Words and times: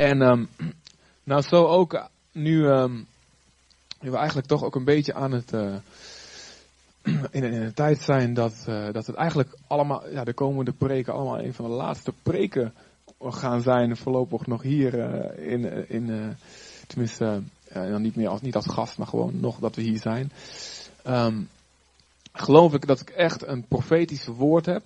En 0.00 0.22
ehm, 0.22 0.44
nou 1.24 1.42
zo 1.42 1.66
ook 1.66 1.94
eh, 1.94 2.04
nu, 2.32 2.60
nu 4.00 4.10
we 4.10 4.16
eigenlijk 4.16 4.46
toch 4.46 4.64
ook 4.64 4.74
een 4.74 4.84
beetje 4.84 5.14
aan 5.14 5.32
het 5.32 5.52
eh, 5.52 5.74
in, 7.30 7.44
in 7.44 7.62
een 7.62 7.74
tijd 7.74 8.00
zijn 8.00 8.34
dat, 8.34 8.64
eh, 8.66 8.92
dat 8.92 9.06
het 9.06 9.16
eigenlijk 9.16 9.56
allemaal, 9.66 10.08
ja, 10.08 10.24
de 10.24 10.32
komende 10.32 10.72
preken 10.72 11.12
allemaal 11.12 11.40
een 11.40 11.54
van 11.54 11.64
de 11.64 11.70
laatste 11.70 12.12
preken 12.22 12.74
gaan 13.20 13.62
zijn 13.62 13.96
voorlopig 13.96 14.46
nog 14.46 14.62
hier 14.62 14.94
in, 15.38 15.88
in 15.88 16.36
tenminste, 16.86 17.42
dan 17.72 18.02
niet 18.02 18.16
meer 18.16 18.28
als, 18.28 18.40
niet 18.40 18.54
als 18.54 18.66
gast, 18.66 18.98
maar 18.98 19.06
gewoon 19.06 19.40
nog 19.40 19.58
dat 19.58 19.76
we 19.76 19.82
hier 19.82 20.00
zijn. 20.00 20.32
Ehm, 21.02 21.42
geloof 22.32 22.74
ik 22.74 22.86
dat 22.86 23.00
ik 23.00 23.10
echt 23.10 23.46
een 23.46 23.64
profetisch 23.68 24.26
woord 24.26 24.66
heb 24.66 24.82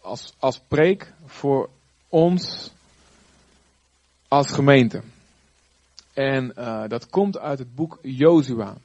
als, 0.00 0.34
als 0.38 0.60
preek 0.68 1.12
voor 1.26 1.68
ons 2.08 2.72
als 4.28 4.50
gemeente. 4.50 5.02
En 6.14 6.56
eh, 6.56 6.88
dat 6.88 7.10
komt 7.10 7.38
uit 7.38 7.58
het 7.58 7.74
boek 7.74 7.98
Jozua. 8.02 8.76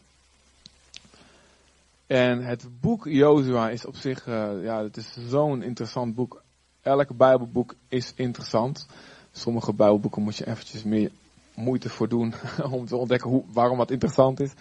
En 2.08 2.44
het 2.46 2.68
boek 2.82 3.06
Jozua 3.06 3.70
is 3.70 3.86
op 3.86 3.96
zich, 3.96 4.28
eh, 4.28 4.64
ja, 4.64 4.84
het 4.84 4.98
is 4.98 5.18
zo'n 5.28 5.62
interessant 5.62 6.16
boek. 6.16 6.44
Elk 6.82 7.18
Bijbelboek 7.18 7.76
is 7.88 8.14
interessant. 8.16 8.88
Sommige 9.32 9.74
Bijbelboeken 9.74 10.22
moet 10.22 10.36
je 10.36 10.48
eventjes 10.48 10.84
meer 10.84 11.12
moeite 11.56 11.90
voor 11.90 12.08
doen 12.10 12.34
om 12.72 12.86
te 12.86 12.96
ontdekken 12.96 13.30
hoe, 13.30 13.44
waarom 13.54 13.78
wat 13.78 13.92
interessant 13.92 14.40
is. 14.40 14.52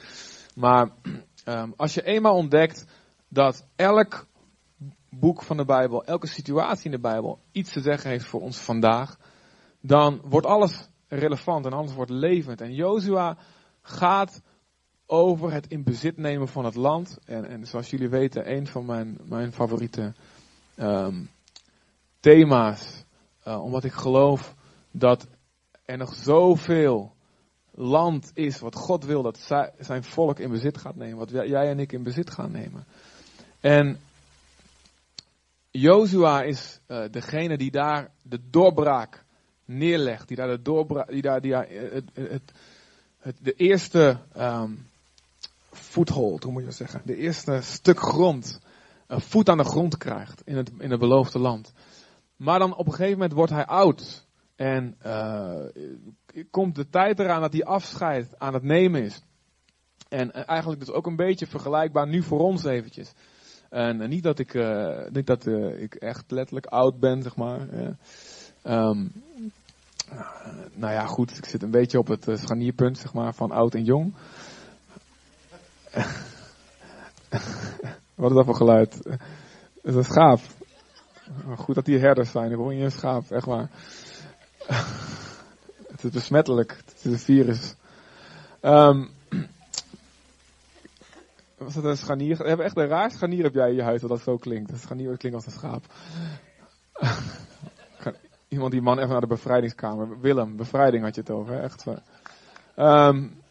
Maar 0.54 0.90
ehm, 1.44 1.70
als 1.76 1.94
je 1.94 2.02
eenmaal 2.02 2.34
ontdekt 2.34 2.86
dat 3.28 3.64
elk 3.76 4.26
boek 5.08 5.42
van 5.42 5.56
de 5.56 5.64
Bijbel, 5.64 6.04
elke 6.04 6.26
situatie 6.26 6.84
in 6.84 6.90
de 6.90 6.98
Bijbel 6.98 7.38
iets 7.52 7.72
te 7.72 7.80
zeggen 7.80 8.10
heeft 8.10 8.24
voor 8.24 8.40
ons 8.40 8.58
vandaag, 8.58 9.18
dan 9.80 10.20
wordt 10.24 10.46
alles 10.46 10.88
relevant 11.08 11.66
en 11.66 11.72
alles 11.72 11.94
wordt 11.94 12.10
levend. 12.10 12.60
En 12.60 12.74
Jozua 12.74 13.36
gaat 13.82 14.42
over 15.06 15.52
het 15.52 15.66
in 15.66 15.82
bezit 15.82 16.16
nemen 16.16 16.48
van 16.48 16.64
het 16.64 16.74
land. 16.74 17.18
En, 17.24 17.48
en 17.48 17.66
zoals 17.66 17.90
jullie 17.90 18.08
weten, 18.08 18.52
een 18.52 18.66
van 18.66 18.84
mijn, 18.84 19.18
mijn 19.24 19.52
favoriete 19.52 20.14
ehm, 20.74 21.24
thema's. 22.20 23.04
Uh, 23.46 23.62
omdat 23.62 23.84
ik 23.84 23.92
geloof 23.92 24.54
dat 24.90 25.26
er 25.84 25.96
nog 25.96 26.14
zoveel 26.14 27.14
land 27.70 28.30
is 28.34 28.58
wat 28.58 28.74
God 28.74 29.04
wil 29.04 29.22
dat 29.22 29.38
zij, 29.38 29.72
zijn 29.78 30.04
volk 30.04 30.38
in 30.38 30.50
bezit 30.50 30.78
gaat 30.78 30.96
nemen. 30.96 31.18
Wat 31.18 31.30
jij 31.30 31.70
en 31.70 31.78
ik 31.78 31.92
in 31.92 32.02
bezit 32.02 32.30
gaan 32.30 32.50
nemen. 32.50 32.86
En 33.60 34.00
Jozua 35.70 36.42
is 36.42 36.80
uh, 36.88 37.04
degene 37.10 37.56
die 37.56 37.70
daar 37.70 38.10
de 38.22 38.40
doorbraak 38.50 39.24
neerlegt. 39.70 40.28
Die 40.28 40.36
daar 40.36 40.48
de 40.48 40.62
doorbraak, 40.62 41.10
die 41.10 41.22
daar, 41.22 41.40
die 41.40 41.50
daar 41.50 41.66
het, 41.68 42.04
het, 42.14 42.52
het, 43.18 43.36
de 43.40 43.52
eerste 43.52 44.18
um, 44.36 44.88
foothold, 45.70 46.42
hoe 46.42 46.52
moet 46.52 46.60
je 46.60 46.68
dat 46.68 46.76
zeggen? 46.76 47.02
De 47.04 47.16
eerste 47.16 47.58
stuk 47.62 48.00
grond, 48.00 48.60
een 49.06 49.20
voet 49.20 49.48
aan 49.48 49.56
de 49.56 49.64
grond 49.64 49.96
krijgt 49.96 50.42
in 50.44 50.56
het, 50.56 50.70
in 50.78 50.90
het 50.90 51.00
beloofde 51.00 51.38
land. 51.38 51.72
Maar 52.36 52.58
dan 52.58 52.76
op 52.76 52.86
een 52.86 52.92
gegeven 52.92 53.12
moment 53.12 53.32
wordt 53.32 53.52
hij 53.52 53.66
oud. 53.66 54.26
En 54.56 54.96
uh, 55.06 55.64
komt 56.50 56.74
de 56.74 56.88
tijd 56.88 57.18
eraan 57.18 57.40
dat 57.40 57.52
hij 57.52 57.64
afscheid 57.64 58.38
aan 58.38 58.54
het 58.54 58.62
nemen 58.62 59.02
is. 59.02 59.22
En 60.08 60.28
uh, 60.28 60.42
eigenlijk 60.48 60.80
dus 60.80 60.90
ook 60.90 61.06
een 61.06 61.16
beetje 61.16 61.46
vergelijkbaar 61.46 62.08
nu 62.08 62.22
voor 62.22 62.40
ons 62.40 62.64
eventjes. 62.64 63.12
En 63.68 64.08
niet 64.08 64.22
dat 64.22 64.38
ik, 64.38 64.54
niet 65.12 65.26
dat 65.26 65.46
ik 65.76 65.94
echt 65.94 66.30
letterlijk 66.30 66.66
oud 66.66 67.00
ben, 67.00 67.22
zeg 67.22 67.36
maar. 67.36 67.68
Nou 70.74 70.92
ja, 70.92 71.06
goed, 71.06 71.36
ik 71.36 71.44
zit 71.44 71.62
een 71.62 71.70
beetje 71.70 71.98
op 71.98 72.06
het 72.06 72.26
scharnierpunt, 72.34 72.98
zeg 72.98 73.12
maar, 73.12 73.34
van 73.34 73.50
oud 73.50 73.74
en 73.74 73.84
jong. 73.84 74.14
Wat 78.14 78.30
is 78.30 78.36
dat 78.36 78.44
voor 78.44 78.56
geluid? 78.56 78.94
Het 78.94 79.18
is 79.82 79.94
een 79.94 80.04
schaap. 80.04 80.40
Goed 81.56 81.74
dat 81.74 81.86
hier 81.86 82.00
herders 82.00 82.30
zijn. 82.30 82.50
Ik 82.50 82.56
hoor 82.56 82.74
je 82.74 82.84
een 82.84 82.92
schaap, 82.92 83.30
echt 83.30 83.46
waar. 83.46 83.70
het 85.92 86.04
is 86.04 86.10
besmettelijk. 86.10 86.76
Het 86.86 87.04
is 87.04 87.12
een 87.12 87.18
virus. 87.18 87.74
Um, 88.62 89.10
was 91.56 91.74
dat 91.74 91.84
een 91.84 91.96
scharnier? 91.96 92.36
We 92.36 92.48
hebben 92.48 92.66
echt 92.66 92.76
een 92.76 92.86
raar 92.86 93.10
scharnier 93.10 93.42
heb 93.42 93.54
jij 93.54 93.68
in 93.68 93.74
je 93.74 93.82
huis 93.82 94.00
dat 94.00 94.10
dat 94.10 94.20
zo 94.20 94.36
klinkt. 94.36 94.70
Een 94.70 94.78
scharnier 94.78 95.16
klinkt 95.16 95.36
als 95.36 95.46
een 95.46 95.52
schaap. 95.52 95.84
Iemand 98.50 98.72
die 98.72 98.82
man 98.82 98.98
even 98.98 99.10
naar 99.10 99.20
de 99.20 99.26
bevrijdingskamer. 99.26 100.20
Willem, 100.20 100.56
bevrijding 100.56 101.04
had 101.04 101.14
je 101.14 101.20
het 101.20 101.30
over. 101.30 101.60
Echt. 101.60 101.86
Um, 102.76 103.42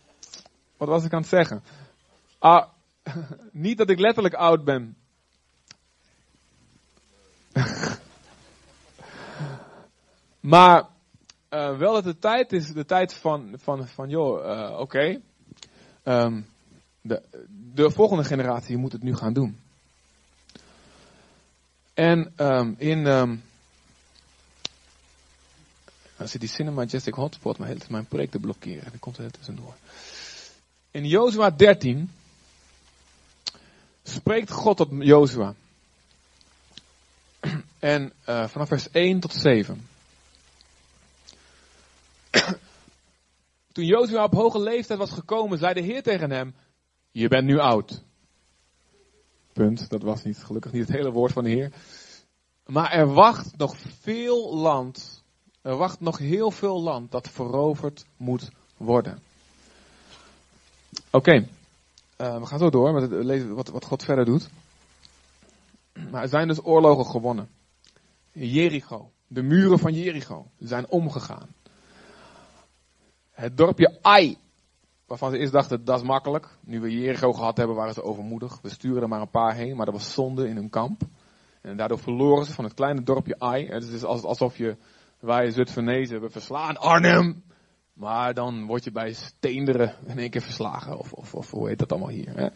wat 0.78 0.88
was 0.88 1.06
ik 1.06 1.14
aan 1.14 1.20
het 1.20 1.30
zeggen? 1.30 1.64
Ah, 2.40 2.70
niet 3.52 3.78
dat 3.78 3.90
ik 3.90 4.00
letterlijk 4.00 4.34
oud 4.34 4.64
ben. 4.64 4.98
maar 10.40 10.88
uh, 11.50 11.78
wel 11.78 11.94
dat 11.94 12.04
de 12.04 12.18
tijd 12.18 12.54
is, 12.54 12.74
de 12.74 12.86
tijd 12.86 13.14
van, 13.14 13.54
van, 13.58 13.88
van 13.88 14.10
joh, 14.10 14.46
uh, 14.46 14.80
oké. 14.80 15.22
Um, 16.04 16.46
de, 17.02 17.24
de 17.74 17.92
volgende 17.92 18.24
generatie 18.24 18.78
moet 18.78 18.92
het 18.92 19.04
nu 19.04 19.16
gaan 19.16 19.34
doen. 19.34 19.60
En 21.94 22.34
um, 22.38 22.76
in. 22.78 23.08
Dan 26.20 26.28
zit 26.28 26.42
die 26.42 26.72
Majestic 26.72 27.14
Hotspot 27.14 27.58
maar 27.58 27.68
hele 27.68 27.80
mijn 27.90 28.06
project 28.06 28.32
te 28.32 28.40
blokkeren. 28.40 28.84
Dan 28.90 29.00
komt 29.00 29.18
er 29.18 29.32
tussendoor. 29.32 29.74
In 30.92 31.06
Jozua 31.06 31.50
13 31.50 32.12
spreekt 34.04 34.52
God 34.52 34.78
tot 34.78 34.90
Jozua. 34.92 35.54
En 37.80 38.14
uh, 38.30 38.48
vanaf 38.48 38.68
vers 38.68 38.90
1 38.92 39.20
tot 39.20 39.34
7. 39.34 39.88
Toen 43.72 43.86
Jozua 43.86 44.24
op 44.24 44.34
hoge 44.34 44.60
leeftijd 44.60 45.00
was 45.00 45.12
gekomen, 45.12 45.58
zei 45.58 45.74
de 45.74 45.82
Heer 45.82 46.04
tegen 46.04 46.32
hem: 46.32 46.56
Je 47.12 47.28
bent 47.28 47.46
nu 47.46 47.60
oud. 47.60 48.04
Punt. 49.54 49.90
Dat 49.90 50.02
was 50.02 50.24
niet, 50.24 50.38
gelukkig 50.38 50.72
niet 50.72 50.88
het 50.88 50.98
hele 50.98 51.12
woord 51.12 51.32
van 51.32 51.44
de 51.44 51.50
Heer. 51.50 51.72
Maar 52.66 52.92
er 52.92 53.14
wacht 53.14 53.58
nog 53.58 53.76
veel 53.78 54.56
land. 54.56 55.19
Er 55.62 55.76
wacht 55.76 56.00
nog 56.00 56.18
heel 56.18 56.52
veel 56.52 56.82
land 56.82 57.12
dat 57.12 57.30
veroverd 57.30 58.06
moet 58.18 58.50
worden. 58.78 59.20
Oké. 61.12 61.48
Uh, 62.18 62.38
we 62.38 62.46
gaan 62.46 62.60
zo 62.60 62.70
door 62.70 62.94
met 62.94 63.48
wat, 63.48 63.68
wat 63.68 63.86
God 63.86 64.04
verder 64.04 64.26
doet. 64.26 64.50
Maar 66.12 66.22
er 66.22 66.30
zijn 66.30 66.48
dus 66.48 66.66
oorlogen 66.66 67.06
gewonnen. 67.06 67.50
Jericho, 68.32 69.12
de 69.28 69.42
muren 69.42 69.80
van 69.80 69.94
Jericho, 69.94 70.46
zijn 70.60 70.90
omgegaan. 70.90 71.48
Het 73.32 73.58
dorpje 73.58 73.98
Ai, 74.02 74.38
waarvan 75.06 75.32
ze 75.32 75.38
eerst 75.38 75.54
dachten 75.54 75.86
dat 75.86 76.00
is 76.00 76.06
makkelijk. 76.08 76.58
Nu 76.60 76.80
we 76.80 76.92
Jericho 76.92 77.34
gehad 77.34 77.58
hebben, 77.58 77.76
waren 77.76 77.94
ze 77.94 78.04
overmoedig. 78.04 78.60
We 78.62 78.70
sturen 78.70 79.02
er 79.02 79.08
maar 79.08 79.22
een 79.22 79.30
paar 79.30 79.56
heen, 79.56 79.76
maar 79.76 79.86
dat 79.86 79.96
was 79.96 80.14
zonde 80.14 80.48
in 80.48 80.56
hun 80.56 80.70
kamp. 80.70 81.02
En 81.62 81.78
daardoor 81.78 82.00
verloren 82.00 82.46
ze 82.46 82.54
van 82.54 82.64
het 82.64 82.74
kleine 82.74 83.04
dorpje 83.04 83.40
Ai. 83.40 83.68
Het 83.68 83.84
is 83.84 84.04
alsof 84.04 84.58
je, 84.58 84.78
wij 85.20 85.52
Zutphenezen, 85.52 86.22
we 86.22 86.30
verslaan 86.30 86.78
Arnhem. 86.78 87.44
Maar 87.94 88.34
dan 88.34 88.66
word 88.66 88.84
je 88.84 88.92
bij 88.92 89.14
Steenderen 89.14 89.96
in 90.06 90.20
één 90.20 90.30
keer 90.30 90.42
verslagen. 90.42 90.98
Of, 90.98 91.14
of, 91.14 91.34
of 91.34 91.52
hoe 91.52 91.68
heet 91.68 91.80
dat 91.80 91.92
allemaal 91.92 92.10
hier. 92.10 92.36
Hè? 92.36 92.48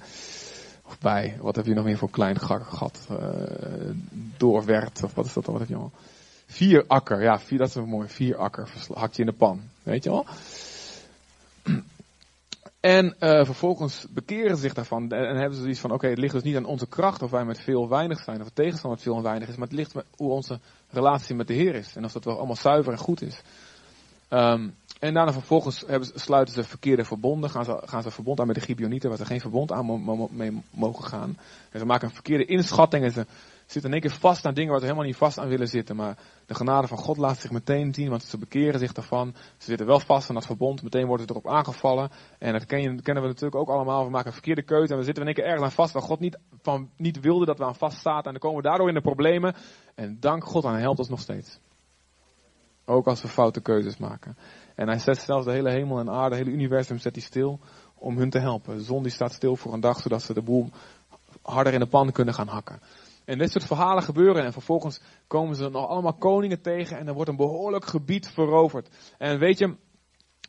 Of 0.85 0.99
bij, 0.99 1.37
wat 1.41 1.55
heb 1.55 1.65
je 1.65 1.73
nog 1.73 1.85
meer 1.85 1.97
voor 1.97 2.09
klein 2.09 2.39
gat? 2.39 3.07
Uh, 3.11 3.17
of 4.41 5.13
wat 5.13 5.25
is 5.25 5.33
dat 5.33 5.45
dan? 5.45 5.53
Wat 5.53 5.59
heb 5.59 5.67
je 5.67 5.75
allemaal? 5.75 5.99
Vier 6.45 6.83
akker, 6.87 7.21
ja, 7.21 7.39
vier, 7.39 7.57
dat 7.57 7.67
is 7.67 7.75
een 7.75 7.89
mooi. 7.89 8.07
Vier 8.07 8.37
akker, 8.37 8.69
hakt 8.93 9.15
je 9.15 9.21
in 9.21 9.27
de 9.27 9.35
pan. 9.35 9.61
Weet 9.83 10.03
je 10.03 10.09
wel? 10.09 10.25
En 12.83 13.05
uh, 13.05 13.45
vervolgens 13.45 14.05
bekeren 14.09 14.55
ze 14.55 14.61
zich 14.61 14.73
daarvan 14.73 15.11
en 15.11 15.35
hebben 15.35 15.55
ze 15.55 15.61
zoiets 15.61 15.79
van, 15.79 15.91
oké, 15.91 16.07
het 16.07 16.17
ligt 16.17 16.33
dus 16.33 16.43
niet 16.43 16.55
aan 16.55 16.65
onze 16.65 16.87
kracht 16.87 17.21
of 17.21 17.31
wij 17.31 17.45
met 17.45 17.59
veel 17.59 17.89
weinig 17.89 18.19
zijn, 18.19 18.39
of 18.39 18.45
het 18.45 18.55
tegenstander 18.55 18.91
met 18.91 19.01
veel 19.01 19.15
en 19.15 19.23
weinig 19.23 19.47
is, 19.47 19.55
maar 19.55 19.67
het 19.67 19.75
ligt 19.75 19.93
met 19.93 20.05
hoe 20.15 20.31
onze 20.31 20.59
relatie 20.89 21.35
met 21.35 21.47
de 21.47 21.53
Heer 21.53 21.75
is. 21.75 21.95
En 21.95 22.05
of 22.05 22.11
dat 22.11 22.23
wel 22.23 22.37
allemaal 22.37 22.55
zuiver 22.55 22.91
en 22.91 22.97
goed 22.97 23.21
is. 23.21 23.41
Um, 24.29 24.75
en 24.99 25.13
daarna 25.13 25.33
vervolgens 25.33 25.83
hebben, 25.87 26.09
sluiten 26.15 26.53
ze 26.53 26.63
verkeerde 26.63 27.05
verbonden, 27.05 27.49
gaan 27.49 27.65
ze, 27.65 27.81
gaan 27.85 28.03
ze 28.03 28.11
verbond 28.11 28.39
aan 28.39 28.47
met 28.47 28.55
de 28.55 28.61
Gibeonieten, 28.61 29.09
waar 29.09 29.17
ze 29.17 29.25
geen 29.25 29.41
verbond 29.41 29.71
aan 29.71 30.29
mee 30.31 30.61
mogen 30.69 31.05
gaan. 31.05 31.37
En 31.71 31.79
ze 31.79 31.85
maken 31.85 32.07
een 32.07 32.13
verkeerde 32.13 32.45
inschatting 32.45 33.03
en 33.03 33.11
ze 33.11 33.25
zitten 33.65 33.83
in 33.83 33.91
één 33.91 34.01
keer 34.01 34.19
vast 34.19 34.45
aan 34.45 34.53
dingen 34.53 34.69
waar 34.69 34.79
ze 34.79 34.85
helemaal 34.85 35.07
niet 35.07 35.15
vast 35.15 35.39
aan 35.39 35.47
willen 35.47 35.67
zitten. 35.67 35.95
Maar 35.95 36.17
de 36.45 36.55
genade 36.55 36.87
van 36.87 36.97
God 36.97 37.17
laat 37.17 37.39
zich 37.39 37.51
meteen 37.51 37.93
zien, 37.93 38.09
want 38.09 38.23
ze 38.23 38.37
bekeren 38.37 38.79
zich 38.79 38.93
daarvan. 38.93 39.33
Ze 39.57 39.65
zitten 39.65 39.87
wel 39.87 39.99
vast 39.99 40.29
aan 40.29 40.35
dat 40.35 40.45
verbond, 40.45 40.83
meteen 40.83 41.05
worden 41.05 41.25
ze 41.27 41.31
erop 41.31 41.47
aangevallen. 41.47 42.09
En 42.39 42.51
dat 42.53 42.65
kennen 42.65 43.03
we 43.03 43.11
natuurlijk 43.11 43.55
ook 43.55 43.69
allemaal. 43.69 44.03
We 44.03 44.09
maken 44.09 44.27
een 44.27 44.33
verkeerde 44.33 44.63
keuze 44.63 44.93
en 44.93 44.99
we 44.99 45.05
zitten 45.05 45.23
in 45.23 45.29
één 45.29 45.37
keer 45.37 45.45
ergens 45.45 45.63
aan 45.63 45.71
vast 45.71 45.93
waar 45.93 46.01
God 46.01 46.19
niet, 46.19 46.37
van, 46.61 46.89
niet 46.97 47.19
wilde 47.19 47.45
dat 47.45 47.57
we 47.57 47.65
aan 47.65 47.75
vast 47.75 48.01
zaten. 48.01 48.25
En 48.25 48.31
dan 48.31 48.39
komen 48.39 48.61
we 48.61 48.67
daardoor 48.67 48.87
in 48.87 48.93
de 48.93 49.01
problemen. 49.01 49.55
En 49.95 50.17
dank 50.19 50.43
God 50.43 50.63
hij 50.63 50.79
helpt 50.79 50.99
ons 50.99 51.09
nog 51.09 51.19
steeds. 51.19 51.59
Ook 52.85 53.07
als 53.07 53.21
we 53.21 53.27
foute 53.27 53.61
keuzes 53.61 53.97
maken. 53.97 54.37
En 54.75 54.87
hij 54.87 54.99
zet 54.99 55.17
zelfs 55.17 55.45
de 55.45 55.51
hele 55.51 55.69
hemel 55.69 55.99
en 55.99 56.09
aarde, 56.09 56.35
het 56.35 56.45
hele 56.45 56.57
universum 56.57 56.97
zet 56.97 57.15
hij 57.15 57.23
stil 57.23 57.59
om 57.95 58.17
hun 58.17 58.29
te 58.29 58.39
helpen. 58.39 58.77
De 58.77 58.83
zon 58.83 59.03
die 59.03 59.11
staat 59.11 59.33
stil 59.33 59.55
voor 59.55 59.73
een 59.73 59.79
dag, 59.79 59.99
zodat 59.99 60.21
ze 60.21 60.33
de 60.33 60.41
boel 60.41 60.69
harder 61.41 61.73
in 61.73 61.79
de 61.79 61.87
pan 61.87 62.11
kunnen 62.11 62.33
gaan 62.33 62.47
hakken. 62.47 62.79
En 63.25 63.37
dit 63.37 63.51
soort 63.51 63.65
verhalen 63.65 64.03
gebeuren 64.03 64.43
en 64.43 64.53
vervolgens 64.53 65.01
komen 65.27 65.55
ze 65.55 65.69
nog 65.69 65.87
allemaal 65.87 66.13
koningen 66.13 66.61
tegen 66.61 66.97
en 66.97 67.07
er 67.07 67.13
wordt 67.13 67.29
een 67.29 67.35
behoorlijk 67.35 67.85
gebied 67.85 68.27
veroverd. 68.27 68.89
En 69.17 69.39
weet 69.39 69.57
je, 69.57 69.75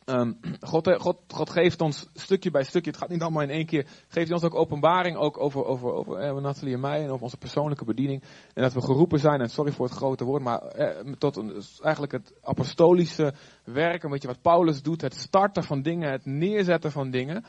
Um, 0.06 0.38
God, 0.60 0.96
God, 0.98 1.16
God, 1.28 1.50
geeft 1.50 1.80
ons 1.80 2.08
stukje 2.14 2.50
bij 2.50 2.62
stukje, 2.64 2.90
het 2.90 3.00
gaat 3.00 3.08
niet 3.08 3.22
allemaal 3.22 3.42
in 3.42 3.50
één 3.50 3.66
keer, 3.66 3.86
geeft 4.08 4.32
ons 4.32 4.42
ook 4.42 4.54
openbaring 4.54 5.16
ook 5.16 5.40
over, 5.40 5.64
over, 5.64 5.92
over 5.92 6.16
eh, 6.16 6.34
Nathalie 6.34 6.74
en 6.74 6.80
mij 6.80 7.02
en 7.02 7.10
over 7.10 7.22
onze 7.22 7.36
persoonlijke 7.36 7.84
bediening. 7.84 8.22
En 8.54 8.62
dat 8.62 8.72
we 8.72 8.82
geroepen 8.82 9.18
zijn, 9.18 9.40
en 9.40 9.50
sorry 9.50 9.72
voor 9.72 9.86
het 9.86 9.94
grote 9.94 10.24
woord, 10.24 10.42
maar 10.42 10.60
eh, 10.60 11.12
tot 11.18 11.36
een, 11.36 11.62
eigenlijk 11.80 12.12
het 12.12 12.34
apostolische 12.42 13.34
werk, 13.64 14.02
een 14.02 14.10
beetje 14.10 14.28
wat 14.28 14.42
Paulus 14.42 14.82
doet, 14.82 15.00
het 15.00 15.14
starten 15.14 15.64
van 15.64 15.82
dingen, 15.82 16.10
het 16.10 16.24
neerzetten 16.24 16.92
van 16.92 17.10
dingen. 17.10 17.44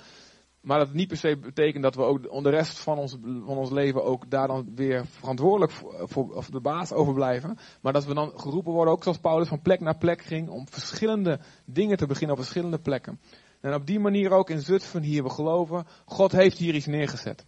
Maar 0.65 0.79
dat 0.79 0.93
niet 0.93 1.07
per 1.07 1.17
se 1.17 1.37
betekent 1.37 1.83
dat 1.83 1.95
we 1.95 2.01
ook 2.01 2.43
de 2.43 2.49
rest 2.49 2.79
van 2.79 2.97
ons, 2.97 3.17
van 3.21 3.57
ons 3.57 3.69
leven 3.69 4.03
ook 4.03 4.29
daar 4.29 4.47
dan 4.47 4.71
weer 4.75 5.05
verantwoordelijk 5.05 5.71
voor, 6.03 6.33
of 6.33 6.49
de 6.49 6.59
baas 6.59 6.91
over 6.93 7.13
blijven. 7.13 7.57
Maar 7.81 7.93
dat 7.93 8.05
we 8.05 8.13
dan 8.13 8.31
geroepen 8.35 8.73
worden, 8.73 8.93
ook 8.93 9.03
zoals 9.03 9.17
Paulus 9.17 9.47
van 9.47 9.61
plek 9.61 9.79
naar 9.79 9.97
plek 9.97 10.21
ging, 10.21 10.49
om 10.49 10.67
verschillende 10.67 11.39
dingen 11.65 11.97
te 11.97 12.05
beginnen 12.05 12.35
op 12.35 12.41
verschillende 12.41 12.79
plekken. 12.79 13.19
En 13.61 13.73
op 13.73 13.85
die 13.85 13.99
manier 13.99 14.31
ook 14.31 14.49
in 14.49 14.61
Zutphen 14.61 15.01
hier, 15.01 15.23
we 15.23 15.29
geloven, 15.29 15.85
God 16.05 16.31
heeft 16.31 16.57
hier 16.57 16.75
iets 16.75 16.85
neergezet. 16.85 17.45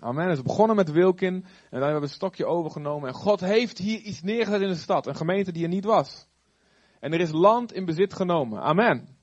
Amen. 0.00 0.28
Het 0.28 0.36
is 0.36 0.42
begonnen 0.42 0.76
met 0.76 0.90
Wilkin 0.90 1.34
en 1.34 1.44
dan 1.70 1.82
hebben 1.82 2.00
we 2.00 2.06
het 2.06 2.16
stokje 2.16 2.46
overgenomen. 2.46 3.08
En 3.08 3.14
God 3.14 3.40
heeft 3.40 3.78
hier 3.78 4.00
iets 4.00 4.22
neergezet 4.22 4.60
in 4.60 4.68
de 4.68 4.74
stad, 4.74 5.06
een 5.06 5.16
gemeente 5.16 5.52
die 5.52 5.62
er 5.62 5.68
niet 5.68 5.84
was. 5.84 6.26
En 7.00 7.12
er 7.12 7.20
is 7.20 7.30
land 7.30 7.72
in 7.72 7.84
bezit 7.84 8.14
genomen. 8.14 8.60
Amen. 8.60 9.17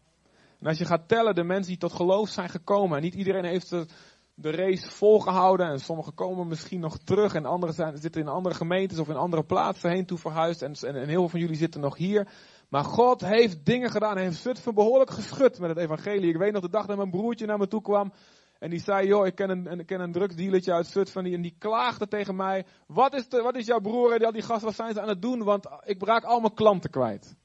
En 0.66 0.72
als 0.72 0.80
je 0.80 0.86
gaat 0.86 1.08
tellen 1.08 1.36
de 1.36 1.44
mensen 1.44 1.68
die 1.68 1.78
tot 1.78 1.94
geloof 1.94 2.30
zijn 2.30 2.50
gekomen, 2.50 2.98
en 2.98 3.04
niet 3.04 3.14
iedereen 3.14 3.46
heeft 3.46 3.70
de, 3.70 3.86
de 4.34 4.52
race 4.52 4.92
volgehouden, 4.92 5.68
en 5.68 5.80
sommigen 5.80 6.14
komen 6.14 6.48
misschien 6.48 6.80
nog 6.80 6.98
terug, 6.98 7.34
en 7.34 7.46
anderen 7.46 7.76
zijn, 7.76 7.98
zitten 7.98 8.22
in 8.22 8.28
andere 8.28 8.56
gemeentes 8.56 9.00
of 9.00 9.10
in 9.10 9.16
andere 9.16 9.44
plaatsen 9.44 9.90
heen 9.90 10.06
toe 10.06 10.18
verhuisd, 10.18 10.62
en, 10.62 10.74
en, 10.74 10.96
heel 10.96 11.20
veel 11.20 11.30
van 11.30 11.40
jullie 11.40 11.56
zitten 11.56 11.82
nog 11.82 11.98
hier. 11.98 12.28
Maar 12.70 12.84
God 12.84 13.22
heeft 13.22 13.66
dingen 13.66 13.90
gedaan, 13.90 14.16
hij 14.16 14.24
heeft 14.24 14.42
Zutphen 14.42 14.74
behoorlijk 14.74 15.12
geschud 15.12 15.60
met 15.60 15.70
het 15.70 15.78
evangelie. 15.78 16.30
Ik 16.30 16.38
weet 16.38 16.52
nog 16.52 16.62
de 16.62 16.70
dag 16.70 16.86
dat 16.86 16.98
mijn 16.98 17.10
broertje 17.10 17.46
naar 17.46 17.58
me 17.58 17.68
toe 17.68 17.82
kwam, 17.82 18.14
en 18.60 18.70
die 18.70 18.80
zei, 18.80 19.08
joh, 19.08 19.26
ik 19.26 19.36
ken 19.36 19.50
een, 19.50 19.80
ik 19.80 19.86
ken 19.86 20.00
een 20.00 20.72
uit 20.72 20.88
Zutphen, 20.88 21.24
die, 21.24 21.36
en 21.36 21.42
die 21.42 21.56
klaagde 21.60 22.08
tegen 22.08 22.36
mij, 22.36 22.66
wat 22.88 23.14
is, 23.14 23.30
de, 23.30 23.42
wat 23.42 23.56
is 23.56 23.66
jouw 23.66 23.80
broer 23.80 24.14
en 24.14 24.26
al 24.26 24.32
die 24.32 24.42
gasten, 24.42 24.66
wat 24.66 24.76
zijn 24.76 24.94
ze 24.94 25.02
aan 25.02 25.10
het 25.10 25.22
doen, 25.22 25.44
want 25.44 25.68
ik 25.84 26.04
raak 26.04 26.24
allemaal 26.24 26.52
klanten 26.54 26.90
kwijt. 26.90 27.36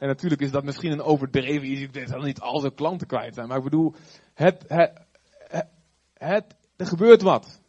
En 0.00 0.06
natuurlijk 0.08 0.40
is 0.40 0.50
dat 0.50 0.64
misschien 0.64 0.92
een 0.92 1.02
overdreven 1.02 1.70
iets. 1.70 1.80
Ik 1.80 1.92
denk 1.92 2.08
dat 2.08 2.22
niet 2.22 2.40
al 2.40 2.60
zijn 2.60 2.74
klanten 2.74 3.06
kwijt 3.06 3.34
zijn. 3.34 3.48
Maar 3.48 3.56
ik 3.56 3.64
bedoel, 3.64 3.94
het, 4.34 4.64
het, 4.68 5.06
het, 6.14 6.56
er 6.76 6.86
gebeurt 6.86 7.22
wat. 7.22 7.60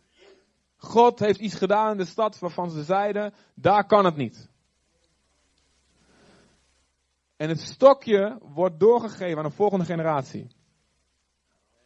God 0.77 1.19
heeft 1.19 1.39
iets 1.39 1.55
gedaan 1.55 1.91
in 1.91 1.97
de 1.97 2.05
stad 2.05 2.39
waarvan 2.39 2.69
ze 2.69 2.83
zeiden, 2.83 3.33
daar 3.55 3.85
kan 3.85 4.05
het 4.05 4.15
niet. 4.15 4.49
En 7.35 7.49
het 7.49 7.59
stokje 7.59 8.37
wordt 8.41 8.79
doorgegeven 8.79 9.37
aan 9.37 9.49
de 9.49 9.55
volgende 9.55 9.85
generatie. 9.85 10.47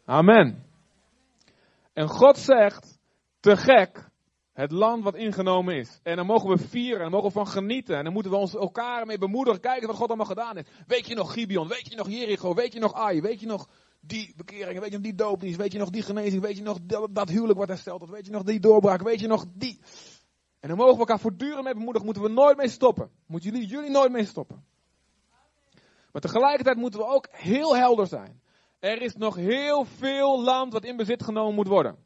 Amen. 0.05 0.65
En 1.93 2.07
God 2.07 2.37
zegt, 2.37 2.99
te 3.39 3.57
gek, 3.57 4.09
het 4.55 4.71
land 4.71 5.03
wat 5.03 5.15
ingenomen 5.15 5.75
is. 5.75 5.99
En 6.03 6.15
dan 6.15 6.25
mogen 6.25 6.49
we 6.49 6.57
vieren, 6.57 7.05
en 7.05 7.11
mogen 7.11 7.27
we 7.27 7.33
van 7.33 7.47
genieten. 7.47 7.97
En 7.97 8.03
dan 8.03 8.13
moeten 8.13 8.31
we 8.31 8.37
ons 8.37 8.55
elkaar 8.55 9.05
mee 9.05 9.17
bemoedigen. 9.17 9.59
Kijken 9.59 9.87
wat 9.87 9.95
God 9.95 10.07
allemaal 10.07 10.25
gedaan 10.25 10.55
heeft. 10.55 10.69
Weet 10.87 11.07
je 11.07 11.15
nog 11.15 11.33
Gibeon? 11.33 11.67
Weet 11.67 11.87
je 11.89 11.95
nog 11.95 12.09
Jericho? 12.09 12.53
Weet 12.53 12.73
je 12.73 12.79
nog 12.79 12.93
Ai? 12.93 13.21
Weet 13.21 13.39
je 13.39 13.45
nog 13.45 13.69
die 13.99 14.33
bekeringen? 14.35 14.81
Weet 14.81 14.89
je 14.89 14.95
nog 14.95 15.05
die 15.05 15.15
doopdienst? 15.15 15.57
Weet 15.57 15.71
je 15.71 15.77
nog 15.77 15.89
die 15.89 16.01
genezing? 16.01 16.41
Weet 16.41 16.57
je 16.57 16.63
nog 16.63 16.79
dat, 17.09 17.29
huwelijk 17.29 17.59
wat 17.59 17.67
hersteld 17.67 18.09
Weet 18.09 18.25
je 18.25 18.31
nog 18.31 18.43
die 18.43 18.59
doorbraak? 18.59 19.01
Weet 19.01 19.19
je 19.19 19.27
nog 19.27 19.45
die... 19.53 19.79
En 20.59 20.67
dan 20.67 20.77
mogen 20.77 20.93
we 20.93 20.99
elkaar 20.99 21.19
voortdurend 21.19 21.63
mee 21.63 21.73
bemoedigen. 21.73 22.05
Moeten 22.05 22.23
we 22.23 22.29
nooit 22.29 22.57
mee 22.57 22.69
stoppen. 22.69 23.09
Moeten 23.27 23.51
jullie, 23.51 23.67
jullie 23.67 23.89
nooit 23.89 24.11
mee 24.11 24.25
stoppen. 24.25 24.65
Maar 26.11 26.21
tegelijkertijd 26.21 26.77
moeten 26.77 26.99
we 26.99 27.05
ook 27.05 27.27
heel 27.31 27.75
helder 27.75 28.07
zijn. 28.07 28.41
Er 28.79 29.01
is 29.01 29.15
nog 29.15 29.35
heel 29.35 29.85
veel 29.85 30.43
land 30.43 30.73
wat 30.73 30.83
in 30.83 30.97
bezit 30.97 31.23
genomen 31.23 31.55
moet 31.55 31.67
worden. 31.67 32.04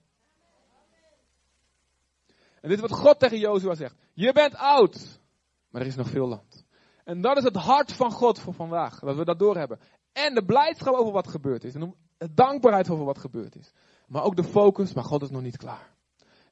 En 2.61 2.69
dit 2.69 2.77
is 2.77 2.89
wat 2.89 2.99
God 2.99 3.19
tegen 3.19 3.39
Jozua 3.39 3.75
zegt. 3.75 3.95
Je 4.13 4.33
bent 4.33 4.55
oud, 4.55 5.19
maar 5.69 5.81
er 5.81 5.87
is 5.87 5.95
nog 5.95 6.09
veel 6.09 6.27
land. 6.27 6.65
En 7.03 7.21
dat 7.21 7.37
is 7.37 7.43
het 7.43 7.55
hart 7.55 7.93
van 7.93 8.11
God 8.11 8.39
voor 8.39 8.53
vandaag, 8.53 8.99
dat 8.99 9.15
we 9.15 9.25
dat 9.25 9.39
doorhebben. 9.39 9.79
En 10.13 10.33
de 10.33 10.45
blijdschap 10.45 10.93
over 10.93 11.13
wat 11.13 11.27
gebeurd 11.27 11.63
is. 11.63 11.75
En 11.75 11.95
de 12.17 12.33
dankbaarheid 12.33 12.89
over 12.89 13.05
wat 13.05 13.17
gebeurd 13.17 13.55
is. 13.55 13.73
Maar 14.07 14.23
ook 14.23 14.35
de 14.35 14.43
focus, 14.43 14.93
maar 14.93 15.03
God 15.03 15.21
is 15.21 15.29
nog 15.29 15.41
niet 15.41 15.57
klaar. 15.57 15.97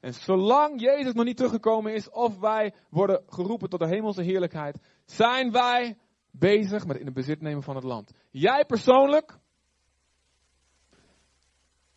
En 0.00 0.14
zolang 0.14 0.80
Jezus 0.80 1.12
nog 1.12 1.24
niet 1.24 1.36
teruggekomen 1.36 1.94
is, 1.94 2.10
of 2.10 2.38
wij 2.38 2.74
worden 2.90 3.22
geroepen 3.26 3.68
tot 3.68 3.80
de 3.80 3.88
hemelse 3.88 4.22
heerlijkheid, 4.22 4.78
zijn 5.04 5.52
wij 5.52 5.98
bezig 6.30 6.86
met 6.86 6.96
in 6.96 7.04
het 7.04 7.14
bezit 7.14 7.40
nemen 7.40 7.62
van 7.62 7.74
het 7.74 7.84
land. 7.84 8.12
Jij 8.30 8.64
persoonlijk 8.64 9.38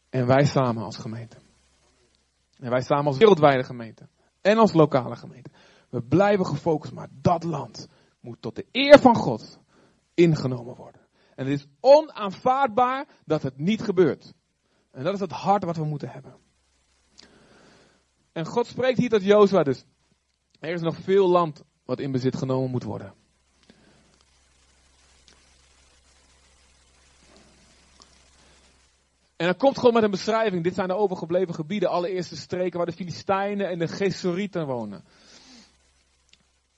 en 0.09 0.27
wij 0.27 0.45
samen 0.45 0.83
als 0.83 0.97
gemeente. 0.97 1.37
En 2.61 2.69
wij 2.69 2.81
staan 2.81 3.05
als 3.05 3.17
wereldwijde 3.17 3.63
gemeente. 3.63 4.07
En 4.41 4.57
als 4.57 4.73
lokale 4.73 5.15
gemeente. 5.15 5.49
We 5.89 6.01
blijven 6.01 6.45
gefocust, 6.45 6.93
maar 6.93 7.07
dat 7.11 7.43
land 7.43 7.87
moet 8.19 8.41
tot 8.41 8.55
de 8.55 8.65
eer 8.71 8.99
van 8.99 9.15
God 9.15 9.59
ingenomen 10.13 10.75
worden. 10.75 11.01
En 11.35 11.45
het 11.47 11.59
is 11.59 11.67
onaanvaardbaar 11.79 13.07
dat 13.25 13.41
het 13.41 13.57
niet 13.57 13.81
gebeurt. 13.81 14.33
En 14.91 15.03
dat 15.03 15.13
is 15.13 15.19
het 15.19 15.31
hart 15.31 15.63
wat 15.63 15.77
we 15.77 15.85
moeten 15.85 16.09
hebben. 16.09 16.35
En 18.31 18.45
God 18.45 18.67
spreekt 18.67 18.97
hier 18.97 19.09
tot 19.09 19.23
Jozua 19.23 19.63
dus. 19.63 19.85
Er 20.59 20.73
is 20.73 20.81
nog 20.81 20.95
veel 20.95 21.29
land 21.29 21.63
wat 21.85 21.99
in 21.99 22.11
bezit 22.11 22.35
genomen 22.35 22.69
moet 22.69 22.83
worden. 22.83 23.13
En 29.41 29.47
dan 29.47 29.57
komt 29.57 29.77
gewoon 29.77 29.93
met 29.93 30.03
een 30.03 30.11
beschrijving. 30.11 30.63
Dit 30.63 30.75
zijn 30.75 30.88
de 30.88 30.95
overgebleven 30.95 31.53
gebieden. 31.53 31.89
Allereerste 31.89 32.35
streken 32.35 32.77
waar 32.77 32.85
de 32.85 32.93
Filistijnen 32.93 33.69
en 33.69 33.79
de 33.79 33.88
Gesorieten 33.88 34.65
wonen. 34.65 35.03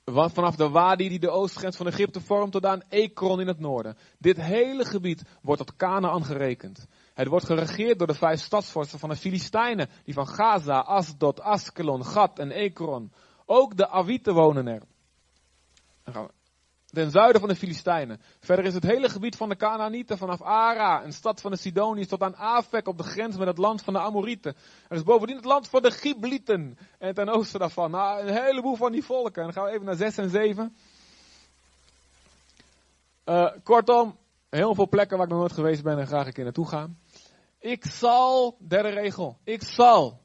Vanaf 0.06 0.56
de 0.56 0.70
Wadi 0.70 1.10
die 1.10 1.20
de 1.20 1.30
oostgrens 1.30 1.78
van 1.78 1.88
Egypte 1.88 2.22
vormt 2.22 2.52
tot 2.52 2.66
aan 2.66 2.82
Ekron 2.90 3.40
in 3.40 3.48
het 3.48 3.60
noorden. 3.60 3.98
Dit 4.18 4.42
hele 4.42 4.86
gebied 4.86 5.24
wordt 5.42 5.66
tot 5.66 5.76
Canaan 5.76 6.26
gerekend. 6.26 6.88
Het 7.14 7.28
wordt 7.28 7.46
geregeerd 7.46 7.98
door 7.98 8.08
de 8.08 8.14
vijf 8.14 8.40
stadsvorsten 8.40 9.00
van 9.00 9.10
de 9.10 9.16
Filistijnen. 9.16 9.90
Die 10.04 10.14
van 10.14 10.28
Gaza, 10.28 10.80
Asdod, 10.80 11.42
Askelon, 11.42 12.06
Gat 12.06 12.40
en 12.40 12.52
Ekron. 12.52 13.12
Ook 13.46 13.78
de 13.78 13.90
Awieten 13.90 14.34
wonen 14.34 14.68
er. 14.68 14.82
Ten 16.94 17.12
zuiden 17.12 17.40
van 17.40 17.50
de 17.50 17.56
Filistijnen. 17.56 18.22
Verder 18.40 18.66
is 18.66 18.74
het 18.74 18.84
hele 18.84 19.10
gebied 19.10 19.36
van 19.36 19.50
de 19.50 19.56
Canaanieten 19.56 20.18
vanaf 20.18 20.42
Ara, 20.42 21.04
een 21.04 21.14
stad 21.14 21.42
van 21.42 21.52
de 21.52 21.58
Sidoniërs, 21.58 22.08
tot 22.08 22.22
aan 22.22 22.36
Afek 22.36 22.88
op 22.88 22.98
de 22.98 23.04
grens 23.04 23.38
met 23.38 23.48
het 23.48 23.58
land 23.58 23.82
van 23.82 23.94
de 23.94 24.00
Amorieten. 24.00 24.56
Er 24.90 24.96
is 24.96 25.04
bovendien 25.04 25.36
het 25.36 25.46
land 25.46 25.70
van 25.70 25.82
de 25.82 25.92
Giblieten 25.92 26.78
en 27.00 27.14
ten 27.14 27.30
oosten 27.30 27.60
daarvan. 27.60 27.92
Nou, 27.92 28.22
een 28.22 28.44
heleboel 28.44 28.76
van 28.76 28.92
die 28.92 29.04
volken. 29.04 29.42
En 29.42 29.44
dan 29.44 29.54
gaan 29.54 29.64
we 29.64 29.72
even 29.72 29.86
naar 29.86 29.96
6 29.96 30.18
en 30.18 30.30
7. 30.30 30.76
Uh, 33.26 33.52
kortom, 33.64 34.18
heel 34.50 34.76
veel 34.76 34.90
plekken 34.90 35.18
waar 35.18 35.26
ik 35.26 35.32
nog 35.32 35.42
nooit 35.42 35.54
geweest 35.54 35.84
ben 35.84 36.00
en 36.00 36.08
graag 36.08 36.26
een 36.26 36.34
keer 36.34 36.44
naartoe 36.44 36.68
gaan. 36.68 37.00
Ik 37.60 37.86
zal, 37.86 38.58
derde 38.68 38.90
regel, 38.90 39.38
ik 39.44 39.64
zal. 39.64 40.22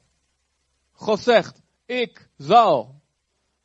God 0.91 1.19
zegt, 1.19 1.61
ik 1.85 2.29
zal 2.37 2.95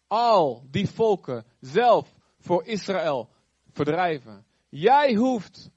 al 0.06 0.66
die 0.70 0.88
volken 0.88 1.44
zelf 1.60 2.13
voor 2.44 2.64
Israël 2.64 3.28
verdrijven. 3.72 4.44
Jij 4.68 5.14
hoeft 5.14 5.70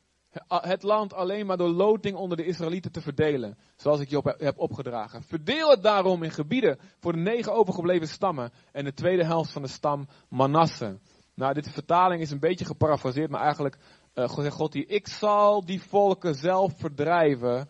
het 0.48 0.84
land 0.84 1.14
alleen 1.14 1.46
maar 1.46 1.58
door 1.58 1.70
loting 1.70 2.16
onder 2.16 2.38
de 2.38 2.46
Israëlieten 2.46 2.92
te 2.92 3.02
verdelen, 3.02 3.58
zoals 3.76 4.00
ik 4.00 4.10
je 4.10 4.36
heb 4.38 4.60
opgedragen. 4.60 5.24
Verdeel 5.24 5.70
het 5.70 5.84
daarom 5.84 6.24
in 6.24 6.32
gebieden 6.32 6.80
voor 7.00 7.14
de 7.14 7.20
negen 7.20 7.54
overgebleven 7.54 8.08
stammen 8.08 8.52
en 8.72 8.84
de 8.84 8.94
tweede 8.94 9.26
helft 9.26 9.52
van 9.52 9.62
de 9.62 9.68
stam 9.68 10.08
Manasse. 10.30 11.00
Nou, 11.34 11.54
dit 11.54 11.70
vertaling 11.70 12.22
is 12.22 12.32
een 12.32 12.40
beetje 12.40 12.66
geparafraseerd, 12.66 13.30
maar 13.30 13.42
eigenlijk 13.42 13.78
uh, 14.16 14.30
zegt 14.30 14.56
God 14.56 14.74
hier, 14.74 14.90
ik 14.90 15.08
zal 15.08 15.66
die 15.66 15.82
volken 15.82 16.36
zelf 16.36 16.74
verdrijven. 16.78 17.70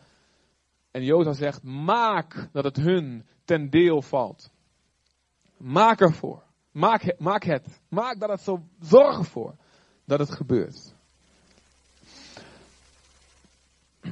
En 0.92 1.04
Jozef 1.04 1.36
zegt, 1.36 1.64
maak 1.64 2.50
dat 2.52 2.64
het 2.64 2.76
hun 2.76 3.28
ten 3.46 3.70
deel 3.70 4.02
valt. 4.02 4.52
Maak 5.58 6.02
ervoor. 6.02 6.47
Maak, 6.78 7.20
maak 7.20 7.44
het. 7.44 7.82
Maak 7.90 8.20
dat 8.20 8.30
het 8.30 8.42
zo. 8.42 8.64
Zorg 8.80 9.18
ervoor 9.18 9.56
dat 10.06 10.20
het 10.20 10.32
gebeurt. 10.32 10.96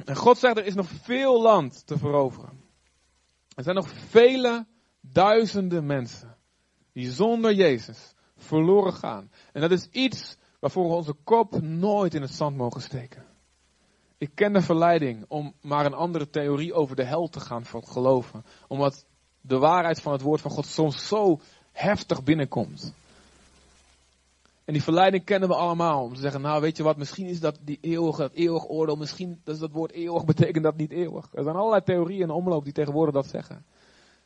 En 0.04 0.16
God 0.16 0.38
zegt, 0.38 0.56
er 0.56 0.66
is 0.66 0.74
nog 0.74 0.88
veel 0.88 1.42
land 1.42 1.86
te 1.86 1.98
veroveren. 1.98 2.64
Er 3.54 3.62
zijn 3.62 3.76
nog 3.76 3.88
vele 3.88 4.66
duizenden 5.00 5.86
mensen 5.86 6.36
die 6.92 7.10
zonder 7.10 7.54
Jezus 7.54 8.14
verloren 8.36 8.92
gaan. 8.92 9.30
En 9.52 9.60
dat 9.60 9.70
is 9.70 9.88
iets 9.90 10.36
waarvoor 10.60 10.88
we 10.88 10.94
onze 10.94 11.14
kop 11.24 11.60
nooit 11.60 12.14
in 12.14 12.22
het 12.22 12.34
zand 12.34 12.56
mogen 12.56 12.80
steken. 12.80 13.24
Ik 14.18 14.30
ken 14.34 14.52
de 14.52 14.62
verleiding 14.62 15.24
om 15.28 15.54
maar 15.60 15.86
een 15.86 15.94
andere 15.94 16.30
theorie 16.30 16.74
over 16.74 16.96
de 16.96 17.04
hel 17.04 17.28
te 17.28 17.40
gaan 17.40 17.66
geloven. 17.66 18.44
Omdat 18.68 19.06
de 19.46 19.58
waarheid 19.58 20.00
van 20.00 20.12
het 20.12 20.22
woord 20.22 20.40
van 20.40 20.50
God 20.50 20.66
soms 20.66 21.08
zo 21.08 21.40
heftig 21.76 22.24
binnenkomt. 22.24 22.92
En 24.64 24.72
die 24.72 24.82
verleiding 24.82 25.24
kennen 25.24 25.48
we 25.48 25.54
allemaal. 25.54 26.02
Om 26.02 26.14
te 26.14 26.20
zeggen, 26.20 26.40
nou 26.40 26.60
weet 26.60 26.76
je 26.76 26.82
wat, 26.82 26.96
misschien 26.96 27.26
is 27.26 27.40
dat 27.40 27.58
die 27.60 27.78
eeuwige, 27.80 28.20
dat 28.20 28.32
eeuwig 28.32 28.68
oordeel. 28.68 28.96
Misschien 28.96 29.40
dat 29.44 29.58
dat 29.58 29.70
woord 29.70 29.92
eeuwig 29.92 30.24
betekent 30.34 30.64
dat 30.64 30.76
niet 30.76 30.90
eeuwig. 30.90 31.28
Er 31.32 31.42
zijn 31.42 31.56
allerlei 31.56 31.82
theorieën 31.82 32.22
in 32.22 32.30
omloop 32.30 32.64
die 32.64 32.72
tegenwoordig 32.72 33.14
dat 33.14 33.26
zeggen. 33.26 33.64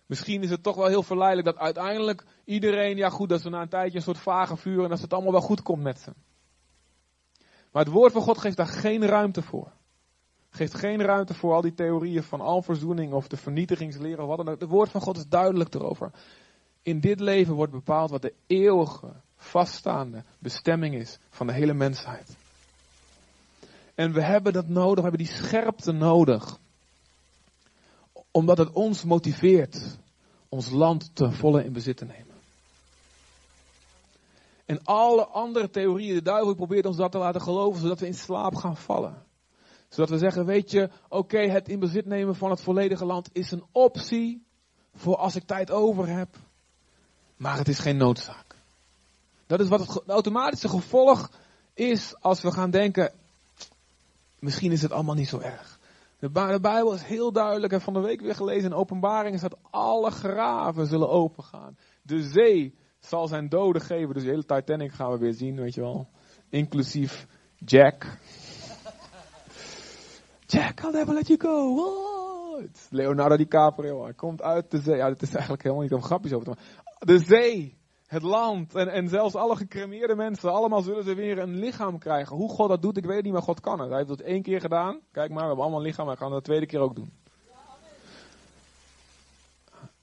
Misschien 0.07 0.43
is 0.43 0.51
het 0.51 0.63
toch 0.63 0.77
wel 0.77 0.87
heel 0.87 1.03
verleidelijk 1.03 1.47
dat 1.47 1.59
uiteindelijk 1.59 2.25
iedereen, 2.45 2.97
ja 2.97 3.09
goed, 3.09 3.29
dat 3.29 3.41
ze 3.41 3.49
na 3.49 3.63
een 3.63 3.69
tijdje 3.69 3.97
een 3.97 4.05
soort 4.05 4.19
vage 4.19 4.57
vuur 4.57 4.83
en 4.83 4.89
dat 4.89 5.01
het 5.01 5.13
allemaal 5.13 5.33
wel 5.33 5.41
goed 5.41 5.63
komt 5.63 5.83
met 5.83 5.99
ze. 5.99 6.11
Maar 7.73 7.85
het 7.85 7.93
woord 7.93 8.13
van 8.13 8.23
God 8.23 8.39
geeft 8.39 8.57
daar 8.57 8.67
geen 8.67 9.07
ruimte 9.07 9.43
voor. 9.43 9.73
Geeft 10.51 10.75
geen 10.75 11.03
ruimte 11.03 11.35
voor 11.35 11.55
al 11.55 11.61
die 11.61 11.75
theorieën 11.75 12.23
van 12.23 12.41
alverzoening 12.41 13.13
of 13.13 13.29
de 13.29 13.37
vernietigingsleren 13.37 14.23
of 14.23 14.29
wat 14.29 14.37
dan 14.37 14.49
ook. 14.49 14.61
Het 14.61 14.69
woord 14.69 14.91
van 14.91 15.01
God 15.01 15.17
is 15.17 15.29
duidelijk 15.29 15.75
erover. 15.75 16.11
In 16.83 17.01
dit 17.01 17.21
leven 17.21 17.55
wordt 17.55 17.73
bepaald 17.73 18.11
wat 18.11 18.23
de 18.23 18.35
eeuwige, 18.47 19.13
vaststaande 19.37 20.25
bestemming 20.39 20.95
is 20.95 21.19
van 21.31 21.47
de 21.47 21.53
hele 21.53 21.75
mensheid. 21.75 22.37
En 23.95 24.13
we 24.13 24.23
hebben 24.23 24.53
dat 24.53 24.69
nodig, 24.69 24.95
we 25.05 25.11
hebben 25.11 25.27
die 25.27 25.37
scherpte 25.37 25.93
nodig. 25.93 26.59
Omdat 28.31 28.59
het 28.59 28.73
ons 28.73 29.05
motiveert 29.05 29.99
ons 30.49 30.71
land 30.71 31.11
te 31.15 31.33
volle 31.33 31.65
in 31.65 31.73
bezit 31.73 31.97
te 31.97 32.05
nemen. 32.05 32.35
En 34.65 34.85
alle 34.85 35.27
andere 35.27 35.71
theorieën, 35.71 36.15
de 36.15 36.23
duivel 36.23 36.55
probeert 36.55 36.87
ons 36.87 36.97
dat 36.97 37.13
te 37.13 37.19
laten 37.19 37.41
geloven, 37.41 37.81
zodat 37.81 38.01
we 38.01 38.07
in 38.07 38.15
slaap 38.15 38.55
gaan 38.55 38.77
vallen. 38.77 39.23
Zodat 39.89 40.11
we 40.11 40.19
zeggen, 40.19 40.47
weet 40.47 40.71
je, 40.71 40.91
oké, 41.09 41.39
het 41.39 41.69
in 41.69 41.79
bezit 41.79 42.07
nemen 42.07 42.35
van 42.35 42.51
het 42.51 42.61
volledige 42.61 43.05
land 43.05 43.29
is 43.33 43.51
een 43.51 43.65
optie 43.73 44.47
voor 44.95 45.17
als 45.17 45.37
ik 45.37 45.43
tijd 45.43 45.71
over 45.71 46.09
heb. 46.09 46.37
Maar 47.41 47.57
het 47.57 47.69
is 47.69 47.79
geen 47.79 47.97
noodzaak. 47.97 48.57
Dat 49.47 49.61
is 49.61 49.69
wat 49.69 49.81
het 49.81 50.03
automatische 50.07 50.69
gevolg 50.69 51.31
is 51.75 52.15
als 52.21 52.43
we 52.43 52.53
gaan 52.53 52.71
denken, 52.71 53.13
misschien 54.39 54.73
is 54.73 54.83
het 54.83 54.93
allemaal 54.93 55.15
niet 55.15 55.29
zo 55.29 55.39
erg. 55.39 55.79
De, 56.19 56.59
Bijbel 56.61 56.95
is 56.95 57.03
heel 57.03 57.33
duidelijk, 57.33 57.73
en 57.73 57.81
van 57.81 57.93
de 57.93 58.01
week 58.01 58.21
weer 58.21 58.35
gelezen 58.35 58.71
in 58.71 58.77
openbaring, 58.77 59.35
is 59.35 59.41
dat 59.41 59.57
alle 59.71 60.11
graven 60.11 60.87
zullen 60.87 61.09
opengaan. 61.09 61.77
De 62.03 62.23
zee 62.23 62.75
zal 62.99 63.29
zijn 63.29 63.49
doden 63.49 63.83
geven. 63.83 64.15
Dus 64.15 64.23
de 64.23 64.29
hele 64.29 64.45
Titanic 64.45 64.93
gaan 64.93 65.11
we 65.11 65.19
weer 65.19 65.35
zien, 65.35 65.57
weet 65.57 65.75
je 65.75 65.81
wel. 65.81 66.09
Inclusief 66.49 67.27
Jack. 67.57 68.05
Jack, 70.47 70.81
I'll 70.81 70.93
never 70.93 71.15
let 71.15 71.27
you 71.27 71.41
go. 71.41 71.75
What? 71.75 72.87
Leonardo 72.91 73.37
DiCaprio, 73.37 74.03
hij 74.03 74.13
komt 74.13 74.43
uit 74.43 74.71
de 74.71 74.81
zee. 74.81 74.97
Ja, 74.97 75.09
het 75.09 75.23
is 75.23 75.33
eigenlijk 75.33 75.63
helemaal 75.63 75.83
niet 75.83 75.93
om 75.93 76.03
grapjes 76.03 76.33
over 76.33 76.45
te 76.45 76.51
maken. 76.51 76.90
De 77.01 77.19
zee, 77.19 77.79
het 78.07 78.23
land 78.23 78.75
en, 78.75 78.89
en 78.89 79.09
zelfs 79.09 79.35
alle 79.35 79.57
gecremeerde 79.57 80.15
mensen, 80.15 80.53
allemaal 80.53 80.83
zullen 80.83 81.05
ze 81.05 81.15
weer 81.15 81.39
een 81.39 81.59
lichaam 81.59 81.99
krijgen. 81.99 82.37
Hoe 82.37 82.49
God 82.49 82.69
dat 82.69 82.83
doet, 82.83 82.97
ik 82.97 83.05
weet 83.05 83.23
niet, 83.23 83.33
maar 83.33 83.43
God 83.43 83.61
kan 83.61 83.81
het. 83.81 83.89
Hij 83.89 83.99
heeft 83.99 84.11
het 84.11 84.23
één 84.23 84.43
keer 84.43 84.61
gedaan. 84.61 85.01
Kijk 85.13 85.29
maar, 85.29 85.41
we 85.41 85.47
hebben 85.47 85.63
allemaal 85.65 85.81
een 85.81 85.87
lichaam, 85.87 86.07
hij 86.07 86.17
gaan 86.17 86.33
het 86.33 86.45
de 86.45 86.51
tweede 86.51 86.67
keer 86.67 86.81
ook 86.81 86.95
doen. 86.95 87.13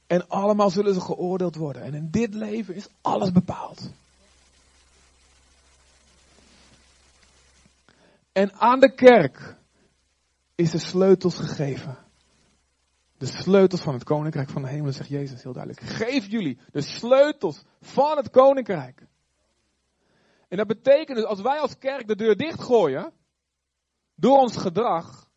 En 0.07 0.27
allemaal 0.27 0.69
zullen 0.69 0.93
ze 0.93 1.01
geoordeeld 1.01 1.55
worden. 1.55 1.81
En 1.81 1.93
in 1.93 2.07
dit 2.11 2.33
leven 2.33 2.75
is 2.75 2.89
alles 3.01 3.31
bepaald. 3.31 3.91
En 8.31 8.53
aan 8.53 8.79
de 8.79 8.93
kerk 8.93 9.55
is 10.55 10.71
de 10.71 10.77
sleutels 10.77 11.35
gegeven. 11.35 12.06
De 13.17 13.25
sleutels 13.25 13.81
van 13.81 13.93
het 13.93 14.03
koninkrijk 14.03 14.49
van 14.49 14.61
de 14.61 14.67
hemel, 14.67 14.91
zegt 14.91 15.09
Jezus 15.09 15.43
heel 15.43 15.53
duidelijk. 15.53 15.85
Geef 15.85 16.27
jullie 16.27 16.59
de 16.71 16.81
sleutels 16.81 17.63
van 17.81 18.17
het 18.17 18.29
koninkrijk. 18.29 19.07
En 20.47 20.57
dat 20.57 20.67
betekent 20.67 21.17
dus, 21.17 21.25
als 21.25 21.41
wij 21.41 21.59
als 21.59 21.77
kerk 21.77 22.07
de 22.07 22.15
deur 22.15 22.35
dichtgooien, 22.35 23.13
door 24.15 24.37
ons 24.37 24.57
gedrag, 24.57 25.29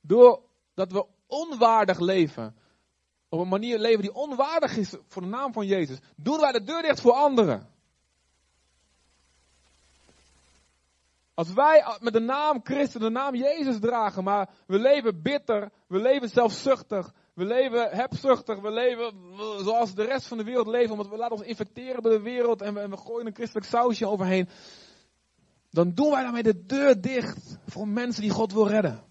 door 0.00 0.42
dat 0.74 0.92
we 0.92 1.06
onwaardig 1.26 1.98
leven, 1.98 2.56
op 3.28 3.40
een 3.40 3.48
manier 3.48 3.78
leven 3.78 4.02
die 4.02 4.14
onwaardig 4.14 4.76
is 4.76 4.96
voor 5.08 5.22
de 5.22 5.28
naam 5.28 5.52
van 5.52 5.66
Jezus, 5.66 5.98
doen 6.16 6.40
wij 6.40 6.52
de 6.52 6.62
deur 6.62 6.82
dicht 6.82 7.00
voor 7.00 7.12
anderen. 7.12 7.73
Als 11.34 11.52
wij 11.52 11.84
met 12.00 12.12
de 12.12 12.20
naam 12.20 12.60
Christus, 12.62 13.00
de 13.00 13.10
naam 13.10 13.34
Jezus 13.34 13.78
dragen, 13.80 14.24
maar 14.24 14.50
we 14.66 14.78
leven 14.78 15.22
bitter, 15.22 15.70
we 15.88 15.98
leven 15.98 16.28
zelfzuchtig, 16.28 17.12
we 17.34 17.44
leven 17.44 17.90
hebzuchtig, 17.90 18.60
we 18.60 18.70
leven 18.70 19.12
zoals 19.64 19.94
de 19.94 20.04
rest 20.04 20.26
van 20.26 20.38
de 20.38 20.44
wereld 20.44 20.66
leven, 20.66 20.90
omdat 20.90 21.08
we 21.08 21.16
laten 21.16 21.36
ons 21.36 21.46
infecteren 21.46 22.02
door 22.02 22.12
de 22.12 22.22
wereld 22.22 22.62
en 22.62 22.74
we, 22.74 22.80
en 22.80 22.90
we 22.90 22.96
gooien 22.96 23.26
een 23.26 23.34
christelijk 23.34 23.66
sausje 23.66 24.06
overheen. 24.06 24.48
Dan 25.70 25.94
doen 25.94 26.10
wij 26.10 26.22
daarmee 26.22 26.42
de 26.42 26.66
deur 26.66 27.00
dicht 27.00 27.58
voor 27.66 27.88
mensen 27.88 28.22
die 28.22 28.30
God 28.30 28.52
wil 28.52 28.68
redden. 28.68 29.02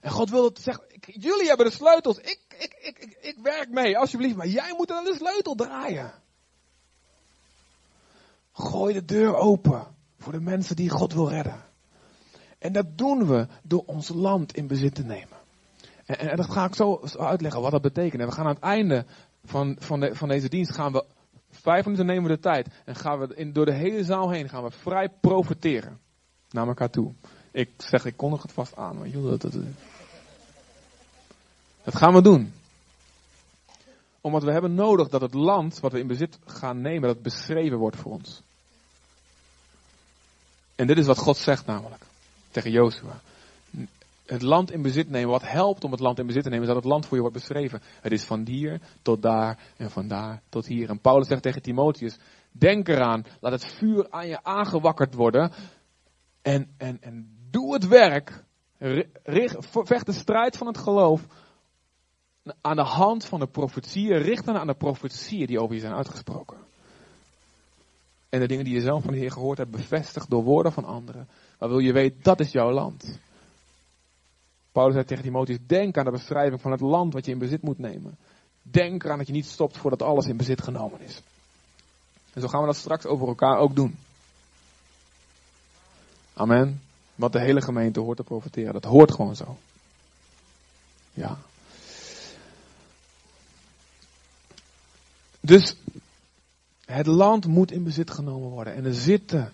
En 0.00 0.10
God 0.10 0.30
wil 0.30 0.42
dat 0.42 0.58
zeggen, 0.60 0.84
jullie 1.00 1.48
hebben 1.48 1.66
de 1.66 1.72
sleutels, 1.72 2.18
ik, 2.18 2.40
ik, 2.58 2.76
ik, 2.80 2.98
ik, 2.98 3.18
ik 3.20 3.38
werk 3.42 3.70
mee, 3.70 3.98
alsjeblieft, 3.98 4.36
maar 4.36 4.46
jij 4.46 4.74
moet 4.76 4.88
dan 4.88 5.04
de 5.04 5.14
sleutel 5.14 5.54
draaien. 5.54 6.12
Gooi 8.52 8.94
de 8.94 9.04
deur 9.04 9.34
open 9.34 9.96
voor 10.18 10.32
de 10.32 10.40
mensen 10.40 10.76
die 10.76 10.90
God 10.90 11.12
wil 11.12 11.28
redden. 11.28 11.64
En 12.58 12.72
dat 12.72 12.98
doen 12.98 13.26
we 13.26 13.46
door 13.62 13.82
ons 13.86 14.08
land 14.08 14.56
in 14.56 14.66
bezit 14.66 14.94
te 14.94 15.04
nemen. 15.04 15.36
En, 16.04 16.18
en 16.18 16.36
dat 16.36 16.50
ga 16.50 16.64
ik 16.64 16.74
zo 16.74 17.00
uitleggen 17.18 17.60
wat 17.60 17.70
dat 17.70 17.82
betekent. 17.82 18.20
En 18.22 18.28
we 18.28 18.34
gaan 18.34 18.46
aan 18.46 18.54
het 18.54 18.62
einde 18.62 19.04
van, 19.44 19.76
van, 19.78 20.00
de, 20.00 20.14
van 20.14 20.28
deze 20.28 20.48
dienst 20.48 20.74
gaan 20.74 20.92
we 20.92 21.04
vijf 21.50 21.84
minuten 21.84 22.06
nemen 22.06 22.22
we 22.22 22.36
de 22.36 22.40
tijd 22.40 22.68
en 22.84 22.94
gaan 22.94 23.18
we 23.18 23.34
in, 23.34 23.52
door 23.52 23.64
de 23.64 23.74
hele 23.74 24.04
zaal 24.04 24.30
heen 24.30 24.48
gaan 24.48 24.62
we 24.62 24.70
vrij 24.70 25.08
profiteren 25.08 25.98
naar 26.50 26.66
elkaar 26.66 26.90
toe. 26.90 27.12
Ik 27.50 27.70
zeg, 27.76 28.04
ik 28.04 28.16
kondig 28.16 28.42
het 28.42 28.52
vast 28.52 28.76
aan. 28.76 28.98
Maar 28.98 29.08
joh, 29.08 29.28
dat, 29.28 29.40
dat, 29.40 29.52
dat 31.84 31.96
gaan 31.96 32.14
we 32.14 32.22
doen. 32.22 32.52
Omdat 34.20 34.42
we 34.42 34.52
hebben 34.52 34.74
nodig 34.74 35.08
dat 35.08 35.20
het 35.20 35.34
land 35.34 35.80
wat 35.80 35.92
we 35.92 35.98
in 35.98 36.06
bezit 36.06 36.38
gaan 36.44 36.80
nemen, 36.80 37.08
dat 37.08 37.22
beschreven 37.22 37.78
wordt 37.78 37.96
voor 37.96 38.12
ons. 38.12 38.42
En 40.78 40.86
dit 40.86 40.98
is 40.98 41.06
wat 41.06 41.18
God 41.18 41.36
zegt 41.36 41.66
namelijk 41.66 42.02
tegen 42.50 42.70
Jozua. 42.70 43.20
Het 44.26 44.42
land 44.42 44.70
in 44.70 44.82
bezit 44.82 45.10
nemen, 45.10 45.30
wat 45.30 45.50
helpt 45.50 45.84
om 45.84 45.90
het 45.90 46.00
land 46.00 46.18
in 46.18 46.26
bezit 46.26 46.42
te 46.42 46.48
nemen, 46.48 46.64
is 46.64 46.72
dat 46.72 46.82
het 46.82 46.90
land 46.90 47.06
voor 47.06 47.16
je 47.16 47.22
wordt 47.22 47.36
beschreven. 47.36 47.82
Het 48.00 48.12
is 48.12 48.24
van 48.24 48.46
hier 48.46 48.80
tot 49.02 49.22
daar 49.22 49.58
en 49.76 49.90
van 49.90 50.08
daar 50.08 50.42
tot 50.48 50.66
hier. 50.66 50.88
En 50.88 51.00
Paulus 51.00 51.28
zegt 51.28 51.42
tegen 51.42 51.62
Timotheus, 51.62 52.16
denk 52.50 52.88
eraan, 52.88 53.24
laat 53.40 53.52
het 53.52 53.64
vuur 53.64 54.10
aan 54.10 54.28
je 54.28 54.42
aangewakkerd 54.42 55.14
worden. 55.14 55.52
En, 56.42 56.74
en, 56.76 56.98
en 57.00 57.36
doe 57.50 57.74
het 57.74 57.86
werk, 57.86 58.44
vecht 59.70 60.06
de 60.06 60.12
strijd 60.12 60.56
van 60.56 60.66
het 60.66 60.78
geloof 60.78 61.26
aan 62.60 62.76
de 62.76 62.82
hand 62.82 63.24
van 63.24 63.40
de 63.40 63.48
profetieën, 63.48 64.18
richten 64.18 64.60
aan 64.60 64.66
de 64.66 64.74
profetieën 64.74 65.46
die 65.46 65.60
over 65.60 65.74
je 65.74 65.80
zijn 65.80 65.94
uitgesproken. 65.94 66.67
En 68.28 68.40
de 68.40 68.46
dingen 68.46 68.64
die 68.64 68.74
je 68.74 68.80
zelf 68.80 69.02
van 69.02 69.12
de 69.12 69.18
Heer 69.18 69.30
gehoord 69.30 69.58
hebt, 69.58 69.70
bevestigd 69.70 70.30
door 70.30 70.42
woorden 70.42 70.72
van 70.72 70.84
anderen. 70.84 71.28
Maar 71.58 71.68
wil 71.68 71.78
je 71.78 71.92
weten, 71.92 72.18
dat 72.22 72.40
is 72.40 72.52
jouw 72.52 72.70
land. 72.70 73.18
Paulus 74.72 74.94
zei 74.94 75.06
tegen 75.06 75.24
Timotheus, 75.24 75.58
denk 75.66 75.96
aan 75.96 76.04
de 76.04 76.10
beschrijving 76.10 76.60
van 76.60 76.70
het 76.70 76.80
land 76.80 77.12
wat 77.12 77.24
je 77.24 77.32
in 77.32 77.38
bezit 77.38 77.62
moet 77.62 77.78
nemen. 77.78 78.18
Denk 78.62 79.04
eraan 79.04 79.18
dat 79.18 79.26
je 79.26 79.32
niet 79.32 79.46
stopt 79.46 79.76
voordat 79.76 80.02
alles 80.02 80.26
in 80.26 80.36
bezit 80.36 80.62
genomen 80.62 81.00
is. 81.00 81.22
En 82.32 82.40
zo 82.40 82.48
gaan 82.48 82.60
we 82.60 82.66
dat 82.66 82.76
straks 82.76 83.06
over 83.06 83.28
elkaar 83.28 83.58
ook 83.58 83.74
doen. 83.74 83.98
Amen. 86.34 86.82
Want 87.14 87.32
de 87.32 87.40
hele 87.40 87.62
gemeente 87.62 88.00
hoort 88.00 88.16
te 88.16 88.22
profiteren. 88.22 88.72
Dat 88.72 88.84
hoort 88.84 89.12
gewoon 89.12 89.36
zo. 89.36 89.56
Ja. 91.12 91.38
Dus 95.40 95.76
het 96.92 97.06
land 97.06 97.46
moet 97.46 97.72
in 97.72 97.84
bezit 97.84 98.10
genomen 98.10 98.48
worden. 98.48 98.74
En 98.74 98.84
er 98.84 98.94
zitten. 98.94 99.52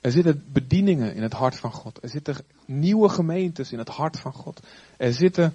Er 0.00 0.12
zitten 0.12 0.44
bedieningen 0.52 1.14
in 1.14 1.22
het 1.22 1.32
hart 1.32 1.56
van 1.56 1.72
God. 1.72 2.02
Er 2.02 2.08
zitten 2.08 2.36
nieuwe 2.64 3.08
gemeentes 3.08 3.72
in 3.72 3.78
het 3.78 3.88
hart 3.88 4.18
van 4.18 4.32
God. 4.32 4.60
Er 4.96 5.12
zitten 5.12 5.52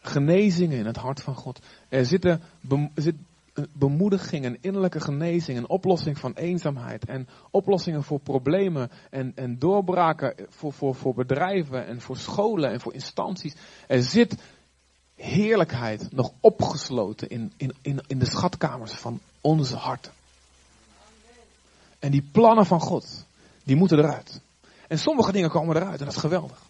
genezingen 0.00 0.78
in 0.78 0.86
het 0.86 0.96
hart 0.96 1.20
van 1.20 1.34
God. 1.34 1.60
Er 1.88 2.06
zitten 2.06 2.42
er 2.68 3.02
zit 3.02 3.14
bemoediging 3.72 4.44
en 4.44 4.58
innerlijke 4.60 5.00
genezing 5.00 5.58
en 5.58 5.68
oplossing 5.68 6.18
van 6.18 6.32
eenzaamheid. 6.32 7.04
En 7.04 7.28
oplossingen 7.50 8.02
voor 8.02 8.20
problemen 8.20 8.90
en, 9.10 9.32
en 9.34 9.58
doorbraken 9.58 10.34
voor, 10.48 10.72
voor, 10.72 10.94
voor 10.94 11.14
bedrijven 11.14 11.86
en 11.86 12.00
voor 12.00 12.16
scholen 12.16 12.70
en 12.70 12.80
voor 12.80 12.94
instanties. 12.94 13.54
Er 13.86 14.02
zit 14.02 14.36
heerlijkheid 15.22 16.12
nog 16.12 16.32
opgesloten 16.40 17.28
in, 17.28 17.52
in, 17.56 17.74
in, 17.82 18.00
in 18.06 18.18
de 18.18 18.26
schatkamers 18.26 18.92
van 18.92 19.20
onze 19.40 19.76
harten. 19.76 20.12
En 21.98 22.10
die 22.10 22.28
plannen 22.32 22.66
van 22.66 22.80
God, 22.80 23.26
die 23.64 23.76
moeten 23.76 23.98
eruit. 23.98 24.40
En 24.88 24.98
sommige 24.98 25.32
dingen 25.32 25.50
komen 25.50 25.76
eruit 25.76 25.98
en 25.98 26.04
dat 26.04 26.14
is 26.14 26.20
geweldig. 26.20 26.62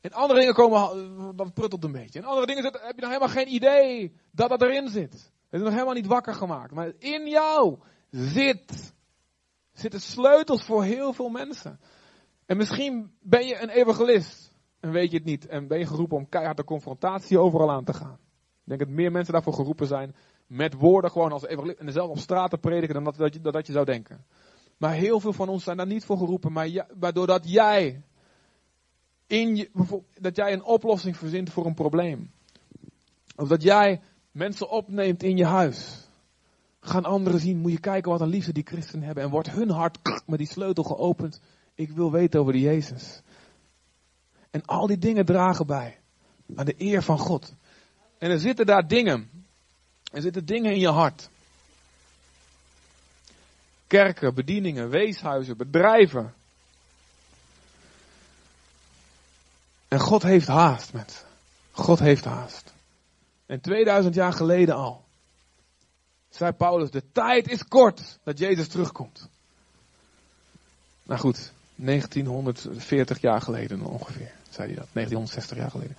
En 0.00 0.12
andere 0.12 0.40
dingen 0.40 0.54
komen, 0.54 1.36
dat 1.36 1.54
pruttelt 1.54 1.84
een 1.84 1.92
beetje. 1.92 2.18
En 2.18 2.24
andere 2.24 2.46
dingen 2.46 2.64
heb 2.64 2.94
je 2.94 3.00
nog 3.00 3.10
helemaal 3.10 3.28
geen 3.28 3.54
idee 3.54 4.12
dat 4.30 4.48
dat 4.48 4.62
erin 4.62 4.88
zit. 4.88 5.12
Het 5.12 5.60
is 5.60 5.60
nog 5.60 5.72
helemaal 5.72 5.94
niet 5.94 6.06
wakker 6.06 6.34
gemaakt. 6.34 6.72
Maar 6.72 6.92
in 6.98 7.28
jou 7.28 7.78
zit, 8.10 8.92
zitten 9.72 10.00
sleutels 10.00 10.62
voor 10.62 10.84
heel 10.84 11.12
veel 11.12 11.28
mensen. 11.28 11.80
En 12.46 12.56
misschien 12.56 13.16
ben 13.20 13.46
je 13.46 13.60
een 13.60 13.68
evangelist 13.68 14.45
en 14.86 14.92
weet 14.92 15.10
je 15.10 15.16
het 15.16 15.26
niet. 15.26 15.46
En 15.46 15.66
ben 15.66 15.78
je 15.78 15.86
geroepen 15.86 16.16
om 16.16 16.28
keihard 16.28 16.56
de 16.56 16.64
confrontatie 16.64 17.38
overal 17.38 17.70
aan 17.70 17.84
te 17.84 17.92
gaan. 17.92 18.18
Ik 18.64 18.64
denk 18.64 18.80
dat 18.80 18.88
meer 18.88 19.12
mensen 19.12 19.32
daarvoor 19.32 19.52
geroepen 19.52 19.86
zijn 19.86 20.14
met 20.46 20.74
woorden 20.74 21.10
gewoon 21.10 21.32
als 21.32 21.46
evangelist 21.46 21.78
en 21.78 21.92
zelf 21.92 22.10
op 22.10 22.18
straat 22.18 22.50
te 22.50 22.58
prediken 22.58 22.94
dan 22.94 23.04
dat, 23.04 23.16
dat, 23.16 23.34
je, 23.34 23.40
dat 23.40 23.66
je 23.66 23.72
zou 23.72 23.84
denken. 23.84 24.24
Maar 24.76 24.92
heel 24.92 25.20
veel 25.20 25.32
van 25.32 25.48
ons 25.48 25.64
zijn 25.64 25.76
daar 25.76 25.86
niet 25.86 26.04
voor 26.04 26.16
geroepen. 26.16 26.52
Maar, 26.52 26.68
ja, 26.68 26.86
maar 27.00 27.12
doordat 27.12 27.50
jij, 27.50 28.02
in 29.26 29.56
je, 29.56 29.70
dat 30.20 30.36
jij 30.36 30.52
een 30.52 30.64
oplossing 30.64 31.16
verzint 31.16 31.50
voor 31.50 31.66
een 31.66 31.74
probleem. 31.74 32.30
Of 33.36 33.48
dat 33.48 33.62
jij 33.62 34.00
mensen 34.30 34.70
opneemt 34.70 35.22
in 35.22 35.36
je 35.36 35.44
huis. 35.44 36.08
Gaan 36.80 37.04
anderen 37.04 37.40
zien, 37.40 37.58
moet 37.58 37.72
je 37.72 37.80
kijken 37.80 38.10
wat 38.10 38.20
een 38.20 38.28
liefde 38.28 38.52
die 38.52 38.66
christenen 38.66 39.06
hebben. 39.06 39.24
En 39.24 39.30
wordt 39.30 39.50
hun 39.50 39.70
hart 39.70 39.98
met 40.26 40.38
die 40.38 40.48
sleutel 40.48 40.84
geopend. 40.84 41.40
Ik 41.74 41.90
wil 41.90 42.12
weten 42.12 42.40
over 42.40 42.52
die 42.52 42.62
Jezus. 42.62 43.22
En 44.56 44.64
al 44.64 44.86
die 44.86 44.98
dingen 44.98 45.24
dragen 45.24 45.66
bij 45.66 45.98
aan 46.56 46.64
de 46.64 46.74
eer 46.78 47.02
van 47.02 47.18
God. 47.18 47.54
En 48.18 48.30
er 48.30 48.38
zitten 48.38 48.66
daar 48.66 48.88
dingen. 48.88 49.30
Er 50.12 50.22
zitten 50.22 50.46
dingen 50.46 50.72
in 50.72 50.78
je 50.78 50.88
hart. 50.88 51.28
Kerken, 53.86 54.34
bedieningen, 54.34 54.88
weeshuizen, 54.88 55.56
bedrijven. 55.56 56.34
En 59.88 60.00
God 60.00 60.22
heeft 60.22 60.46
haast, 60.46 60.92
met. 60.92 61.24
God 61.70 61.98
heeft 61.98 62.24
haast. 62.24 62.72
En 63.46 63.60
2000 63.60 64.14
jaar 64.14 64.32
geleden 64.32 64.74
al 64.74 65.04
zei 66.30 66.52
Paulus: 66.52 66.90
De 66.90 67.02
tijd 67.12 67.48
is 67.48 67.64
kort 67.64 68.18
dat 68.22 68.38
Jezus 68.38 68.68
terugkomt. 68.68 69.28
Nou 71.02 71.20
goed, 71.20 71.52
1940 71.74 73.20
jaar 73.20 73.40
geleden 73.40 73.80
ongeveer, 73.82 74.34
zei 74.56 74.68
hij 74.68 74.76
dat. 74.76 74.88
1960 74.92 75.56
jaar 75.56 75.70
geleden. 75.70 75.96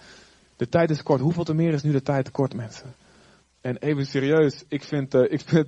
De 0.56 0.70
tijd 0.70 0.90
is 0.90 1.04
kort. 1.04 1.22
Hoeveel 1.22 1.44
te 1.44 1.54
meer 1.54 1.74
is 1.74 1.84
nu 1.84 1.92
de 1.92 2.02
tijd 2.02 2.32
kort, 2.32 2.54
mensen? 2.54 2.94
En 3.62 3.78
even 3.78 4.06
serieus, 4.06 4.64
ik 4.68 4.84
vind, 4.84 5.16
uh, 5.16 5.32
ik 5.32 5.42
vind, 5.42 5.68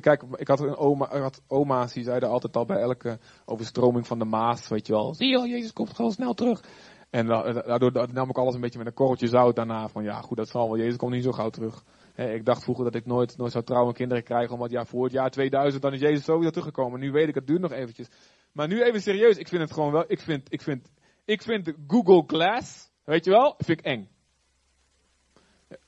kijk, 0.00 0.22
ik 0.36 0.48
had 0.48 0.60
een 0.60 0.76
oma, 0.76 1.12
ik 1.12 1.22
had 1.22 1.42
oma's 1.46 1.92
die 1.92 2.04
zeiden 2.04 2.28
altijd 2.28 2.56
al 2.56 2.64
bij 2.64 2.80
elke 2.80 3.18
overstroming 3.44 4.06
van 4.06 4.18
de 4.18 4.24
Maas, 4.24 4.68
weet 4.68 4.86
je 4.86 4.92
wel, 4.92 5.14
zie 5.14 5.28
je, 5.28 5.48
Jezus 5.48 5.72
komt 5.72 5.94
gewoon 5.94 6.12
snel 6.12 6.34
terug. 6.34 6.62
En 7.10 7.26
daardoor 7.26 8.08
nam 8.12 8.28
ik 8.28 8.38
alles 8.38 8.54
een 8.54 8.60
beetje 8.60 8.78
met 8.78 8.86
een 8.86 8.94
korreltje 8.94 9.28
zout 9.28 9.56
daarna 9.56 9.88
van, 9.88 10.02
ja 10.02 10.20
goed, 10.20 10.36
dat 10.36 10.48
zal 10.48 10.68
wel, 10.68 10.78
Jezus 10.78 10.96
komt 10.96 11.12
niet 11.12 11.24
zo 11.24 11.32
gauw 11.32 11.50
terug. 11.50 11.84
ik 12.14 12.44
dacht 12.44 12.62
vroeger 12.62 12.84
dat 12.84 12.94
ik 12.94 13.06
nooit, 13.06 13.36
nooit 13.36 13.52
zou 13.52 13.64
trouwen 13.64 13.90
en 13.90 13.96
kinderen 13.96 14.24
krijgen, 14.24 14.54
omdat 14.54 14.70
ja, 14.70 14.84
voor 14.84 15.04
het 15.04 15.12
jaar 15.12 15.30
2000 15.30 15.82
dan 15.82 15.92
is 15.92 16.00
Jezus 16.00 16.24
sowieso 16.24 16.50
teruggekomen. 16.50 17.00
Nu 17.00 17.10
weet 17.10 17.28
ik, 17.28 17.34
het 17.34 17.46
duurt 17.46 17.60
nog 17.60 17.72
eventjes. 17.72 18.08
Maar 18.52 18.68
nu 18.68 18.82
even 18.82 19.02
serieus, 19.02 19.36
ik 19.36 19.48
vind 19.48 19.62
het 19.62 19.72
gewoon 19.72 19.92
wel, 19.92 20.04
ik 20.06 20.20
vind, 20.20 20.52
ik 20.52 20.62
vind, 20.62 20.88
ik 21.28 21.42
vind 21.42 21.72
Google 21.86 22.22
Glass, 22.26 22.90
weet 23.04 23.24
je 23.24 23.30
wel, 23.30 23.54
vind 23.58 23.78
ik 23.78 23.84
eng. 23.84 24.08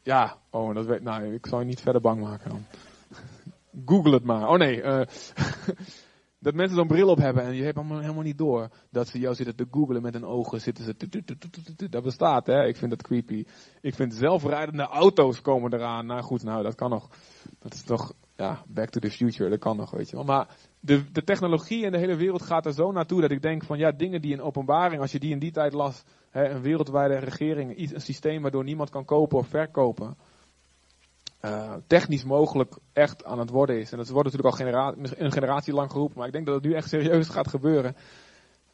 Ja, 0.03 0.37
oh, 0.51 0.75
dat 0.75 0.87
weet, 0.87 1.03
nou, 1.03 1.35
ik 1.35 1.47
zal 1.47 1.59
je 1.59 1.65
niet 1.65 1.81
verder 1.81 2.01
bang 2.01 2.21
maken 2.21 2.51
dan. 2.51 2.65
Google 3.87 4.13
het 4.13 4.25
maar. 4.25 4.49
Oh 4.49 4.59
nee, 4.59 4.83
uh, 4.83 5.01
dat 6.47 6.55
mensen 6.55 6.77
zo'n 6.77 6.87
bril 6.87 7.09
op 7.09 7.19
hebben 7.19 7.43
en 7.43 7.55
je 7.55 7.63
hebt 7.63 7.77
allemaal 7.77 8.01
helemaal 8.01 8.23
niet 8.23 8.39
door 8.39 8.69
dat 8.91 9.09
ze 9.09 9.19
jou 9.19 9.35
zitten 9.35 9.57
te 9.57 9.67
googlen 9.71 10.03
met 10.03 10.15
hun 10.15 10.25
ogen. 10.25 10.61
Zitten 10.61 10.85
ze, 10.85 11.89
dat 11.91 12.03
bestaat 12.03 12.47
hè, 12.47 12.67
ik 12.67 12.77
vind 12.77 12.91
dat 12.91 13.03
creepy. 13.03 13.45
Ik 13.81 13.95
vind 13.95 14.15
zelfrijdende 14.15 14.83
auto's 14.83 15.41
komen 15.41 15.75
eraan. 15.75 16.07
Nou 16.07 16.23
goed, 16.23 16.43
nou 16.43 16.63
dat 16.63 16.75
kan 16.75 16.91
nog. 16.91 17.09
Dat 17.59 17.75
is 17.75 17.83
toch, 17.83 18.13
ja, 18.41 18.63
back 18.67 18.91
to 18.91 19.01
the 19.01 19.11
future, 19.11 19.51
dat 19.51 19.59
kan 19.59 19.77
nog, 19.77 19.91
weet 19.91 20.11
je 20.11 20.17
wel. 20.17 20.25
Maar 20.25 20.49
de, 20.81 21.11
de 21.13 21.25
technologie 21.25 21.85
en 21.85 21.93
de 21.93 21.99
hele 21.99 22.17
wereld 22.17 22.43
gaat 22.43 22.67
er 22.67 22.73
zo 22.73 22.93
naartoe 22.93 23.21
dat 23.21 23.31
ik 23.31 23.43
denk 23.43 23.65
van 23.65 23.79
ja, 23.79 23.91
dingen 23.91 24.21
die 24.21 24.33
in 24.33 24.43
openbaring, 24.43 25.01
als 25.01 25.13
je 25.13 25.19
die 25.19 25.33
in 25.33 25.39
die 25.39 25.51
tijd 25.51 25.73
las, 25.73 26.05
hè, 26.31 26.49
een 26.49 26.63
wereldwijde 26.63 27.19
regering, 27.19 27.79
een 27.79 28.01
systeem 28.01 28.43
waardoor 28.43 28.65
niemand 28.65 28.91
kan 28.91 29.05
kopen 29.05 29.39
of 29.39 29.49
verkopen, 29.49 30.17
uh, 31.45 31.75
technisch 31.87 32.25
mogelijk 32.25 32.77
echt 32.93 33.25
aan 33.25 33.39
het 33.39 33.51
worden 33.51 33.79
is. 33.79 33.93
En 33.93 33.99
dat 33.99 34.09
wordt 34.09 34.33
natuurlijk 34.33 34.55
al 34.55 34.67
genera 34.67 34.95
een 35.19 35.33
generatie 35.33 35.75
lang 35.75 35.91
geroepen, 35.91 36.19
maar 36.19 36.27
ik 36.27 36.33
denk 36.33 36.47
dat 36.47 36.55
het 36.55 36.65
nu 36.65 36.73
echt 36.73 36.89
serieus 36.89 37.29
gaat 37.29 37.49
gebeuren. 37.49 37.97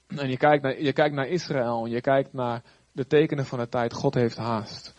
En 0.06 0.28
je 0.28 0.36
kijkt 0.36 0.62
naar, 0.62 0.82
je 0.82 0.92
kijkt 0.92 1.14
naar 1.14 1.28
Israël 1.28 1.84
en 1.84 1.90
je 1.90 2.00
kijkt 2.00 2.32
naar 2.32 2.62
de 2.92 3.06
tekenen 3.06 3.44
van 3.44 3.58
de 3.58 3.68
tijd, 3.68 3.92
God 3.92 4.14
heeft 4.14 4.36
haast. 4.36 4.94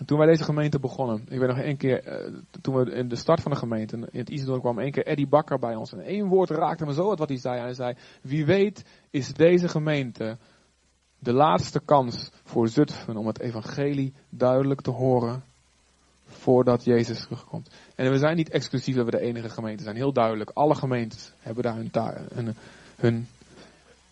En 0.00 0.06
toen 0.06 0.18
wij 0.18 0.26
deze 0.26 0.44
gemeente 0.44 0.78
begonnen, 0.78 1.26
ik 1.28 1.38
weet 1.38 1.48
nog 1.48 1.58
één 1.58 1.76
keer, 1.76 2.06
uh, 2.06 2.36
toen 2.60 2.74
we 2.74 2.90
in 2.90 3.08
de 3.08 3.16
start 3.16 3.40
van 3.40 3.50
de 3.50 3.56
gemeente, 3.56 3.96
in 3.96 4.18
het 4.18 4.30
Isidor 4.30 4.60
kwam 4.60 4.78
één 4.78 4.90
keer 4.90 5.06
Eddie 5.06 5.28
Bakker 5.28 5.58
bij 5.58 5.74
ons. 5.74 5.92
En 5.92 6.00
één 6.00 6.26
woord 6.26 6.50
raakte 6.50 6.84
me 6.84 6.92
zo 6.92 7.14
wat 7.14 7.28
hij 7.28 7.38
zei. 7.38 7.60
Hij 7.60 7.74
zei, 7.74 7.94
wie 8.22 8.46
weet 8.46 8.84
is 9.10 9.32
deze 9.32 9.68
gemeente 9.68 10.36
de 11.18 11.32
laatste 11.32 11.80
kans 11.80 12.30
voor 12.44 12.68
Zutphen 12.68 13.16
om 13.16 13.26
het 13.26 13.40
evangelie 13.40 14.12
duidelijk 14.28 14.80
te 14.80 14.90
horen 14.90 15.42
voordat 16.26 16.84
Jezus 16.84 17.22
terugkomt. 17.22 17.70
En 17.94 18.10
we 18.10 18.18
zijn 18.18 18.36
niet 18.36 18.50
exclusief 18.50 18.96
dat 18.96 19.04
we 19.04 19.10
de 19.10 19.20
enige 19.20 19.48
gemeente 19.48 19.82
zijn. 19.82 19.96
Heel 19.96 20.12
duidelijk, 20.12 20.50
alle 20.50 20.74
gemeentes 20.74 21.32
hebben 21.38 21.62
daar 21.62 21.76
hun, 21.76 21.90
ta 21.90 22.14
hun, 22.34 22.54
hun, 22.96 23.26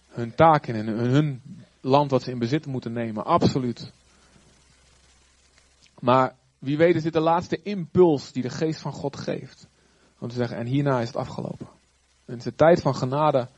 hun 0.08 0.34
taak 0.34 0.66
in 0.66 0.74
en 0.74 0.86
hun 0.86 1.42
land 1.80 2.10
wat 2.10 2.22
ze 2.22 2.30
in 2.30 2.38
bezit 2.38 2.66
moeten 2.66 2.92
nemen. 2.92 3.24
Absoluut. 3.24 3.92
Maar 6.00 6.34
wie 6.58 6.76
weet 6.76 6.94
is 6.94 7.02
dit 7.02 7.12
de 7.12 7.20
laatste 7.20 7.62
impuls 7.62 8.32
die 8.32 8.42
de 8.42 8.50
geest 8.50 8.80
van 8.80 8.92
God 8.92 9.16
geeft. 9.16 9.66
Om 10.18 10.28
te 10.28 10.34
zeggen, 10.34 10.56
en 10.56 10.66
hierna 10.66 11.00
is 11.00 11.06
het 11.06 11.16
afgelopen. 11.16 11.68
En 12.24 12.36
is 12.36 12.44
de 12.44 12.54
tijd 12.54 12.80
van 12.80 12.96
genade 12.96 13.48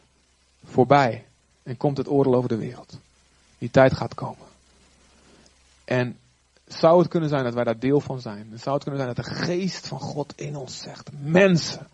voorbij. 0.65 1.27
En 1.63 1.77
komt 1.77 1.97
het 1.97 2.09
oordeel 2.09 2.35
over 2.35 2.49
de 2.49 2.57
wereld. 2.57 2.99
Die 3.59 3.71
tijd 3.71 3.93
gaat 3.93 4.15
komen. 4.15 4.47
En 5.85 6.19
zou 6.67 6.99
het 6.99 7.09
kunnen 7.09 7.29
zijn 7.29 7.45
dat 7.45 7.55
wij 7.55 7.65
daar 7.65 7.79
deel 7.79 8.01
van 8.01 8.21
zijn? 8.21 8.53
Zou 8.55 8.75
het 8.75 8.85
kunnen 8.85 9.03
zijn 9.03 9.15
dat 9.15 9.25
de 9.25 9.33
geest 9.33 9.87
van 9.87 10.01
God 10.01 10.33
in 10.37 10.57
ons 10.57 10.79
zegt: 10.79 11.11
Mensen, 11.23 11.87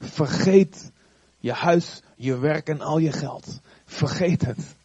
vergeet 0.00 0.90
je 1.38 1.52
huis, 1.52 2.02
je 2.16 2.38
werk 2.38 2.68
en 2.68 2.80
al 2.80 2.98
je 2.98 3.12
geld. 3.12 3.60
Vergeet 3.84 4.42
het. 4.44 4.76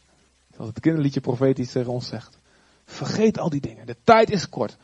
Zoals 0.55 0.69
het 0.69 0.79
kinderliedje 0.79 1.21
profetisch 1.21 1.71
tegen 1.71 1.91
ons 1.91 2.07
zegt. 2.07 2.37
Vergeet 2.85 3.39
al 3.39 3.49
die 3.49 3.61
dingen. 3.61 3.85
De 3.85 3.97
tijd 4.03 4.29
is 4.29 4.49
kort. 4.49 4.77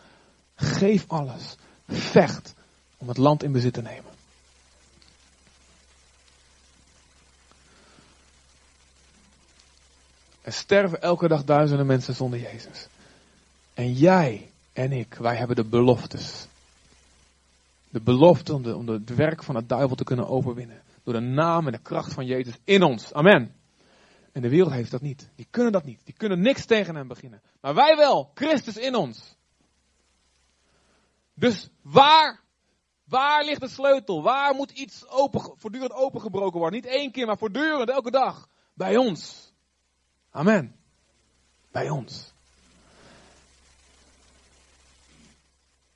Geef 0.63 1.05
alles. 1.07 1.55
Vecht 1.87 2.53
om 2.97 3.07
het 3.07 3.17
land 3.17 3.43
in 3.43 3.51
bezit 3.51 3.73
te 3.73 3.81
nemen. 3.81 4.11
Er 10.41 10.53
sterven 10.53 11.01
elke 11.01 11.27
dag 11.27 11.43
duizenden 11.43 11.85
mensen 11.85 12.15
zonder 12.15 12.39
Jezus. 12.39 12.87
En 13.73 13.93
jij 13.93 14.49
en 14.73 14.91
ik, 14.91 15.13
wij 15.13 15.35
hebben 15.35 15.55
de 15.55 15.65
beloftes. 15.65 16.47
De 17.89 18.01
belofte 18.01 18.53
om, 18.53 18.63
de, 18.63 18.75
om 18.75 18.87
het 18.87 19.15
werk 19.15 19.43
van 19.43 19.55
het 19.55 19.69
duivel 19.69 19.95
te 19.95 20.03
kunnen 20.03 20.27
overwinnen. 20.27 20.81
Door 21.03 21.13
de 21.13 21.19
naam 21.19 21.65
en 21.65 21.71
de 21.71 21.81
kracht 21.81 22.13
van 22.13 22.25
Jezus 22.25 22.53
in 22.63 22.83
ons. 22.83 23.13
Amen. 23.13 23.55
En 24.31 24.41
de 24.41 24.49
wereld 24.49 24.71
heeft 24.71 24.91
dat 24.91 25.01
niet. 25.01 25.29
Die 25.35 25.47
kunnen 25.49 25.71
dat 25.71 25.83
niet. 25.83 25.99
Die 26.03 26.13
kunnen 26.17 26.39
niks 26.39 26.65
tegen 26.65 26.95
hem 26.95 27.07
beginnen. 27.07 27.41
Maar 27.61 27.73
wij 27.73 27.95
wel. 27.95 28.31
Christus 28.33 28.77
in 28.77 28.95
ons. 28.95 29.35
Dus 31.33 31.69
waar, 31.81 32.39
waar 33.03 33.45
ligt 33.45 33.61
de 33.61 33.67
sleutel? 33.67 34.23
Waar 34.23 34.55
moet 34.55 34.71
iets 34.71 35.07
open, 35.07 35.53
voortdurend 35.55 35.93
opengebroken 35.93 36.59
worden? 36.59 36.81
Niet 36.81 36.91
één 36.91 37.11
keer, 37.11 37.25
maar 37.25 37.37
voortdurend, 37.37 37.89
elke 37.89 38.11
dag. 38.11 38.47
Bij 38.73 38.97
ons. 38.97 39.51
Amen. 40.31 40.75
Bij 41.71 41.89
ons. 41.89 42.31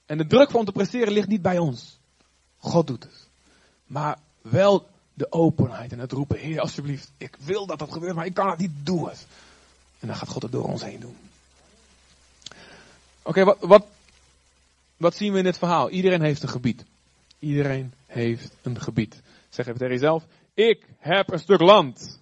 En 0.05 0.17
de 0.17 0.27
druk 0.27 0.51
van 0.51 0.65
te 0.65 0.71
presteren 0.71 1.13
ligt 1.13 1.27
niet 1.27 1.41
bij 1.41 1.57
ons. 1.57 1.99
God 2.57 2.87
doet 2.87 3.03
het. 3.03 3.27
Maar 3.85 4.19
wel 4.41 4.87
de 5.13 5.31
openheid 5.31 5.91
en 5.91 5.99
het 5.99 6.11
roepen, 6.11 6.37
Heer, 6.37 6.59
alsjeblieft, 6.59 7.11
ik 7.17 7.35
wil 7.39 7.65
dat 7.65 7.79
dat 7.79 7.91
gebeurt, 7.91 8.15
maar 8.15 8.25
ik 8.25 8.33
kan 8.33 8.49
het 8.49 8.59
niet 8.59 8.85
doen. 8.85 9.09
En 9.99 10.07
dan 10.07 10.15
gaat 10.15 10.29
God 10.29 10.41
het 10.41 10.51
door 10.51 10.63
ons 10.63 10.83
heen 10.83 10.99
doen. 10.99 11.17
Oké, 13.21 13.43
wat, 13.43 13.57
wat, 13.59 13.85
wat 14.97 15.15
zien 15.15 15.31
we 15.31 15.37
in 15.37 15.43
dit 15.43 15.57
verhaal? 15.57 15.89
Iedereen 15.89 16.21
heeft 16.21 16.43
een 16.43 16.49
gebied. 16.49 16.85
Iedereen 17.39 17.93
heeft 18.05 18.57
een 18.61 18.81
gebied. 18.81 19.21
Zeg 19.49 19.67
even 19.67 19.79
tegen 19.79 19.93
jezelf, 19.93 20.25
ik 20.53 20.87
heb 20.97 21.31
een 21.31 21.39
stuk 21.39 21.59
land. 21.59 22.21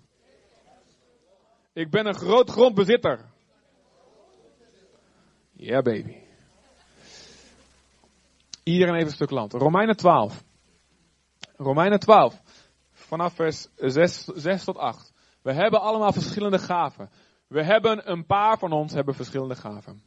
Ik 1.74 1.90
ben 1.90 2.06
een 2.06 2.16
groot 2.16 2.50
grondbezitter. 2.50 3.20
Ja, 5.52 5.72
yeah, 5.72 5.84
baby. 5.84 6.16
Iedereen 8.64 8.94
heeft 8.94 9.08
een 9.08 9.16
stuk 9.16 9.30
land. 9.30 9.54
Romeinen 9.54 9.96
12. 9.96 10.44
Romeinen 11.58 12.00
12. 12.00 12.42
Vanaf 12.92 13.34
vers 13.34 13.68
6, 13.76 14.24
6 14.24 14.64
tot 14.64 14.78
8. 14.78 15.14
We 15.42 15.54
hebben 15.54 15.82
allemaal 15.82 16.14
verschillende 16.14 16.60
gaven. 16.60 17.10
We 17.48 17.64
hebben 17.64 18.12
een 18.12 18.26
paar 18.26 18.58
van 18.58 18.72
ons 18.72 18.94
hebben 18.94 19.16
verschillende 19.16 19.56
gaven. 19.56 20.04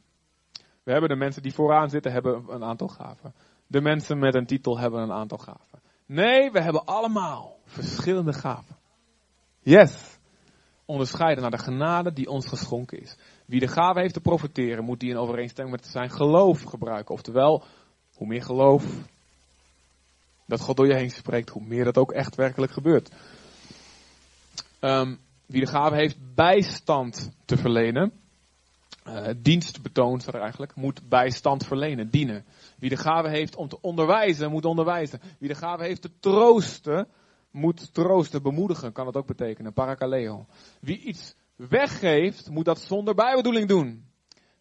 We 0.89 0.95
hebben 0.95 1.17
de 1.17 1.23
mensen 1.23 1.41
die 1.41 1.53
vooraan 1.53 1.89
zitten 1.89 2.11
hebben 2.11 2.45
een 2.47 2.63
aantal 2.63 2.87
gaven. 2.87 3.33
De 3.67 3.81
mensen 3.81 4.19
met 4.19 4.35
een 4.35 4.45
titel 4.45 4.79
hebben 4.79 5.01
een 5.01 5.11
aantal 5.11 5.37
gaven. 5.37 5.81
Nee, 6.05 6.51
we 6.51 6.61
hebben 6.61 6.85
allemaal 6.85 7.59
verschillende 7.65 8.33
gaven. 8.33 8.75
Yes. 9.59 10.17
Onderscheiden 10.85 11.41
naar 11.41 11.51
de 11.51 11.57
genade 11.57 12.13
die 12.13 12.29
ons 12.29 12.47
geschonken 12.47 13.01
is. 13.01 13.17
Wie 13.45 13.59
de 13.59 13.67
gave 13.67 13.99
heeft 13.99 14.13
te 14.13 14.21
profiteren, 14.21 14.83
moet 14.83 14.99
die 14.99 15.09
in 15.09 15.17
overeenstemming 15.17 15.75
met 15.75 15.87
zijn 15.87 16.09
geloof 16.09 16.63
gebruiken. 16.63 17.13
Oftewel, 17.13 17.63
hoe 18.15 18.27
meer 18.27 18.43
geloof 18.43 18.85
dat 20.45 20.61
God 20.61 20.77
door 20.77 20.87
je 20.87 20.95
heen 20.95 21.11
spreekt, 21.11 21.49
hoe 21.49 21.65
meer 21.65 21.83
dat 21.83 21.97
ook 21.97 22.11
echt 22.11 22.35
werkelijk 22.35 22.71
gebeurt. 22.71 23.11
Um, 24.81 25.19
wie 25.45 25.61
de 25.61 25.71
gave 25.71 25.95
heeft 25.95 26.35
bijstand 26.35 27.31
te 27.45 27.57
verlenen, 27.57 28.11
uh, 29.09 29.33
dienst 29.37 29.81
betoont 29.81 30.27
er 30.27 30.41
eigenlijk, 30.41 30.75
moet 30.75 31.09
bijstand 31.09 31.65
verlenen, 31.65 32.09
dienen. 32.09 32.45
Wie 32.77 32.89
de 32.89 32.97
gave 32.97 33.29
heeft 33.29 33.55
om 33.55 33.67
te 33.67 33.81
onderwijzen, 33.81 34.51
moet 34.51 34.65
onderwijzen. 34.65 35.19
Wie 35.39 35.47
de 35.49 35.55
gave 35.55 35.83
heeft 35.83 36.01
te 36.01 36.19
troosten, 36.19 37.07
moet 37.51 37.93
troosten, 37.93 38.41
bemoedigen, 38.41 38.91
kan 38.91 39.05
dat 39.05 39.15
ook 39.15 39.27
betekenen, 39.27 39.73
parakaleo. 39.73 40.45
Wie 40.81 40.99
iets 40.99 41.35
weggeeft, 41.55 42.49
moet 42.49 42.65
dat 42.65 42.79
zonder 42.79 43.15
bijbedoeling 43.15 43.67
doen. 43.67 44.05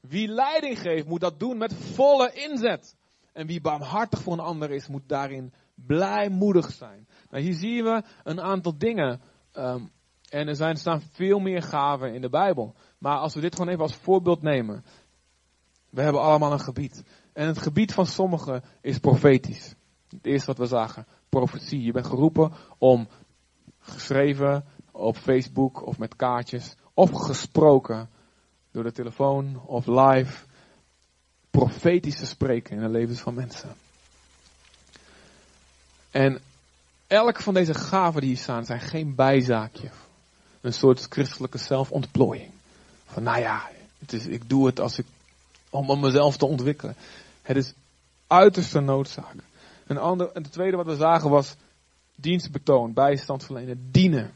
Wie 0.01 0.29
leiding 0.29 0.79
geeft, 0.79 1.07
moet 1.07 1.21
dat 1.21 1.41
doen 1.41 1.59
met 1.59 1.75
volle 1.75 2.33
inzet. 2.33 2.97
En 3.33 3.47
wie 3.47 3.61
barmhartig 3.61 4.23
voor 4.23 4.33
een 4.33 4.41
ander 4.41 4.71
is, 4.71 4.89
moet 4.89 5.09
daarin 5.09 5.53
blijmoedig 5.75 6.73
zijn. 6.73 7.09
Nou, 7.31 7.43
hier 7.43 7.55
zien 7.55 7.85
we 7.85 8.03
een 8.25 8.41
aantal 8.41 8.79
dingen. 8.79 9.21
Um, 9.53 9.91
en 10.29 10.49
er 10.49 10.57
zijn, 10.57 10.77
staan 10.77 11.03
veel 11.12 11.38
meer 11.38 11.62
gaven 11.62 12.14
in 12.14 12.21
de 12.21 12.29
Bijbel. 12.29 12.75
Maar 12.99 13.17
als 13.17 13.35
we 13.35 13.41
dit 13.41 13.55
gewoon 13.55 13.71
even 13.71 13.83
als 13.83 13.95
voorbeeld 13.95 14.43
nemen. 14.43 14.85
We 15.91 16.03
hebben 16.03 16.23
allemaal 16.23 16.53
een 16.53 16.61
gebied. 16.61 17.05
En 17.33 17.47
het 17.47 17.59
gebied 17.59 17.95
van 17.95 18.07
sommigen 18.07 18.64
is 18.81 18.99
profetisch. 18.99 19.75
Het 20.09 20.27
eerste 20.27 20.47
wat 20.47 20.59
we 20.59 20.67
zagen. 20.67 21.07
Profetie. 21.29 21.83
Je 21.83 21.93
bent 21.93 22.07
geroepen 22.07 22.53
om 22.79 23.09
geschreven 23.79 24.64
op 24.91 25.17
Facebook 25.17 25.87
of 25.87 25.99
met 25.99 26.17
kaartjes. 26.17 26.77
Of 26.95 27.11
gesproken 27.11 28.09
door 28.71 28.83
de 28.83 28.93
telefoon 28.93 29.62
of 29.67 29.87
live. 29.87 30.47
Profetisch 31.51 32.19
te 32.19 32.27
spreken 32.27 32.77
in 32.77 32.83
de 32.83 32.88
levens 32.88 33.21
van 33.21 33.35
mensen. 33.35 33.77
En 36.11 36.41
elk 37.07 37.41
van 37.41 37.55
deze 37.55 37.75
gaven 37.75 38.21
die 38.21 38.31
hier 38.31 38.38
staan 38.38 38.64
zijn 38.64 38.81
geen 38.81 39.14
bijzaakje. 39.14 39.91
Een 40.69 40.75
soort 40.75 41.07
christelijke 41.09 41.59
zelfontplooiing. 41.59 42.51
Van 43.07 43.23
nou 43.23 43.41
ja, 43.41 43.71
het 43.99 44.13
is, 44.13 44.27
ik 44.27 44.49
doe 44.49 44.67
het 44.67 44.81
als 44.81 44.99
ik, 44.99 45.07
om, 45.71 46.01
mezelf 46.01 46.37
te 46.37 46.47
ontwikkelen. 46.47 46.97
Het 47.43 47.57
is 47.57 47.75
uiterste 48.27 48.81
noodzaak. 48.81 49.35
Een 49.87 49.99
ander, 49.99 50.31
en 50.33 50.43
het 50.43 50.53
tweede 50.53 50.77
wat 50.77 50.87
we 50.87 50.97
zagen 50.97 51.31
was 51.31 51.57
dienstbetoon, 52.15 52.93
bijstand 52.93 53.45
verlenen, 53.45 53.89
dienen. 53.91 54.33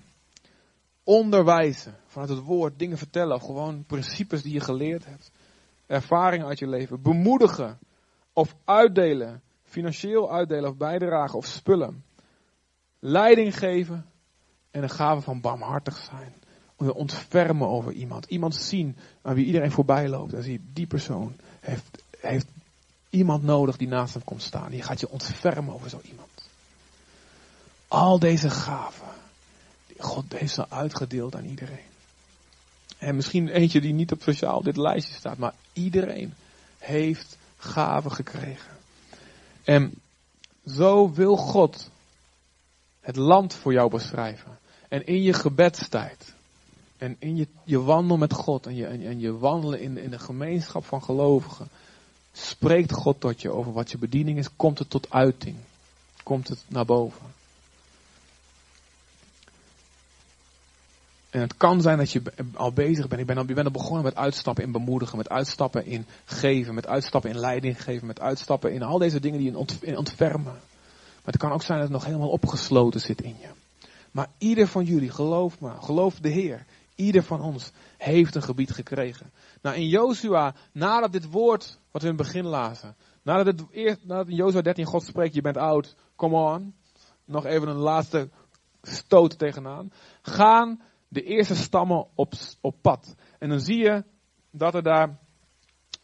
Onderwijzen, 1.05 1.97
vanuit 2.07 2.31
het 2.31 2.45
woord 2.45 2.79
dingen 2.79 2.99
vertellen, 2.99 3.37
of 3.37 3.42
gewoon 3.42 3.85
principes 3.87 4.42
die 4.42 4.53
je 4.53 4.61
geleerd 4.61 5.05
hebt. 5.05 5.31
Ervaringen 5.87 6.47
uit 6.47 6.59
je 6.59 6.68
leven. 6.68 7.03
Bemoedigen 7.03 7.79
of 8.33 8.55
uitdelen 8.64 9.42
financieel 9.64 10.33
uitdelen 10.33 10.71
of 10.71 10.77
bijdragen 10.77 11.38
of 11.38 11.47
spullen. 11.47 12.05
Leiding 12.99 13.59
geven 13.59 14.07
en 14.72 14.82
een 14.82 14.90
gave 14.90 15.20
van 15.20 15.40
barmhartig 15.40 15.96
zijn. 16.11 16.35
Ontfermen 16.76 17.68
over 17.68 17.92
iemand. 17.92 18.26
Iemand 18.26 18.54
zien 18.54 18.96
aan 19.22 19.35
wie 19.35 19.46
iedereen 19.46 19.70
voorbij 19.70 20.08
loopt. 20.08 20.32
En 20.32 20.42
zie 20.42 20.61
die 20.72 20.87
persoon 20.87 21.37
heeft, 21.61 22.02
heeft 22.20 22.46
iemand 23.11 23.42
nodig 23.42 23.76
die 23.76 23.88
naast 23.88 24.14
hem 24.14 24.24
komt 24.24 24.42
staan. 24.42 24.70
Die 24.70 24.82
gaat 24.82 25.00
je 25.00 25.11
ontfermen 25.11 25.74
over 25.74 25.90
zo 25.90 26.00
iemand. 26.02 26.48
Al 27.88 28.18
deze 28.18 28.50
gaven. 28.50 29.06
God 29.98 30.32
heeft 30.32 30.54
ze 30.54 30.70
uitgedeeld 30.70 31.35
aan 31.35 31.44
iedereen. 31.44 31.90
En 32.98 33.16
misschien 33.16 33.48
eentje 33.48 33.80
die 33.80 33.92
niet 33.92 34.12
op 34.12 34.22
sociaal 34.22 34.62
dit 34.62 34.76
lijstje 34.76 35.14
staat. 35.14 35.38
Maar 35.38 35.54
iedereen 35.72 36.35
heeft 36.78 37.37
gaven 37.56 38.12
gekregen. 38.12 38.76
En 39.64 39.94
zo 40.66 41.12
wil 41.12 41.37
God 41.37 41.90
het 43.00 43.16
land 43.16 43.54
voor 43.54 43.72
jou 43.72 43.90
beschrijven. 43.90 44.58
En 44.92 45.07
in 45.07 45.22
je 45.22 45.33
gebedstijd. 45.33 46.35
En 46.98 47.16
in 47.18 47.37
je, 47.37 47.46
je 47.64 47.81
wandel 47.81 48.16
met 48.16 48.33
God. 48.33 48.66
En 48.66 48.74
je, 48.74 48.87
en, 48.87 49.20
je 49.20 49.38
wandelen 49.38 49.81
in, 49.81 49.98
in 49.98 50.11
de 50.11 50.18
gemeenschap 50.18 50.85
van 50.85 51.02
gelovigen. 51.02 51.68
Spreekt 52.33 52.92
God 52.92 53.20
tot 53.20 53.42
je 53.42 53.50
over 53.50 53.72
wat 53.72 53.90
je 53.90 53.98
bediening 53.98 54.38
is. 54.38 54.57
Komt 54.57 54.78
het 54.78 54.90
tot 54.90 55.11
uiting. 55.11 55.57
Komt 56.22 56.48
het 56.48 56.64
naar 56.68 56.85
boven. 56.85 57.26
En 61.31 61.40
het 61.40 61.57
kan 61.57 61.83
zijn 61.83 61.98
dat 61.98 62.12
je 62.12 62.22
al 62.55 62.72
bezig 62.72 63.09
bent. 63.09 63.20
Je 63.20 63.26
bent 63.26 63.38
al, 63.38 63.46
je 63.46 63.55
bent 63.55 63.66
al 63.66 63.72
begonnen 63.72 64.05
met 64.05 64.16
uitstappen 64.16 64.64
in 64.64 64.72
bemoedigen, 64.72 65.16
met 65.18 65.28
uitstappen 65.28 65.87
in 65.87 66.07
geven, 66.24 66.74
met 66.74 66.87
uitstappen 66.87 67.31
in 67.31 67.38
leiding 67.38 67.83
geven, 67.83 68.07
met 68.07 68.20
uitstappen 68.20 68.72
in 68.72 68.83
al 68.83 68.98
deze 68.98 69.20
dingen 69.20 69.38
die 69.38 69.52
je 69.52 69.96
ontfermen. 69.96 70.44
Maar 70.44 71.33
het 71.33 71.37
kan 71.37 71.52
ook 71.52 71.62
zijn 71.62 71.78
dat 71.78 71.88
het 71.88 71.96
nog 71.96 72.07
helemaal 72.07 72.31
opgesloten 72.31 73.00
zit 73.00 73.20
in 73.20 73.37
je. 73.40 73.62
Maar 74.12 74.29
ieder 74.38 74.66
van 74.66 74.85
jullie, 74.85 75.11
geloof 75.11 75.61
me, 75.61 75.70
geloof 75.81 76.20
de 76.20 76.29
Heer, 76.29 76.66
ieder 76.94 77.22
van 77.22 77.40
ons 77.40 77.70
heeft 77.96 78.35
een 78.35 78.42
gebied 78.42 78.70
gekregen. 78.70 79.33
Nou, 79.62 79.77
in 79.77 79.88
Jozua, 79.88 80.55
nadat 80.72 81.12
dit 81.12 81.31
woord 81.31 81.79
wat 81.90 82.03
we 82.03 82.09
in 82.09 82.14
het 82.14 82.27
begin 82.27 82.46
lazen, 82.46 82.96
nadat, 83.22 83.46
het, 83.46 83.64
eerst, 83.70 84.05
nadat 84.05 84.29
in 84.29 84.35
Jozua 84.35 84.61
13 84.61 84.85
God 84.85 85.03
spreekt, 85.03 85.35
je 85.35 85.40
bent 85.40 85.57
oud, 85.57 85.94
come 86.16 86.37
on, 86.37 86.75
nog 87.25 87.44
even 87.44 87.68
een 87.68 87.77
laatste 87.77 88.29
stoot 88.83 89.38
tegenaan, 89.38 89.92
gaan 90.22 90.81
de 91.09 91.22
eerste 91.22 91.55
stammen 91.55 92.07
op, 92.14 92.33
op 92.61 92.75
pad. 92.81 93.14
En 93.38 93.48
dan 93.48 93.61
zie 93.61 93.79
je 93.79 94.05
dat 94.51 94.75
er 94.75 94.83
daar 94.83 95.18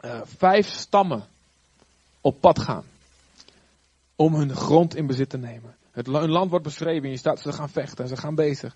uh, 0.01 0.21
vijf 0.23 0.67
stammen 0.67 1.23
op 2.21 2.41
pad 2.41 2.59
gaan. 2.59 2.83
Om 4.15 4.33
hun 4.33 4.55
grond 4.55 4.95
in 4.95 5.07
bezit 5.07 5.29
te 5.29 5.37
nemen. 5.37 5.75
Het, 5.99 6.07
hun 6.07 6.29
land 6.29 6.49
wordt 6.49 6.65
beschreven 6.65 7.03
en 7.03 7.09
je 7.09 7.17
staat, 7.17 7.39
ze 7.39 7.53
gaan 7.53 7.69
vechten, 7.69 8.07
ze 8.07 8.17
gaan 8.17 8.35
bezig. 8.35 8.75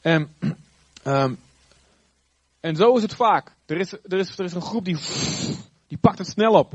En, 0.00 0.30
um, 1.06 1.38
en 2.60 2.76
zo 2.76 2.96
is 2.96 3.02
het 3.02 3.14
vaak. 3.14 3.56
Er 3.66 3.76
is, 3.76 3.92
er, 3.92 4.18
is, 4.18 4.38
er 4.38 4.44
is 4.44 4.54
een 4.54 4.62
groep 4.62 4.84
die, 4.84 4.98
die 5.86 5.98
pakt 5.98 6.18
het 6.18 6.26
snel 6.26 6.52
op. 6.52 6.72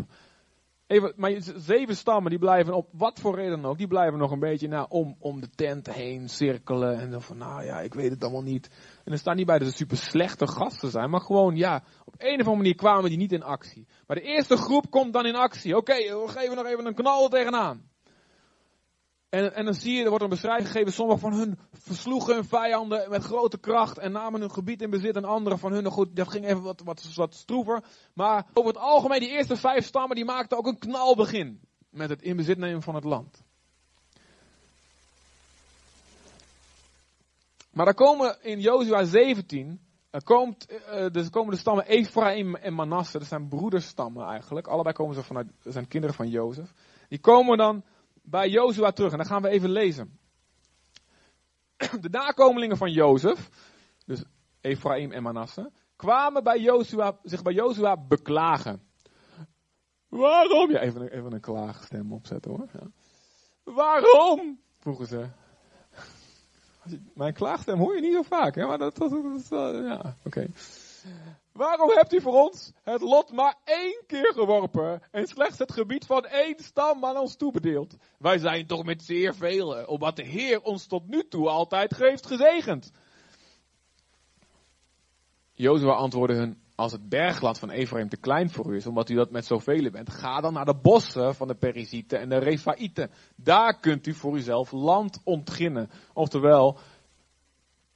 Even, 0.88 1.14
maar 1.16 1.32
zeven 1.56 1.96
stammen 1.96 2.30
die 2.30 2.40
blijven 2.40 2.74
op 2.74 2.90
wat 2.92 3.20
voor 3.20 3.36
reden 3.36 3.66
ook, 3.66 3.78
die 3.78 3.88
blijven 3.88 4.20
nog 4.20 4.32
een 4.32 4.40
beetje 4.40 4.68
nou, 4.68 4.86
om, 4.90 5.16
om 5.20 5.42
de 5.42 5.50
tent 5.50 5.94
heen 5.94 6.30
cirkelen. 6.30 7.00
En 7.00 7.12
dan 7.12 7.22
van, 7.22 7.38
nou 7.38 7.64
ja, 7.64 7.80
ik 7.80 7.94
weet 7.94 8.10
het 8.10 8.24
allemaal 8.24 8.44
niet. 8.44 8.70
En 9.04 9.12
er 9.12 9.18
staat 9.18 9.36
niet 9.36 9.46
bij 9.46 9.60
dat 9.60 9.68
ze 9.68 9.74
super 9.74 9.98
slechte 9.98 10.48
gasten 10.48 10.92
zijn, 10.92 11.10
maar 11.10 11.22
gewoon 11.22 11.56
ja, 11.56 11.84
op 12.06 12.14
een 12.18 12.34
of 12.34 12.38
andere 12.38 12.56
manier 12.56 12.76
kwamen 12.76 13.10
die 13.10 13.18
niet 13.18 13.32
in 13.32 13.44
actie. 13.44 13.88
Maar 14.08 14.18
de 14.18 14.24
eerste 14.24 14.58
groep 14.58 14.90
komt 14.90 15.14
dan 15.14 15.26
in 15.26 15.36
actie. 15.36 15.78
Oké, 15.78 15.96
we 15.96 16.28
geven 16.28 16.56
nog 16.56 16.66
even 16.66 16.86
een 16.86 16.96
knal 16.96 17.28
tegenaan. 17.28 17.94
En, 19.36 19.54
en 19.54 19.66
dan 19.66 19.74
zie 19.74 19.94
je, 19.94 20.04
er 20.04 20.10
wordt 20.10 20.24
een 20.24 20.30
beschrijving 20.30 20.68
gegeven, 20.68 20.94
sommigen 20.94 21.22
van 21.22 21.34
hun 21.34 21.60
versloegen 21.72 22.36
hun 22.36 22.46
vijanden 22.46 23.10
met 23.10 23.24
grote 23.24 23.58
kracht 23.58 23.98
en 23.98 24.12
namen 24.12 24.40
hun 24.40 24.52
gebied 24.52 24.82
in 24.82 24.90
bezit. 24.90 25.16
En 25.16 25.26
andere 25.26 25.58
van 25.58 25.72
hun, 25.72 25.86
goed, 25.86 26.16
dat 26.16 26.28
ging 26.28 26.46
even 26.46 26.62
wat, 26.62 26.82
wat, 26.84 27.14
wat 27.16 27.36
stroever. 27.36 27.84
Maar 28.14 28.46
over 28.54 28.74
het 28.74 28.82
algemeen, 28.82 29.20
die 29.20 29.30
eerste 29.30 29.56
vijf 29.56 29.86
stammen, 29.86 30.16
die 30.16 30.26
maakten 30.26 30.58
ook 30.58 30.68
een 30.68 30.78
knalbegin 30.78 31.60
met 31.90 32.10
het 32.10 32.22
in 32.22 32.36
bezit 32.36 32.58
nemen 32.58 32.82
van 32.82 32.96
het 32.96 33.04
land. 33.04 33.44
Maar 37.72 37.86
daar 37.86 37.94
komen 37.94 38.38
in 38.42 38.60
Jozua 38.60 39.04
17, 39.04 39.80
er, 40.10 40.24
komt, 40.24 40.72
er 40.88 41.12
dus 41.12 41.30
komen 41.30 41.54
de 41.54 41.60
stammen 41.60 41.86
Ephraim 41.86 42.56
en 42.56 42.74
Manasse, 42.74 43.18
dat 43.20 43.28
zijn 43.28 43.48
broederstammen 43.48 44.26
eigenlijk. 44.28 44.68
Allebei 44.68 44.96
komen 44.96 45.16
ze 45.16 45.24
vanuit, 45.24 45.48
zijn 45.64 45.88
kinderen 45.88 46.16
van 46.16 46.30
Jozef. 46.30 46.74
Die 47.08 47.20
komen 47.20 47.58
dan 47.58 47.84
bij 48.26 48.50
Jozua 48.50 48.92
terug. 48.92 49.12
En 49.12 49.18
dan 49.18 49.28
gaan 49.28 49.42
we 49.42 49.50
even 49.50 49.70
lezen. 49.70 50.20
De 52.02 52.10
nakomelingen 52.10 52.78
van 52.78 52.92
Jozef, 52.92 53.50
dus 54.06 54.24
Ephraim 54.62 55.12
en 55.12 55.24
Manasse, 55.24 55.72
kwamen 55.96 56.44
bij 56.44 56.60
Jozua, 56.60 57.18
zich 57.24 57.42
bij 57.42 57.54
Jozua 57.54 57.98
beklagen. 57.98 58.82
Waarom? 60.08 60.72
Ja, 60.72 60.80
even, 60.80 61.12
even 61.12 61.34
een 61.34 61.40
klaagstem 61.40 62.14
opzetten 62.14 62.52
hoor. 62.52 62.68
Ja. 62.74 62.88
Waarom? 63.64 64.60
Vroegen 64.80 65.08
ze. 65.08 65.28
Mijn 67.14 67.34
klaagstem 67.34 67.78
hoor 67.78 67.96
je 67.96 68.02
niet 68.02 68.14
zo 68.14 68.22
vaak, 68.22 68.56
hè? 68.56 68.66
maar 68.66 68.78
dat, 68.78 68.98
was 68.98 69.12
ja, 69.50 70.16
oké. 70.26 70.48
Waarom 71.56 71.90
hebt 71.90 72.14
u 72.14 72.22
voor 72.22 72.44
ons 72.44 72.72
het 72.84 73.02
lot 73.02 73.32
maar 73.32 73.56
één 73.64 74.04
keer 74.08 74.34
geworpen 74.34 75.02
en 75.12 75.28
slechts 75.28 75.58
het 75.58 75.72
gebied 75.72 76.06
van 76.06 76.26
één 76.26 76.60
stam 76.60 77.06
aan 77.06 77.18
ons 77.18 77.36
toebedeeld? 77.36 77.96
Wij 78.18 78.38
zijn 78.38 78.68
toch 78.68 78.84
met 78.84 79.04
zeer 79.04 79.36
velen, 79.36 79.88
omdat 79.88 80.16
de 80.16 80.24
Heer 80.24 80.62
ons 80.62 80.88
tot 80.88 81.08
nu 81.08 81.28
toe 81.28 81.50
altijd 81.50 81.96
heeft 81.98 82.26
gezegend. 82.26 82.92
Jozua 85.54 85.94
antwoordde 85.94 86.36
hun, 86.36 86.62
als 86.76 86.92
het 86.92 87.10
bergland 87.10 87.60
van 87.60 87.70
Ephraim 87.70 88.10
te 88.10 88.18
klein 88.18 88.50
voor 88.50 88.74
u 88.74 88.76
is, 88.76 88.88
omdat 88.88 89.10
u 89.10 89.16
dat 89.16 89.32
met 89.32 89.46
zoveel 89.46 89.90
bent, 89.92 90.10
ga 90.10 90.42
dan 90.42 90.54
naar 90.54 90.66
de 90.66 90.80
bossen 90.82 91.36
van 91.36 91.48
de 91.48 91.56
Perizieten 91.56 92.20
en 92.20 92.30
de 92.30 92.38
Refaïten. 92.38 93.12
Daar 93.36 93.80
kunt 93.80 94.08
u 94.08 94.14
voor 94.14 94.36
uzelf 94.36 94.72
land 94.72 95.22
ontginnen. 95.24 95.90
Oftewel, 96.14 96.78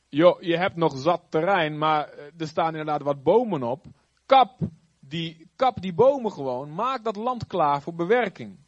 joh, 0.09 0.41
je 0.41 0.57
hebt 0.57 0.75
nog 0.75 0.97
zat 0.97 1.21
terrein, 1.29 1.77
maar 1.77 2.09
eh, 2.09 2.25
er 2.37 2.47
staan 2.47 2.75
inderdaad 2.75 3.01
wat 3.01 3.23
bomen 3.23 3.63
op. 3.63 3.85
Kap 4.25 4.57
die, 4.99 5.49
kap 5.55 5.81
die 5.81 5.93
bomen 5.93 6.31
gewoon, 6.31 6.73
maak 6.73 7.03
dat 7.03 7.15
land 7.15 7.47
klaar 7.47 7.81
voor 7.81 7.93
bewerking. 7.93 8.59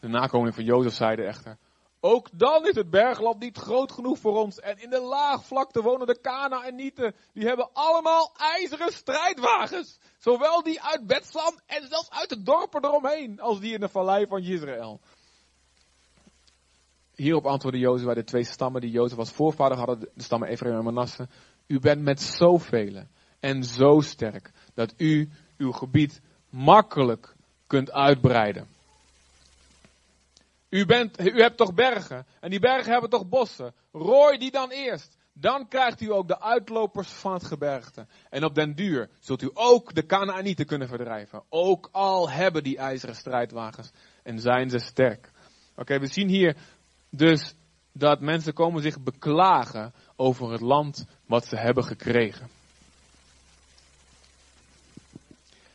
De 0.00 0.08
nakomelingen 0.08 0.54
van 0.54 0.64
Jozef 0.64 0.92
zeiden 0.92 1.26
echter, 1.26 1.58
ook 2.04 2.28
dan 2.32 2.66
is 2.66 2.74
het 2.74 2.90
bergland 2.90 3.38
niet 3.38 3.58
groot 3.58 3.92
genoeg 3.92 4.18
voor 4.18 4.36
ons. 4.36 4.60
En 4.60 4.82
in 4.82 4.90
de 4.90 5.00
laagvlakte 5.00 5.82
wonen 5.82 6.06
de 6.06 6.20
Kana 6.20 6.64
en 6.64 6.74
Nieten. 6.74 7.14
Die 7.32 7.46
hebben 7.46 7.68
allemaal 7.72 8.32
ijzeren 8.36 8.92
strijdwagens. 8.92 9.98
Zowel 10.18 10.62
die 10.62 10.82
uit 10.82 11.06
Betslam 11.06 11.60
en 11.66 11.88
zelfs 11.88 12.10
uit 12.10 12.28
de 12.28 12.42
dorpen 12.42 12.84
eromheen. 12.84 13.40
Als 13.40 13.60
die 13.60 13.74
in 13.74 13.80
de 13.80 13.88
vallei 13.88 14.26
van 14.26 14.42
Israël. 14.42 15.00
Hierop 17.14 17.46
antwoordde 17.46 18.04
bij 18.04 18.14
de 18.14 18.24
twee 18.24 18.44
stammen 18.44 18.80
die 18.80 18.90
Jozef 18.90 19.18
als 19.18 19.30
voorvader 19.30 19.78
hadden. 19.78 19.98
De 19.98 20.22
stammen 20.22 20.48
Ephraim 20.48 20.76
en 20.76 20.84
Manasse. 20.84 21.28
U 21.66 21.78
bent 21.78 22.02
met 22.02 22.20
zoveel 22.20 23.02
en 23.40 23.64
zo 23.64 24.00
sterk. 24.00 24.50
Dat 24.74 24.94
u 24.96 25.28
uw 25.56 25.72
gebied 25.72 26.20
makkelijk 26.50 27.34
kunt 27.66 27.92
uitbreiden. 27.92 28.66
U, 30.68 30.86
bent, 30.86 31.20
u 31.20 31.40
hebt 31.40 31.56
toch 31.56 31.74
bergen? 31.74 32.26
En 32.40 32.50
die 32.50 32.60
bergen 32.60 32.92
hebben 32.92 33.10
toch 33.10 33.28
bossen? 33.28 33.74
Rooi 33.92 34.38
die 34.38 34.50
dan 34.50 34.70
eerst. 34.70 35.16
Dan 35.32 35.68
krijgt 35.68 36.00
u 36.00 36.12
ook 36.12 36.28
de 36.28 36.40
uitlopers 36.40 37.08
van 37.08 37.32
het 37.32 37.44
gebergte. 37.44 38.06
En 38.30 38.44
op 38.44 38.54
den 38.54 38.74
duur 38.74 39.08
zult 39.18 39.42
u 39.42 39.50
ook 39.54 39.94
de 39.94 40.06
Canaanieten 40.06 40.66
kunnen 40.66 40.88
verdrijven. 40.88 41.42
Ook 41.48 41.88
al 41.92 42.30
hebben 42.30 42.62
die 42.62 42.76
ijzeren 42.76 43.14
strijdwagens 43.14 43.90
en 44.22 44.40
zijn 44.40 44.70
ze 44.70 44.78
sterk. 44.78 45.30
Oké, 45.76 45.98
we 45.98 46.06
zien 46.06 46.28
hier 46.28 46.56
dus 47.14 47.54
dat 47.92 48.20
mensen 48.20 48.52
komen 48.52 48.82
zich 48.82 49.00
beklagen 49.00 49.92
over 50.16 50.52
het 50.52 50.60
land 50.60 51.06
wat 51.26 51.46
ze 51.46 51.56
hebben 51.56 51.84
gekregen. 51.84 52.48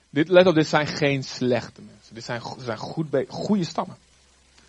Dit, 0.10 0.30
let 0.30 0.48
op, 0.48 0.56
dit 0.56 0.68
zijn 0.68 0.88
geen 0.88 1.24
slechte 1.24 1.82
mensen. 1.82 2.16
Dit 2.16 2.24
zijn, 2.24 2.42
zijn 2.58 2.78
goed, 2.78 3.08
goede 3.28 3.64
stammen. 3.64 3.98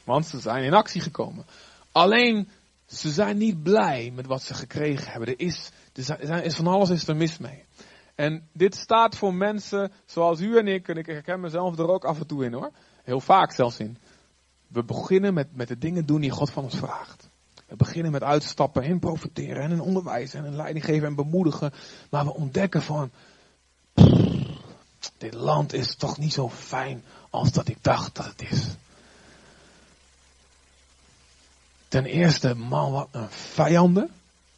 Want 0.05 0.27
ze 0.27 0.41
zijn 0.41 0.65
in 0.65 0.75
actie 0.75 1.01
gekomen. 1.01 1.47
Alleen, 1.93 2.49
ze 2.87 3.11
zijn 3.11 3.37
niet 3.37 3.63
blij 3.63 4.13
met 4.15 4.27
wat 4.27 4.43
ze 4.43 4.55
gekregen 4.55 5.11
hebben. 5.11 5.29
Er 5.29 5.41
is, 5.41 5.71
er 6.07 6.45
is 6.45 6.55
van 6.55 6.67
alles 6.67 6.91
is 6.91 7.09
er 7.09 7.17
mis 7.17 7.39
mee. 7.39 7.65
En 8.15 8.49
dit 8.53 8.75
staat 8.75 9.17
voor 9.17 9.35
mensen 9.35 9.93
zoals 10.07 10.41
u 10.41 10.59
en 10.59 10.67
ik, 10.67 10.89
en 10.89 10.97
ik 10.97 11.07
herken 11.07 11.41
mezelf 11.41 11.79
er 11.79 11.91
ook 11.91 12.05
af 12.05 12.21
en 12.21 12.27
toe 12.27 12.45
in 12.45 12.53
hoor. 12.53 12.71
Heel 13.05 13.21
vaak 13.21 13.53
zelfs 13.53 13.79
in. 13.79 13.99
We 14.69 14.85
beginnen 14.85 15.35
met, 15.35 15.57
met 15.57 15.69
de 15.69 15.79
dingen 15.79 16.07
doen 16.07 16.21
die 16.21 16.31
God 16.31 16.51
van 16.51 16.65
ons 16.65 16.77
vraagt. 16.77 17.29
We 17.67 17.77
beginnen 17.77 18.13
met 18.13 18.23
uitstappen 18.23 18.83
en 18.83 18.99
profiteren 18.99 19.63
en 19.63 19.71
in 19.71 19.81
onderwijs 19.81 20.35
en 20.35 20.45
in 20.45 20.57
leiding 20.57 20.85
geven 20.85 21.07
en 21.07 21.15
bemoedigen. 21.15 21.73
Maar 22.11 22.25
we 22.25 22.35
ontdekken 22.35 22.83
van, 22.83 23.11
dit 25.19 25.35
land 25.35 25.73
is 25.73 25.95
toch 25.97 26.19
niet 26.19 26.33
zo 26.33 26.49
fijn 26.49 27.03
als 27.31 27.53
dat 27.53 27.69
ik 27.69 27.79
dacht 27.81 28.15
dat 28.15 28.27
het 28.27 28.51
is. 28.51 28.77
Ten 31.89 32.05
eerste, 32.05 32.55
man, 32.55 32.93
wat 32.93 33.09
een 33.11 33.31
vijanden. 33.31 34.11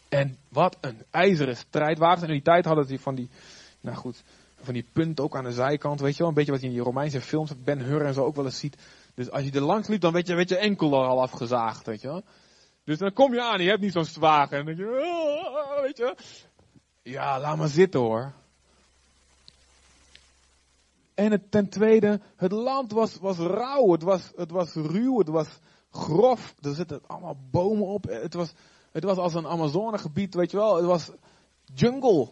En 0.09 0.37
wat 0.49 0.77
een 0.81 1.03
ijzeren 1.11 1.57
strijdwagens. 1.57 2.23
En 2.23 2.29
in 2.29 2.35
die 2.35 2.43
tijd 2.43 2.65
hadden 2.65 2.87
ze 2.87 2.99
van 2.99 3.15
die, 3.15 3.29
nou 3.81 3.97
goed, 3.97 4.23
van 4.63 4.75
die 4.75 4.87
punten 4.93 5.25
ook 5.25 5.37
aan 5.37 5.45
de 5.45 5.53
zijkant. 5.53 6.01
Weet 6.01 6.13
je 6.13 6.19
wel, 6.19 6.29
een 6.29 6.35
beetje 6.35 6.51
wat 6.51 6.61
je 6.61 6.67
in 6.67 6.73
die 6.73 6.83
Romeinse 6.83 7.21
films, 7.21 7.53
Ben 7.65 7.81
Hur 7.81 8.05
en 8.05 8.15
zo 8.15 8.25
ook 8.25 8.37
wel 8.37 8.45
eens 8.45 8.59
ziet. 8.59 8.77
Dus 9.21 9.31
als 9.31 9.45
je 9.45 9.51
er 9.51 9.61
langs 9.61 9.89
liep, 9.89 10.01
dan 10.01 10.13
weet 10.13 10.27
je, 10.27 10.35
weet 10.35 10.49
je 10.49 10.57
enkel 10.57 11.05
al 11.05 11.23
afgezaagd, 11.23 11.87
weet 11.87 12.01
je 12.01 12.09
wel. 12.09 12.23
Dus 12.85 12.99
dan 12.99 13.13
kom 13.13 13.35
je 13.35 13.43
aan, 13.43 13.63
je 13.63 13.69
hebt 13.69 13.81
niet 13.81 13.93
zo'n 13.93 14.05
zwaar. 14.05 14.53
En 14.53 14.65
dan 14.65 14.77
je, 14.77 14.87
ah, 14.87 15.83
weet 15.83 15.97
je. 15.97 16.15
Ja, 17.03 17.41
laat 17.41 17.57
maar 17.57 17.69
zitten 17.69 18.01
hoor. 18.01 18.33
En 21.15 21.31
het, 21.31 21.51
ten 21.51 21.69
tweede, 21.69 22.21
het 22.37 22.53
land 22.53 22.93
was, 22.93 23.17
was 23.17 23.37
rauw, 23.37 23.93
het 23.93 24.03
was, 24.03 24.33
het 24.37 24.51
was 24.51 24.75
ruw, 24.75 25.19
het 25.19 25.29
was, 25.29 25.49
grof. 25.91 26.55
Er 26.61 26.75
zitten 26.75 27.01
allemaal 27.07 27.37
bomen 27.51 27.87
op. 27.87 28.05
Het 28.05 28.35
was, 28.35 28.53
het 28.93 29.05
was 29.05 29.17
als 29.17 29.35
een 29.35 29.47
Amazonegebied, 29.47 30.35
weet 30.35 30.51
je 30.51 30.57
wel. 30.57 30.77
Het 30.77 30.87
was 30.87 31.11
jungle. 31.75 32.29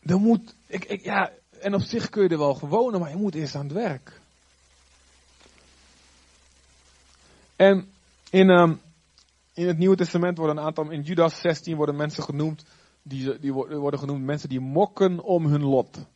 Er 0.00 0.18
moet, 0.18 0.54
ik, 0.66 0.84
ik, 0.84 1.04
ja, 1.04 1.30
en 1.60 1.74
op 1.74 1.80
zich 1.80 2.08
kun 2.08 2.22
je 2.22 2.28
er 2.28 2.38
wel 2.38 2.54
gewonen, 2.54 3.00
maar 3.00 3.10
je 3.10 3.16
moet 3.16 3.34
eerst 3.34 3.54
aan 3.54 3.64
het 3.64 3.72
werk. 3.72 4.17
En 7.58 7.88
in, 8.30 8.48
um, 8.48 8.80
in 9.54 9.66
het 9.66 9.78
Nieuwe 9.78 9.96
Testament 9.96 10.38
worden 10.38 10.56
een 10.56 10.64
aantal, 10.64 10.90
in 10.90 11.02
Judas 11.02 11.40
16 11.40 11.76
worden 11.76 11.96
mensen 11.96 12.22
genoemd, 12.22 12.64
die, 13.02 13.38
die 13.38 13.52
worden 13.52 13.98
genoemd 13.98 14.24
mensen 14.24 14.48
die 14.48 14.60
mokken 14.60 15.20
om 15.20 15.46
hun 15.46 15.64
lot. 15.64 16.06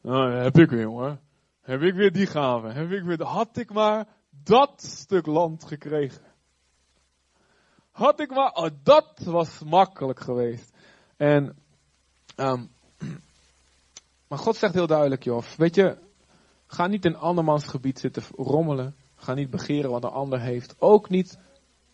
Nou, 0.00 0.32
heb 0.32 0.58
ik 0.58 0.70
weer, 0.70 0.80
jongen. 0.80 1.20
Heb 1.60 1.82
ik 1.82 1.94
weer 1.94 2.12
die 2.12 2.26
gave. 2.26 2.68
Heb 2.68 2.90
ik 2.90 3.02
weer, 3.02 3.22
had 3.22 3.56
ik 3.56 3.72
maar 3.72 4.06
dat 4.30 4.82
stuk 4.82 5.26
land 5.26 5.64
gekregen. 5.64 6.22
Had 7.90 8.20
ik 8.20 8.30
maar, 8.30 8.52
oh, 8.52 8.68
dat 8.82 9.20
was 9.24 9.58
makkelijk 9.58 10.20
geweest. 10.20 10.72
En, 11.16 11.56
um, 12.36 12.70
maar 14.28 14.38
God 14.38 14.56
zegt 14.56 14.74
heel 14.74 14.86
duidelijk, 14.86 15.24
joh, 15.24 15.42
weet 15.56 15.74
je, 15.74 15.98
ga 16.66 16.86
niet 16.86 17.04
in 17.04 17.16
andermans 17.16 17.66
gebied 17.66 17.98
zitten 17.98 18.22
rommelen. 18.36 18.96
Ga 19.26 19.34
niet 19.34 19.50
begeren 19.50 19.90
wat 19.90 20.04
een 20.04 20.10
ander 20.10 20.40
heeft. 20.40 20.74
Ook 20.78 21.08
niet 21.08 21.38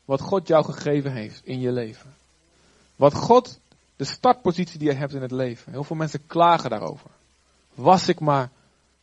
wat 0.05 0.21
God 0.21 0.49
jou 0.49 0.65
gegeven 0.65 1.13
heeft 1.13 1.41
in 1.45 1.61
je 1.61 1.73
leven. 1.73 2.15
Wat 2.97 3.15
God, 3.15 3.61
de 3.97 4.05
startpositie 4.05 4.79
die 4.79 4.89
je 4.89 4.95
hebt 4.95 5.15
in 5.15 5.23
het 5.23 5.31
leven. 5.31 5.73
Heel 5.73 5.85
veel 5.85 5.97
mensen 5.97 6.27
klagen 6.27 6.71
daarover. 6.71 7.11
Was 7.75 8.09
ik 8.09 8.21
maar 8.21 8.51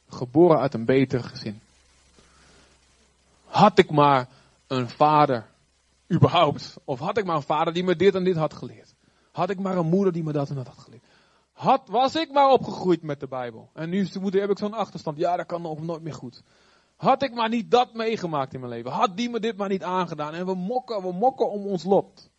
geboren 0.09 0.59
uit 0.59 0.73
een 0.73 0.85
beter 0.85 1.23
gezin. 1.23 1.59
Had 3.45 3.77
ik 3.77 3.91
maar 3.91 4.27
een 4.67 4.89
vader, 4.89 5.45
überhaupt. 6.11 6.77
Of 6.83 6.99
had 6.99 7.17
ik 7.17 7.25
maar 7.25 7.35
een 7.35 7.41
vader 7.41 7.73
die 7.73 7.83
me 7.83 7.95
dit 7.95 8.15
en 8.15 8.23
dit 8.23 8.35
had 8.35 8.53
geleerd. 8.53 8.93
Had 9.31 9.49
ik 9.49 9.59
maar 9.59 9.77
een 9.77 9.89
moeder 9.89 10.13
die 10.13 10.23
me 10.23 10.31
dat 10.31 10.49
en 10.49 10.55
dat 10.55 10.67
had 10.67 10.77
geleerd. 10.77 11.03
Had, 11.51 11.87
was 11.87 12.15
ik 12.15 12.31
maar 12.31 12.51
opgegroeid 12.51 13.01
met 13.01 13.19
de 13.19 13.27
Bijbel. 13.27 13.69
En 13.73 13.89
nu 13.89 14.07
heb 14.31 14.49
ik 14.49 14.57
zo'n 14.57 14.73
achterstand. 14.73 15.17
Ja, 15.17 15.35
dat 15.35 15.45
kan 15.45 15.61
nog 15.61 15.81
nooit 15.81 16.01
meer 16.01 16.13
goed. 16.13 16.43
Had 16.99 17.23
ik 17.23 17.33
maar 17.33 17.49
niet 17.49 17.71
dat 17.71 17.93
meegemaakt 17.93 18.53
in 18.53 18.59
mijn 18.59 18.71
leven. 18.71 18.91
Had 18.91 19.17
die 19.17 19.29
me 19.29 19.39
dit 19.39 19.57
maar 19.57 19.69
niet 19.69 19.83
aangedaan. 19.83 20.33
En 20.33 20.45
we 20.45 20.55
mokken, 20.55 21.01
we 21.01 21.11
mokken 21.11 21.51
om 21.51 21.65
ons 21.65 21.83
lot. 21.83 22.29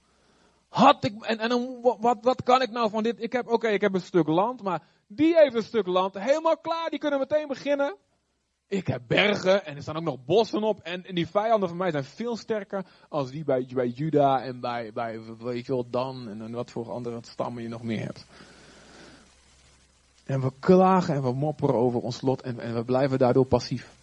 Had 0.69 1.05
ik, 1.05 1.23
en, 1.23 1.39
en 1.39 1.81
wat, 1.81 2.19
wat 2.21 2.43
kan 2.43 2.63
ik 2.63 2.71
nou 2.71 2.91
van 2.91 3.03
dit? 3.03 3.23
Ik 3.23 3.33
heb, 3.33 3.49
oké, 3.49 3.69
ik 3.69 3.81
heb 3.81 3.95
een 3.95 4.01
stuk 4.01 4.27
land, 4.27 4.63
maar 4.63 4.83
die 5.07 5.37
heeft 5.37 5.55
een 5.55 5.63
stuk 5.63 5.87
land. 5.87 6.19
Helemaal 6.19 6.59
klaar, 6.59 6.91
die 6.91 6.99
kunnen 6.99 7.19
meteen 7.19 7.49
beginnen. 7.49 7.97
Ik 8.69 8.87
heb 8.87 9.03
bergen 9.07 9.65
en 9.65 9.77
er 9.77 9.83
staan 9.83 9.97
ook 9.97 10.03
nog 10.03 10.25
bossen 10.25 10.63
op. 10.63 10.81
En, 10.81 11.05
en 11.07 11.15
die 11.15 11.29
vijanden 11.29 11.69
van 11.69 11.79
mij 11.79 11.91
zijn 11.91 12.05
veel 12.05 12.37
sterker 12.37 12.85
als 13.09 13.31
die 13.31 13.45
bij, 13.45 13.69
bij 13.75 13.89
Juda 13.89 14.43
en 14.43 14.61
bij, 14.61 14.93
bij 14.93 15.21
weet 15.39 15.67
je 15.67 15.73
wel, 15.73 15.91
Dan 15.91 16.29
en, 16.29 16.43
en 16.43 16.53
wat 16.53 16.71
voor 16.71 16.91
andere 16.91 17.19
stammen 17.21 17.63
je 17.63 17.69
nog 17.69 17.83
meer 17.83 18.05
hebt. 18.05 18.27
En 20.25 20.41
we 20.41 20.53
klagen 20.59 21.15
en 21.15 21.23
we 21.23 21.33
mopperen 21.33 21.75
over 21.75 22.01
ons 22.01 22.21
lot 22.21 22.43
en, 22.43 22.59
en 22.59 22.75
we 22.75 22.85
blijven 22.85 23.19
daardoor 23.19 23.47
passief. 23.47 23.99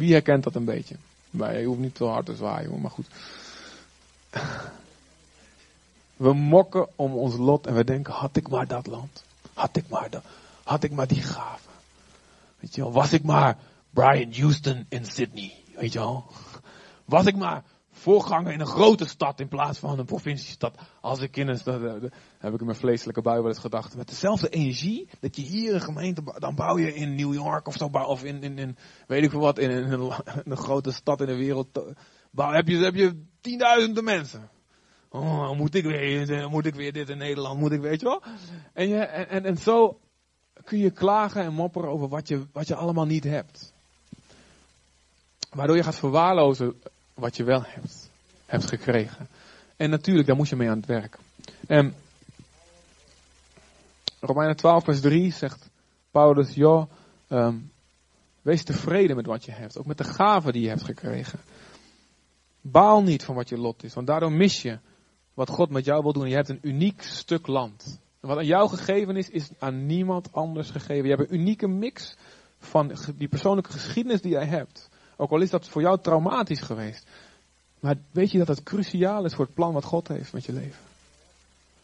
Wie 0.00 0.12
herkent 0.12 0.44
dat 0.44 0.54
een 0.54 0.64
beetje? 0.64 0.96
Maar 1.30 1.58
je 1.58 1.66
hoeft 1.66 1.80
niet 1.80 1.94
te 1.94 2.04
hard 2.04 2.26
te 2.26 2.36
zwaaien, 2.36 2.80
maar 2.80 2.90
goed. 2.90 3.06
We 6.16 6.32
mokken 6.32 6.88
om 6.96 7.12
ons 7.14 7.36
lot 7.36 7.66
en 7.66 7.74
we 7.74 7.84
denken, 7.84 8.12
had 8.12 8.36
ik 8.36 8.48
maar 8.48 8.66
dat 8.66 8.86
land. 8.86 9.24
Had 9.54 9.76
ik 9.76 9.88
maar, 9.88 10.10
dat, 10.10 10.24
had 10.64 10.82
ik 10.82 10.90
maar 10.90 11.06
die 11.06 11.22
gave. 11.22 11.68
Weet 12.58 12.74
je 12.74 12.80
wel, 12.82 12.92
was 12.92 13.12
ik 13.12 13.22
maar 13.22 13.58
Brian 13.90 14.32
Houston 14.34 14.86
in 14.88 15.04
Sydney. 15.04 15.54
Weet 15.74 15.92
je 15.92 15.98
wel. 15.98 16.24
Was 17.04 17.26
ik 17.26 17.36
maar 17.36 17.62
voorganger 17.92 18.52
in 18.52 18.60
een 18.60 18.66
grote 18.66 19.06
stad 19.06 19.40
in 19.40 19.48
plaats 19.48 19.78
van 19.78 19.98
een 19.98 20.04
provinciestad. 20.04 20.74
Als 21.00 21.20
ik 21.20 21.36
in 21.36 21.48
een 21.48 21.58
stad, 21.58 21.80
heb 22.40 22.52
ik 22.52 22.60
in 22.60 22.66
mijn 22.66 22.78
vleeselijke 22.78 23.22
bui 23.22 23.40
wel 23.40 23.48
eens 23.48 23.58
gedacht. 23.58 23.96
Met 23.96 24.08
dezelfde 24.08 24.48
energie, 24.48 25.08
dat 25.20 25.36
je 25.36 25.42
hier 25.42 25.74
een 25.74 25.80
gemeente, 25.80 26.22
dan 26.38 26.54
bouw 26.54 26.78
je 26.78 26.94
in 26.94 27.14
New 27.14 27.34
York 27.34 27.66
of 27.66 27.80
of 27.82 28.24
in, 28.24 28.42
in, 28.42 28.58
in 28.58 28.76
weet 29.06 29.22
ik 29.22 29.30
veel 29.30 29.40
wat, 29.40 29.58
in, 29.58 29.70
een, 29.70 30.12
een, 30.44 30.56
grote 30.56 30.92
stad 30.92 31.20
in 31.20 31.26
de 31.26 31.36
wereld. 31.36 31.80
Bouw, 32.30 32.52
heb 32.52 32.68
je, 32.68 32.76
heb 32.76 32.94
je 32.94 33.22
tienduizenden 33.40 34.04
mensen. 34.04 34.50
Oh, 35.08 35.56
moet 35.56 35.74
ik 35.74 35.84
weer, 35.84 36.50
moet 36.50 36.66
ik 36.66 36.74
weer 36.74 36.92
dit 36.92 37.08
in 37.08 37.18
Nederland, 37.18 37.58
moet 37.58 37.72
ik, 37.72 37.80
weet 37.80 38.00
je 38.00 38.06
wel? 38.06 38.22
En, 38.72 38.88
je, 38.88 38.98
en, 38.98 39.28
en, 39.28 39.44
en 39.44 39.56
zo 39.56 40.00
kun 40.64 40.78
je 40.78 40.90
klagen 40.90 41.42
en 41.42 41.52
mopperen 41.52 41.90
over 41.90 42.08
wat 42.08 42.28
je, 42.28 42.46
wat 42.52 42.68
je 42.68 42.74
allemaal 42.74 43.06
niet 43.06 43.24
hebt. 43.24 43.72
Waardoor 45.50 45.76
je 45.76 45.82
gaat 45.82 45.98
verwaarlozen 45.98 46.80
wat 47.14 47.36
je 47.36 47.44
wel 47.44 47.62
hebt, 47.64 48.10
hebt 48.46 48.68
gekregen. 48.68 49.28
En 49.76 49.90
natuurlijk, 49.90 50.26
daar 50.26 50.36
moet 50.36 50.48
je 50.48 50.56
mee 50.56 50.68
aan 50.68 50.76
het 50.76 50.86
werk. 50.86 51.18
En 51.66 51.94
Romeinen 54.20 54.56
12 54.56 54.84
vers 54.84 55.00
3 55.00 55.32
zegt 55.32 55.70
Paulus, 56.10 56.54
joh, 56.54 56.90
um, 57.28 57.70
wees 58.42 58.64
tevreden 58.64 59.16
met 59.16 59.26
wat 59.26 59.44
je 59.44 59.52
hebt. 59.52 59.78
Ook 59.78 59.86
met 59.86 59.98
de 59.98 60.04
gaven 60.04 60.52
die 60.52 60.62
je 60.62 60.68
hebt 60.68 60.84
gekregen. 60.84 61.38
Baal 62.60 63.02
niet 63.02 63.24
van 63.24 63.34
wat 63.34 63.48
je 63.48 63.58
lot 63.58 63.84
is, 63.84 63.94
want 63.94 64.06
daardoor 64.06 64.32
mis 64.32 64.62
je 64.62 64.78
wat 65.34 65.48
God 65.48 65.70
met 65.70 65.84
jou 65.84 66.02
wil 66.02 66.12
doen. 66.12 66.28
Je 66.28 66.34
hebt 66.34 66.48
een 66.48 66.58
uniek 66.62 67.02
stuk 67.02 67.46
land. 67.46 68.00
En 68.20 68.28
wat 68.28 68.38
aan 68.38 68.46
jou 68.46 68.68
gegeven 68.68 69.16
is, 69.16 69.28
is 69.28 69.50
aan 69.58 69.86
niemand 69.86 70.32
anders 70.32 70.70
gegeven. 70.70 71.08
Je 71.08 71.14
hebt 71.14 71.30
een 71.30 71.38
unieke 71.40 71.68
mix 71.68 72.16
van 72.58 72.96
die 73.16 73.28
persoonlijke 73.28 73.72
geschiedenis 73.72 74.20
die 74.20 74.30
jij 74.30 74.46
hebt. 74.46 74.88
Ook 75.16 75.30
al 75.30 75.40
is 75.40 75.50
dat 75.50 75.68
voor 75.68 75.82
jou 75.82 76.00
traumatisch 76.00 76.60
geweest. 76.60 77.06
Maar 77.80 77.96
weet 78.10 78.30
je 78.30 78.38
dat 78.38 78.48
het 78.48 78.62
cruciaal 78.62 79.24
is 79.24 79.34
voor 79.34 79.44
het 79.44 79.54
plan 79.54 79.72
wat 79.72 79.84
God 79.84 80.08
heeft 80.08 80.32
met 80.32 80.44
je 80.44 80.52
leven? 80.52 80.80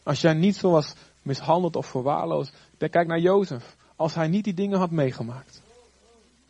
Als 0.03 0.21
jij 0.21 0.35
niet 0.35 0.57
zo 0.57 0.71
was 0.71 0.95
mishandeld 1.27 1.77
of 1.77 1.87
verwaarloosd. 1.87 2.53
Kijk 2.79 3.07
naar 3.07 3.21
Jozef. 3.21 3.77
Als 3.97 4.15
hij 4.15 4.29
niet 4.29 4.45
die 4.45 4.55
dingen 4.55 4.79
had 4.79 4.91
meegemaakt. 4.91 5.63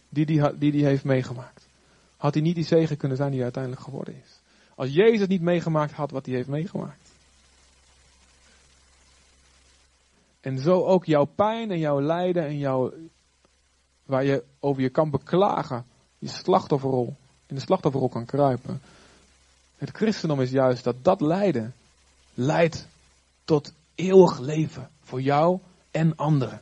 Die 0.08 0.26
die, 0.26 0.58
die, 0.58 0.72
die 0.72 0.84
heeft 0.84 1.04
meegemaakt. 1.04 1.68
Had 2.16 2.34
hij 2.34 2.42
niet 2.42 2.54
die 2.54 2.64
zegen 2.64 2.96
kunnen 2.96 3.16
zijn 3.16 3.28
die 3.30 3.36
hij 3.36 3.44
uiteindelijk 3.44 3.84
geworden 3.84 4.14
is. 4.24 4.40
Als 4.74 4.92
Jezus 4.92 5.26
niet 5.26 5.40
meegemaakt 5.40 5.92
had 5.92 6.10
wat 6.10 6.26
hij 6.26 6.34
heeft 6.34 6.48
meegemaakt. 6.48 7.10
En 10.40 10.58
zo 10.58 10.84
ook 10.84 11.04
jouw 11.04 11.24
pijn 11.24 11.70
en 11.70 11.78
jouw 11.78 12.00
lijden 12.00 12.46
en 12.46 12.58
jouw, 12.58 12.92
waar 14.04 14.24
je 14.24 14.44
over 14.60 14.82
je 14.82 14.88
kan 14.88 15.10
beklagen, 15.10 15.84
je 16.18 16.28
slachtofferrol, 16.28 17.16
in 17.46 17.54
de 17.54 17.60
slachtofferrol 17.60 18.08
kan 18.08 18.24
kruipen. 18.24 18.80
Het 19.76 19.90
christendom 19.90 20.40
is 20.40 20.50
juist 20.50 20.84
dat 20.84 20.96
dat 21.02 21.20
lijden 21.20 21.74
leidt 22.34 22.86
tot 23.44 23.72
eeuwig 23.96 24.38
leven 24.38 24.90
voor 25.00 25.20
jou 25.20 25.60
en 25.90 26.16
anderen. 26.16 26.60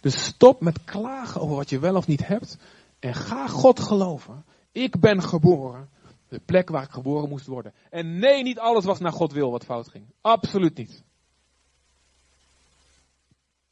Dus 0.00 0.24
stop 0.24 0.60
met 0.60 0.84
klagen 0.84 1.40
over 1.40 1.56
wat 1.56 1.70
je 1.70 1.78
wel 1.78 1.96
of 1.96 2.06
niet 2.06 2.26
hebt 2.26 2.58
en 2.98 3.14
ga 3.14 3.48
God 3.48 3.80
geloven. 3.80 4.44
Ik 4.72 5.00
ben 5.00 5.22
geboren. 5.22 5.88
De 6.28 6.40
plek 6.44 6.68
waar 6.68 6.82
ik 6.82 6.90
geboren 6.90 7.28
moest 7.28 7.46
worden. 7.46 7.72
En 7.90 8.18
nee, 8.18 8.42
niet 8.42 8.58
alles 8.58 8.84
was 8.84 8.98
naar 8.98 9.12
God 9.12 9.32
wil 9.32 9.50
wat 9.50 9.64
fout 9.64 9.88
ging. 9.88 10.04
Absoluut 10.20 10.76
niet. 10.76 11.02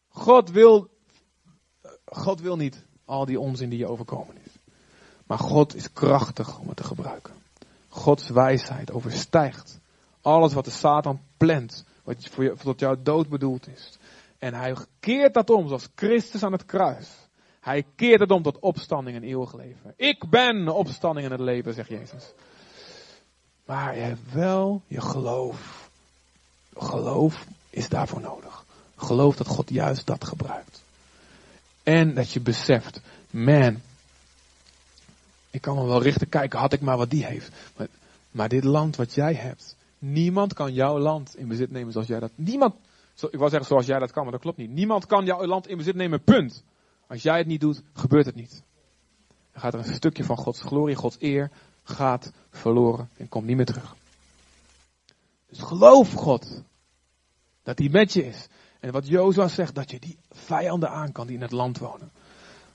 God 0.08 0.50
wil, 0.50 0.90
God 2.04 2.40
wil 2.40 2.56
niet 2.56 2.84
al 3.04 3.24
die 3.24 3.40
onzin 3.40 3.68
die 3.68 3.78
je 3.78 3.86
overkomen 3.86 4.36
is. 4.44 4.52
Maar 5.26 5.38
God 5.38 5.74
is 5.74 5.92
krachtig 5.92 6.58
om 6.58 6.68
het 6.68 6.76
te 6.76 6.84
gebruiken. 6.84 7.34
Gods 7.88 8.28
wijsheid 8.28 8.92
overstijgt 8.92 9.80
alles 10.20 10.52
wat 10.52 10.64
de 10.64 10.70
Satan 10.70 11.20
plant. 11.44 11.84
Wat 12.04 12.28
voor 12.30 12.44
je, 12.44 12.54
tot 12.62 12.80
jouw 12.80 12.96
dood 13.02 13.28
bedoeld 13.28 13.68
is. 13.68 13.98
En 14.38 14.54
hij 14.54 14.76
keert 15.00 15.34
dat 15.34 15.50
om 15.50 15.66
zoals 15.66 15.88
Christus 15.94 16.42
aan 16.42 16.52
het 16.52 16.64
kruis. 16.64 17.08
Hij 17.60 17.84
keert 17.96 18.20
het 18.20 18.30
om 18.30 18.42
tot 18.42 18.58
opstanding 18.58 19.16
en 19.16 19.22
eeuwig 19.22 19.54
leven. 19.54 19.94
Ik 19.96 20.30
ben 20.30 20.68
opstanding 20.68 21.26
in 21.26 21.32
het 21.32 21.40
leven, 21.40 21.74
zegt 21.74 21.88
Jezus. 21.88 22.32
Maar 23.64 23.94
je 23.94 24.00
hebt 24.00 24.32
wel 24.32 24.82
je 24.86 25.00
geloof. 25.00 25.90
Geloof 26.74 27.46
is 27.70 27.88
daarvoor 27.88 28.20
nodig. 28.20 28.64
Geloof 28.96 29.36
dat 29.36 29.46
God 29.46 29.70
juist 29.70 30.06
dat 30.06 30.24
gebruikt. 30.24 30.82
En 31.82 32.14
dat 32.14 32.32
je 32.32 32.40
beseft, 32.40 33.00
man, 33.30 33.80
ik 35.50 35.60
kan 35.60 35.76
me 35.76 35.84
wel 35.84 36.02
richten 36.02 36.28
kijken, 36.28 36.58
had 36.58 36.72
ik 36.72 36.80
maar 36.80 36.96
wat 36.96 37.10
die 37.10 37.24
heeft. 37.24 37.50
Maar, 37.76 37.86
maar 38.30 38.48
dit 38.48 38.64
land 38.64 38.96
wat 38.96 39.14
jij 39.14 39.34
hebt, 39.34 39.76
niemand 40.00 40.52
kan 40.52 40.72
jouw 40.72 40.98
land 40.98 41.36
in 41.36 41.48
bezit 41.48 41.70
nemen 41.70 41.92
zoals 41.92 42.06
jij 42.06 42.20
dat. 42.20 42.32
Niemand, 42.34 42.74
ik 43.30 43.38
wou 43.38 43.50
zeggen 43.50 43.68
zoals 43.68 43.86
jij 43.86 43.98
dat 43.98 44.10
kan, 44.10 44.22
maar 44.22 44.32
dat 44.32 44.40
klopt 44.40 44.56
niet. 44.56 44.70
Niemand 44.70 45.06
kan 45.06 45.24
jouw 45.24 45.46
land 45.46 45.68
in 45.68 45.76
bezit 45.76 45.94
nemen, 45.94 46.22
punt. 46.22 46.64
Als 47.06 47.22
jij 47.22 47.38
het 47.38 47.46
niet 47.46 47.60
doet, 47.60 47.82
gebeurt 47.92 48.26
het 48.26 48.34
niet. 48.34 48.62
Dan 49.52 49.62
gaat 49.62 49.74
er 49.74 49.78
een 49.78 49.94
stukje 49.94 50.24
van 50.24 50.36
Gods 50.36 50.60
glorie, 50.60 50.94
Gods 50.94 51.16
eer, 51.18 51.50
gaat 51.82 52.32
verloren 52.50 53.08
en 53.16 53.28
komt 53.28 53.46
niet 53.46 53.56
meer 53.56 53.66
terug. 53.66 53.96
Dus 55.48 55.60
geloof 55.60 56.12
God. 56.12 56.62
Dat 57.62 57.78
hij 57.78 57.88
met 57.88 58.12
je 58.12 58.26
is. 58.26 58.48
En 58.80 58.92
wat 58.92 59.08
Jozua 59.08 59.48
zegt, 59.48 59.74
dat 59.74 59.90
je 59.90 60.00
die 60.00 60.18
vijanden 60.30 60.90
aan 60.90 61.12
kan 61.12 61.26
die 61.26 61.36
in 61.36 61.42
het 61.42 61.50
land 61.50 61.78
wonen. 61.78 62.10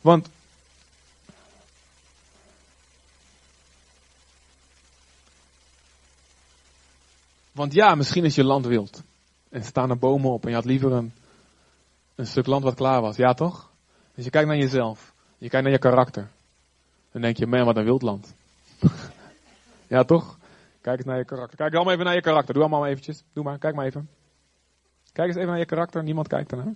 Want 0.01 0.29
Want 7.55 7.73
ja, 7.73 7.95
misschien 7.95 8.25
is 8.25 8.35
je 8.35 8.43
land 8.43 8.65
wild. 8.65 9.03
En 9.49 9.63
staan 9.63 9.89
er 9.89 9.97
bomen 9.97 10.31
op 10.31 10.43
en 10.43 10.49
je 10.49 10.55
had 10.55 10.65
liever 10.65 10.91
een, 10.91 11.13
een 12.15 12.27
stuk 12.27 12.45
land 12.45 12.63
wat 12.63 12.75
klaar 12.75 13.01
was. 13.01 13.15
Ja 13.15 13.33
toch? 13.33 13.71
Dus 14.15 14.23
je 14.23 14.29
kijkt 14.29 14.47
naar 14.47 14.57
jezelf. 14.57 15.13
Je 15.37 15.49
kijkt 15.49 15.63
naar 15.63 15.73
je 15.73 15.79
karakter. 15.79 16.27
Dan 17.11 17.21
denk 17.21 17.37
je, 17.37 17.47
man, 17.47 17.65
wat 17.65 17.77
een 17.77 17.83
wild 17.83 18.01
land. 18.01 18.33
ja 19.87 20.03
toch? 20.03 20.37
Kijk 20.81 20.97
eens 20.97 21.05
naar 21.05 21.17
je 21.17 21.25
karakter. 21.25 21.57
Kijk 21.57 21.73
allemaal 21.73 21.93
even 21.93 22.05
naar 22.05 22.15
je 22.15 22.21
karakter. 22.21 22.53
Doe 22.53 22.63
allemaal 22.63 22.85
eventjes. 22.85 23.23
Doe 23.33 23.43
maar, 23.43 23.57
kijk 23.57 23.75
maar 23.75 23.85
even. 23.85 24.09
Kijk 25.11 25.27
eens 25.27 25.37
even 25.37 25.49
naar 25.49 25.59
je 25.59 25.65
karakter. 25.65 26.03
Niemand 26.03 26.27
kijkt 26.27 26.51
ernaar. 26.51 26.73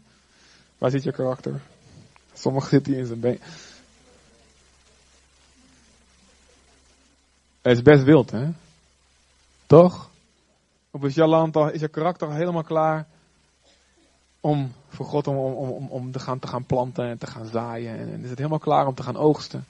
Waar 0.77 0.89
zit 0.89 1.03
je 1.03 1.11
karakter? 1.11 1.61
Sommigen 2.33 2.69
zitten 2.75 2.91
hier 2.91 3.01
in 3.01 3.07
zijn 3.07 3.19
been. 3.19 3.39
Het 7.61 7.77
is 7.77 7.81
best 7.81 8.03
wild, 8.03 8.31
hè? 8.31 8.49
Toch? 9.65 10.08
Of 10.91 11.03
is 11.03 11.15
jouw 11.15 11.27
land 11.27 11.55
is 11.55 11.79
je 11.79 11.87
karakter 11.87 12.31
helemaal 12.31 12.63
klaar 12.63 13.07
om 14.39 14.71
voor 14.87 15.05
God 15.05 15.27
om, 15.27 15.35
om, 15.37 15.69
om, 15.69 15.87
om 15.87 16.11
te, 16.11 16.19
gaan, 16.19 16.39
te 16.39 16.47
gaan 16.47 16.65
planten 16.65 17.05
en 17.05 17.17
te 17.17 17.27
gaan 17.27 17.45
zaaien? 17.45 17.99
En, 17.99 18.23
is 18.23 18.29
het 18.29 18.37
helemaal 18.37 18.59
klaar 18.59 18.87
om 18.87 18.95
te 18.95 19.03
gaan 19.03 19.17
oogsten? 19.17 19.65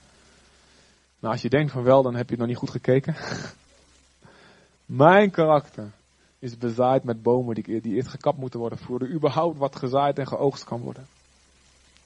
Nou, 1.18 1.32
als 1.32 1.42
je 1.42 1.48
denkt 1.48 1.72
van 1.72 1.82
wel, 1.82 2.02
dan 2.02 2.14
heb 2.14 2.30
je 2.30 2.36
nog 2.36 2.46
niet 2.46 2.56
goed 2.56 2.70
gekeken. 2.70 3.16
Mijn 4.86 5.30
karakter 5.30 5.90
is 6.38 6.58
bezaaid 6.58 7.04
met 7.04 7.22
bomen 7.22 7.54
die, 7.54 7.80
die 7.80 7.94
eerst 7.94 8.08
gekapt 8.08 8.38
moeten 8.38 8.60
worden 8.60 8.78
voor 8.78 9.00
er 9.00 9.10
überhaupt 9.10 9.58
wat 9.58 9.76
gezaaid 9.76 10.18
en 10.18 10.26
geoogst 10.26 10.64
kan 10.64 10.80
worden. 10.80 11.06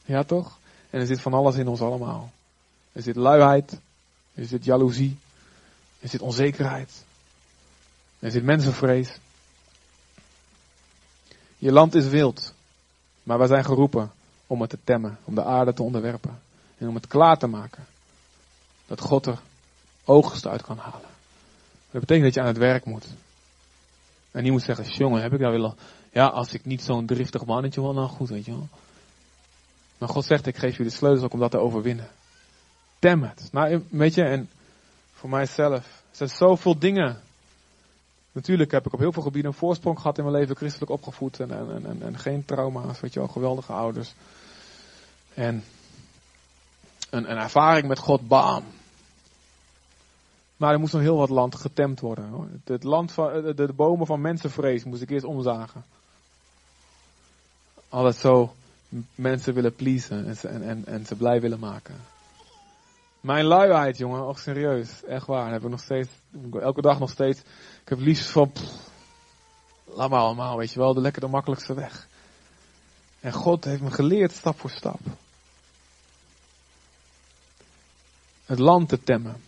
Ja 0.05 0.23
toch? 0.23 0.59
En 0.91 1.01
er 1.01 1.07
zit 1.07 1.21
van 1.21 1.35
alles 1.35 1.57
in 1.57 1.69
ons 1.69 1.81
allemaal. 1.81 2.31
Er 2.93 3.03
zit 3.03 3.17
luiheid, 3.17 3.81
er 4.35 4.45
zit 4.45 4.65
jaloezie, 4.65 5.19
er 6.01 6.09
zit 6.09 6.21
onzekerheid, 6.21 7.04
er 8.25 8.31
zit 8.31 8.45
mensenvrees. 8.45 9.19
Je 11.59 11.73
land 11.73 11.95
is 11.95 12.09
wild, 12.09 12.55
maar 13.23 13.39
wij 13.39 13.47
zijn 13.47 13.65
geroepen 13.65 14.13
om 14.47 14.61
het 14.61 14.71
te 14.71 14.79
temmen, 14.85 15.19
om 15.25 15.35
de 15.35 15.45
aarde 15.45 15.73
te 15.73 15.83
onderwerpen 15.83 16.41
en 16.79 16.89
om 16.89 16.95
het 16.95 17.07
klaar 17.07 17.39
te 17.39 17.47
maken. 17.47 17.85
Dat 18.87 19.01
God 19.01 19.27
er 19.27 19.39
oogst 20.05 20.47
uit 20.47 20.63
kan 20.63 20.79
halen. 20.79 21.09
Dat 21.91 22.01
betekent 22.01 22.25
dat 22.25 22.35
je 22.35 22.41
aan 22.41 22.47
het 22.47 22.57
werk 22.57 22.85
moet. 22.85 23.07
En 24.31 24.43
niet 24.43 24.53
moet 24.53 24.63
zeggen, 24.63 24.85
jongen, 24.85 25.23
heb 25.23 25.33
ik 25.33 25.41
nou 25.41 25.53
willen. 25.53 25.75
Ja, 26.13 26.27
als 26.27 26.53
ik 26.53 26.65
niet 26.65 26.83
zo'n 26.83 27.07
driftig 27.07 27.45
mannetje 27.45 27.81
wil, 27.81 27.93
nou 27.93 28.09
goed, 28.09 28.29
weet 28.29 28.45
je 28.45 28.51
wel. 28.51 28.69
Maar 29.99 30.09
God 30.09 30.25
zegt, 30.25 30.47
ik 30.47 30.57
geef 30.57 30.77
je 30.77 30.83
de 30.83 30.91
sleutels 30.91 31.25
ook 31.25 31.33
om 31.33 31.41
dat 31.41 31.51
te 31.51 31.59
overwinnen. 31.59 32.09
Tem 32.99 33.23
het. 33.23 33.49
Nou, 33.53 33.85
weet 33.91 34.15
je, 34.15 34.23
en 34.23 34.51
voor 35.13 35.31
mijzelf, 35.31 35.73
er 36.11 36.17
zijn 36.17 36.29
zoveel 36.29 36.79
dingen 36.79 37.23
Natuurlijk 38.35 38.71
heb 38.71 38.87
ik 38.87 38.93
op 38.93 38.99
heel 38.99 39.13
veel 39.13 39.23
gebieden 39.23 39.51
een 39.51 39.57
voorsprong 39.57 39.99
gehad 39.99 40.19
in 40.19 40.25
mijn 40.25 40.37
leven, 40.37 40.57
christelijk 40.57 40.91
opgevoed 40.91 41.41
en, 41.41 41.51
en, 41.51 41.87
en, 41.87 42.03
en 42.03 42.19
geen 42.19 42.45
trauma's, 42.45 43.01
weet 43.01 43.13
je 43.13 43.19
wel, 43.19 43.29
geweldige 43.29 43.73
ouders. 43.73 44.15
En 45.35 45.65
een, 47.11 47.31
een 47.31 47.37
ervaring 47.39 47.89
met 47.89 47.99
God, 47.99 48.29
bam. 48.29 48.65
Maar 50.57 50.73
er 50.73 50.79
moest 50.79 50.93
nog 50.93 51.03
heel 51.03 51.17
wat 51.17 51.29
land 51.29 51.55
getemd 51.55 52.01
worden. 52.01 52.29
Hoor. 52.29 52.49
Het 52.65 52.83
land 52.83 53.13
van, 53.13 53.55
de, 53.57 53.73
bomen 53.77 54.07
van 54.07 54.21
mensenvrees 54.21 54.85
moest 54.85 55.03
ik 55.03 55.11
eerst 55.11 55.25
omzagen. 55.25 55.85
Altijd 57.89 58.17
zo 58.17 58.55
mensen 59.15 59.55
willen 59.55 59.75
pleasen 59.75 60.27
en 60.27 60.37
en, 60.51 60.63
en, 60.63 60.87
en 60.87 61.07
ze 61.07 61.15
blij 61.15 61.41
willen 61.41 61.59
maken. 61.59 61.95
Mijn 63.25 63.45
luiheid, 63.45 63.99
jongen, 63.99 64.21
ook 64.21 64.39
serieus. 64.39 65.05
Echt 65.05 65.27
waar. 65.27 65.53
Heb 65.53 65.63
ik 65.63 65.71
nog 65.71 65.81
steeds, 65.81 66.09
elke 66.61 66.81
dag 66.81 66.99
nog 66.99 67.11
steeds. 67.11 67.41
Ik 67.83 67.89
heb 67.89 67.99
liefst 67.99 68.29
van, 68.29 68.53
laat 69.85 70.11
maar 70.11 70.21
allemaal, 70.21 70.57
weet 70.57 70.73
je 70.73 70.79
wel, 70.79 70.95
de 70.95 71.01
lekker 71.01 71.21
de 71.21 71.29
makkelijkste 71.29 71.75
weg. 71.75 72.09
En 73.21 73.33
God 73.33 73.65
heeft 73.65 73.83
me 73.83 73.91
geleerd 73.91 74.33
stap 74.33 74.61
voor 74.61 74.71
stap. 74.71 75.01
Het 78.45 78.59
land 78.59 78.89
te 78.89 79.03
temmen. 79.03 79.43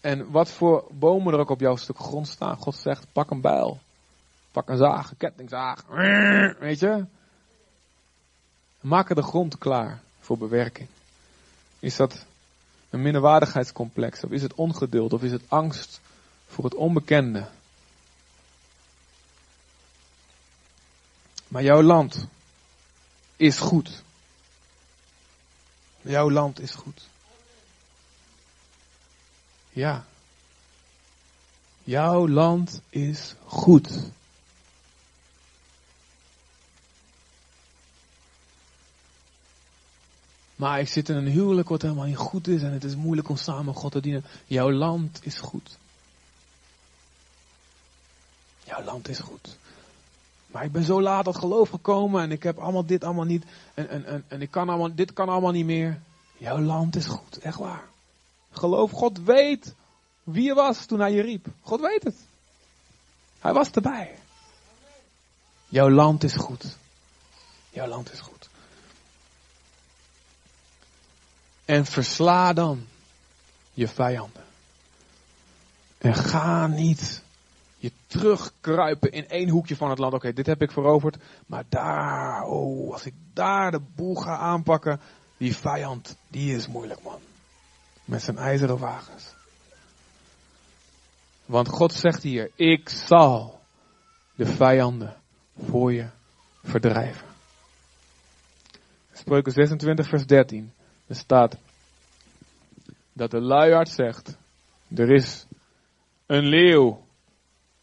En 0.00 0.30
wat 0.30 0.50
voor 0.50 0.84
bomen 0.90 1.32
er 1.32 1.38
ook 1.38 1.50
op 1.50 1.60
jouw 1.60 1.76
stuk 1.76 1.98
grond 1.98 2.28
staan. 2.28 2.56
God 2.56 2.74
zegt, 2.74 3.06
pak 3.12 3.30
een 3.30 3.40
bijl. 3.40 3.78
Pak 4.50 4.68
een 4.68 4.76
zaag, 4.76 5.10
een 5.10 5.16
kettingzaag. 5.16 5.84
Weet 6.58 6.78
je? 6.78 7.04
Maak 8.80 9.14
de 9.14 9.22
grond 9.22 9.58
klaar 9.58 10.02
voor 10.20 10.38
bewerking. 10.38 10.88
Is 11.82 11.96
dat 11.96 12.24
een 12.90 13.02
minderwaardigheidscomplex? 13.02 14.24
Of 14.24 14.30
is 14.30 14.42
het 14.42 14.54
ongeduld? 14.54 15.12
Of 15.12 15.22
is 15.22 15.32
het 15.32 15.42
angst 15.48 16.00
voor 16.46 16.64
het 16.64 16.74
onbekende? 16.74 17.48
Maar 21.48 21.62
jouw 21.62 21.82
land 21.82 22.26
is 23.36 23.58
goed. 23.58 24.02
Jouw 26.00 26.30
land 26.30 26.60
is 26.60 26.70
goed. 26.70 27.08
Ja. 29.70 30.04
Jouw 31.84 32.28
land 32.28 32.80
is 32.88 33.34
goed. 33.44 34.10
Maar 40.62 40.80
ik 40.80 40.88
zit 40.88 41.08
in 41.08 41.16
een 41.16 41.26
huwelijk 41.26 41.68
wat 41.68 41.82
helemaal 41.82 42.04
niet 42.04 42.16
goed 42.16 42.48
is 42.48 42.62
en 42.62 42.72
het 42.72 42.84
is 42.84 42.96
moeilijk 42.96 43.28
om 43.28 43.36
samen 43.36 43.74
God 43.74 43.92
te 43.92 44.00
dienen. 44.00 44.24
Jouw 44.46 44.72
land 44.72 45.18
is 45.22 45.38
goed. 45.38 45.78
Jouw 48.64 48.82
land 48.82 49.08
is 49.08 49.18
goed. 49.18 49.56
Maar 50.46 50.64
ik 50.64 50.72
ben 50.72 50.84
zo 50.84 51.02
laat 51.02 51.24
tot 51.24 51.36
geloof 51.36 51.68
gekomen 51.68 52.22
en 52.22 52.30
ik 52.30 52.42
heb 52.42 52.58
allemaal 52.58 52.86
dit 52.86 53.04
allemaal 53.04 53.24
niet. 53.24 53.44
En, 53.74 53.88
en, 53.88 54.04
en, 54.04 54.24
en 54.28 54.42
ik 54.42 54.50
kan 54.50 54.68
allemaal, 54.68 54.94
dit 54.94 55.12
kan 55.12 55.28
allemaal 55.28 55.52
niet 55.52 55.64
meer. 55.64 56.00
Jouw 56.36 56.58
land 56.58 56.96
is 56.96 57.06
goed, 57.06 57.38
echt 57.38 57.58
waar. 57.58 57.84
Geloof, 58.50 58.90
God 58.90 59.18
weet 59.18 59.74
wie 60.22 60.44
je 60.44 60.54
was 60.54 60.86
toen 60.86 61.00
hij 61.00 61.12
je 61.12 61.22
riep. 61.22 61.46
God 61.60 61.80
weet 61.80 62.02
het. 62.02 62.16
Hij 63.38 63.52
was 63.52 63.70
erbij. 63.70 64.18
Jouw 65.68 65.90
land 65.90 66.24
is 66.24 66.34
goed. 66.34 66.76
Jouw 67.70 67.86
land 67.86 68.12
is 68.12 68.20
goed. 68.20 68.50
En 71.64 71.84
versla 71.86 72.52
dan 72.52 72.86
je 73.72 73.88
vijanden. 73.88 74.42
En 75.98 76.14
ga 76.14 76.66
niet 76.66 77.22
je 77.76 77.92
terugkruipen 78.06 79.12
in 79.12 79.28
één 79.28 79.48
hoekje 79.48 79.76
van 79.76 79.90
het 79.90 79.98
land. 79.98 80.14
Oké, 80.14 80.32
dit 80.32 80.46
heb 80.46 80.62
ik 80.62 80.70
veroverd. 80.70 81.16
Maar 81.46 81.64
daar, 81.68 82.42
oh, 82.42 82.92
als 82.92 83.06
ik 83.06 83.14
daar 83.32 83.70
de 83.70 83.80
boel 83.94 84.14
ga 84.14 84.36
aanpakken. 84.36 85.00
Die 85.36 85.56
vijand, 85.56 86.16
die 86.28 86.54
is 86.54 86.68
moeilijk 86.68 87.02
man. 87.02 87.20
Met 88.04 88.22
zijn 88.22 88.36
ijzeren 88.36 88.78
wagens. 88.78 89.34
Want 91.46 91.68
God 91.68 91.92
zegt 91.92 92.22
hier, 92.22 92.50
ik 92.54 92.88
zal 92.88 93.60
de 94.34 94.46
vijanden 94.46 95.16
voor 95.66 95.92
je 95.92 96.08
verdrijven. 96.62 97.26
Spreuken 99.12 99.52
26 99.52 100.08
vers 100.08 100.26
13. 100.26 100.72
Er 101.06 101.14
staat 101.14 101.56
dat 103.12 103.30
de 103.30 103.40
luiaard 103.40 103.88
zegt, 103.88 104.36
er 104.94 105.10
is 105.10 105.46
een 106.26 106.44
leeuw 106.44 107.06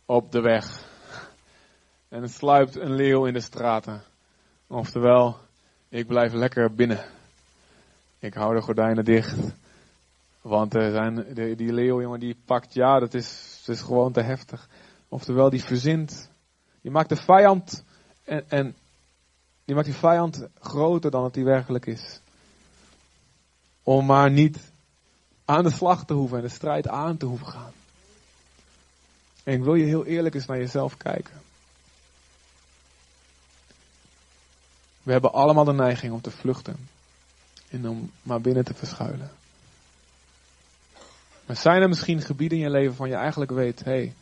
op 0.05 0.31
de 0.31 0.41
weg. 0.41 0.87
En 2.07 2.21
het 2.21 2.31
sluipt 2.31 2.75
een 2.75 2.95
leeuw 2.95 3.25
in 3.25 3.33
de 3.33 3.41
straten. 3.41 4.01
Oftewel, 4.67 5.37
ik 5.89 6.07
blijf 6.07 6.33
lekker 6.33 6.73
binnen. 6.73 7.05
Ik 8.19 8.33
hou 8.33 8.55
de 8.55 8.61
gordijnen 8.61 9.05
dicht. 9.05 9.37
Want 10.41 10.75
er 10.75 10.91
zijn, 10.91 11.33
die 11.33 11.73
leeuw, 11.73 12.01
jongen, 12.01 12.19
die 12.19 12.37
pakt, 12.45 12.73
ja, 12.73 12.99
dat 12.99 13.13
is, 13.13 13.63
is 13.67 13.81
gewoon 13.81 14.11
te 14.11 14.21
heftig. 14.21 14.69
Oftewel, 15.07 15.49
die 15.49 15.63
verzint. 15.63 16.31
Die 16.81 16.91
maakt 16.91 17.09
de 17.09 17.15
vijand, 17.15 17.83
en, 18.23 18.49
en 18.49 18.75
die 19.65 19.75
maakt 19.75 19.87
die 19.87 19.95
vijand 19.95 20.47
groter 20.59 21.11
dan 21.11 21.23
het 21.23 21.33
die 21.33 21.43
werkelijk 21.43 21.85
is. 21.85 22.21
Om 23.89 24.05
maar 24.05 24.31
niet 24.31 24.59
aan 25.45 25.63
de 25.63 25.71
slag 25.71 26.05
te 26.05 26.13
hoeven 26.13 26.37
en 26.37 26.43
de 26.43 26.49
strijd 26.49 26.87
aan 26.87 27.17
te 27.17 27.25
hoeven 27.25 27.47
gaan. 27.47 27.71
En 29.43 29.53
ik 29.53 29.63
wil 29.63 29.75
je 29.75 29.85
heel 29.85 30.05
eerlijk 30.05 30.35
eens 30.35 30.45
naar 30.45 30.57
jezelf 30.57 30.97
kijken. 30.97 31.41
We 35.03 35.11
hebben 35.11 35.33
allemaal 35.33 35.63
de 35.63 35.73
neiging 35.73 36.13
om 36.13 36.21
te 36.21 36.31
vluchten. 36.31 36.89
En 37.69 37.89
om 37.89 38.11
maar 38.21 38.41
binnen 38.41 38.65
te 38.65 38.73
verschuilen. 38.73 39.31
Maar 41.45 41.55
zijn 41.55 41.81
er 41.81 41.89
misschien 41.89 42.21
gebieden 42.21 42.57
in 42.57 42.63
je 42.63 42.69
leven 42.69 42.95
van 42.95 43.09
je 43.09 43.15
eigenlijk 43.15 43.51
weet, 43.51 43.83
hé, 43.83 43.91
hey, 43.91 44.13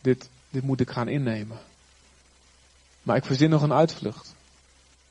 dit, 0.00 0.28
dit 0.50 0.62
moet 0.62 0.80
ik 0.80 0.90
gaan 0.90 1.08
innemen. 1.08 1.58
Maar 3.02 3.16
ik 3.16 3.24
verzin 3.24 3.50
nog 3.50 3.62
een 3.62 3.72
uitvlucht. 3.72 4.34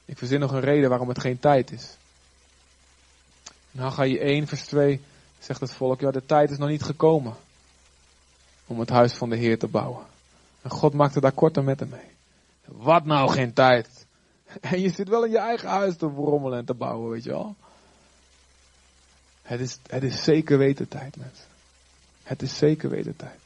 Ik 0.06 0.18
verzin 0.18 0.40
nog 0.40 0.52
een 0.52 0.60
reden 0.60 0.90
waarom 0.90 1.08
het 1.08 1.20
geen 1.20 1.40
tijd 1.40 1.72
is. 1.72 1.98
Ga 3.78 4.04
je 4.04 4.20
1 4.20 4.48
vers 4.48 4.66
2 4.66 5.02
zegt 5.40 5.60
het 5.60 5.74
volk, 5.74 6.00
ja 6.00 6.12
de 6.12 6.26
tijd 6.26 6.52
is 6.52 6.58
nog 6.58 6.70
niet 6.70 6.84
gekomen 6.84 7.36
om 8.68 8.80
het 8.80 8.90
huis 8.90 9.14
van 9.14 9.30
de 9.30 9.36
Heer 9.36 9.60
te 9.60 9.68
bouwen. 9.68 10.06
En 10.62 10.70
God 10.70 10.94
maakte 10.94 11.20
daar 11.20 11.32
korte 11.32 11.62
metten 11.62 11.90
mee. 11.90 12.16
Wat 12.66 13.06
nou 13.06 13.32
geen 13.32 13.54
tijd? 13.54 13.88
En 14.62 14.82
je 14.82 14.90
zit 14.90 15.10
wel 15.10 15.26
in 15.26 15.32
je 15.32 15.38
eigen 15.38 15.70
huis 15.70 15.96
te 15.98 16.06
rommelen 16.06 16.60
en 16.60 16.66
te 16.66 16.74
bouwen, 16.74 17.10
weet 17.12 17.24
je 17.24 17.30
wel. 17.30 17.56
Het 19.42 19.60
is, 19.60 19.78
het 19.88 20.04
is 20.04 20.24
zeker 20.24 20.58
weten 20.58 20.88
tijd, 20.88 21.18
mensen. 21.18 21.46
Het 22.24 22.42
is 22.42 22.58
zeker 22.58 22.90
weten 22.90 23.16
tijd. 23.16 23.40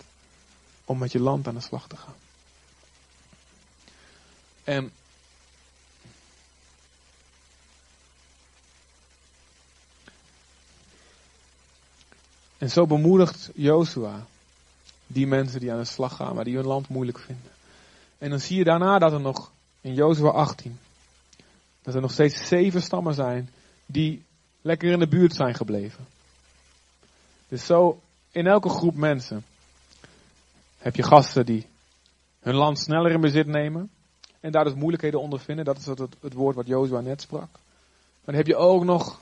Om 0.86 0.98
met 0.98 1.12
je 1.12 1.20
land 1.20 1.48
aan 1.48 1.54
de 1.54 1.62
slag 1.62 1.88
te 1.88 1.98
gaan. 1.98 2.16
En 4.64 4.92
En 12.60 12.70
zo 12.70 12.86
bemoedigt 12.86 13.50
Jozua 13.56 14.26
die 15.08 15.28
mensen 15.28 15.60
die 15.60 15.72
aan 15.72 15.80
de 15.80 15.86
slag 15.86 16.16
gaan, 16.16 16.36
maar 16.36 16.44
die 16.44 16.56
hun 16.56 16.66
land 16.66 16.90
moeilijk 16.90 17.20
vinden. 17.20 17.52
En 18.18 18.30
dan 18.30 18.40
zie 18.40 18.58
je 18.58 18.64
daarna 18.64 19.00
dat 19.00 19.12
er 19.12 19.22
nog 19.22 19.52
in 19.82 19.94
Jozua 19.94 20.30
18, 20.30 20.80
dat 21.82 21.96
er 21.96 22.02
nog 22.02 22.12
steeds 22.12 22.48
zeven 22.48 22.82
stammen 22.82 23.14
zijn 23.14 23.50
die 23.86 24.24
lekker 24.62 24.92
in 24.92 25.00
de 25.00 25.08
buurt 25.08 25.34
zijn 25.34 25.56
gebleven. 25.56 26.06
Dus 27.48 27.66
zo 27.66 28.02
in 28.32 28.48
elke 28.48 28.70
groep 28.70 28.96
mensen 28.96 29.46
heb 30.78 30.96
je 30.96 31.04
gasten 31.04 31.46
die 31.46 31.68
hun 32.40 32.56
land 32.56 32.80
sneller 32.80 33.12
in 33.12 33.22
bezit 33.22 33.48
nemen 33.48 33.90
en 34.40 34.52
daar 34.52 34.64
dus 34.64 34.74
moeilijkheden 34.74 35.22
ondervinden. 35.22 35.66
Dat 35.66 35.78
is 35.78 35.86
het, 35.86 36.00
het 36.22 36.34
woord 36.34 36.56
wat 36.56 36.68
Jozua 36.68 37.00
net 37.00 37.22
sprak. 37.22 37.50
Dan 38.26 38.36
heb 38.36 38.48
je 38.48 38.56
ook 38.56 38.84
nog 38.84 39.20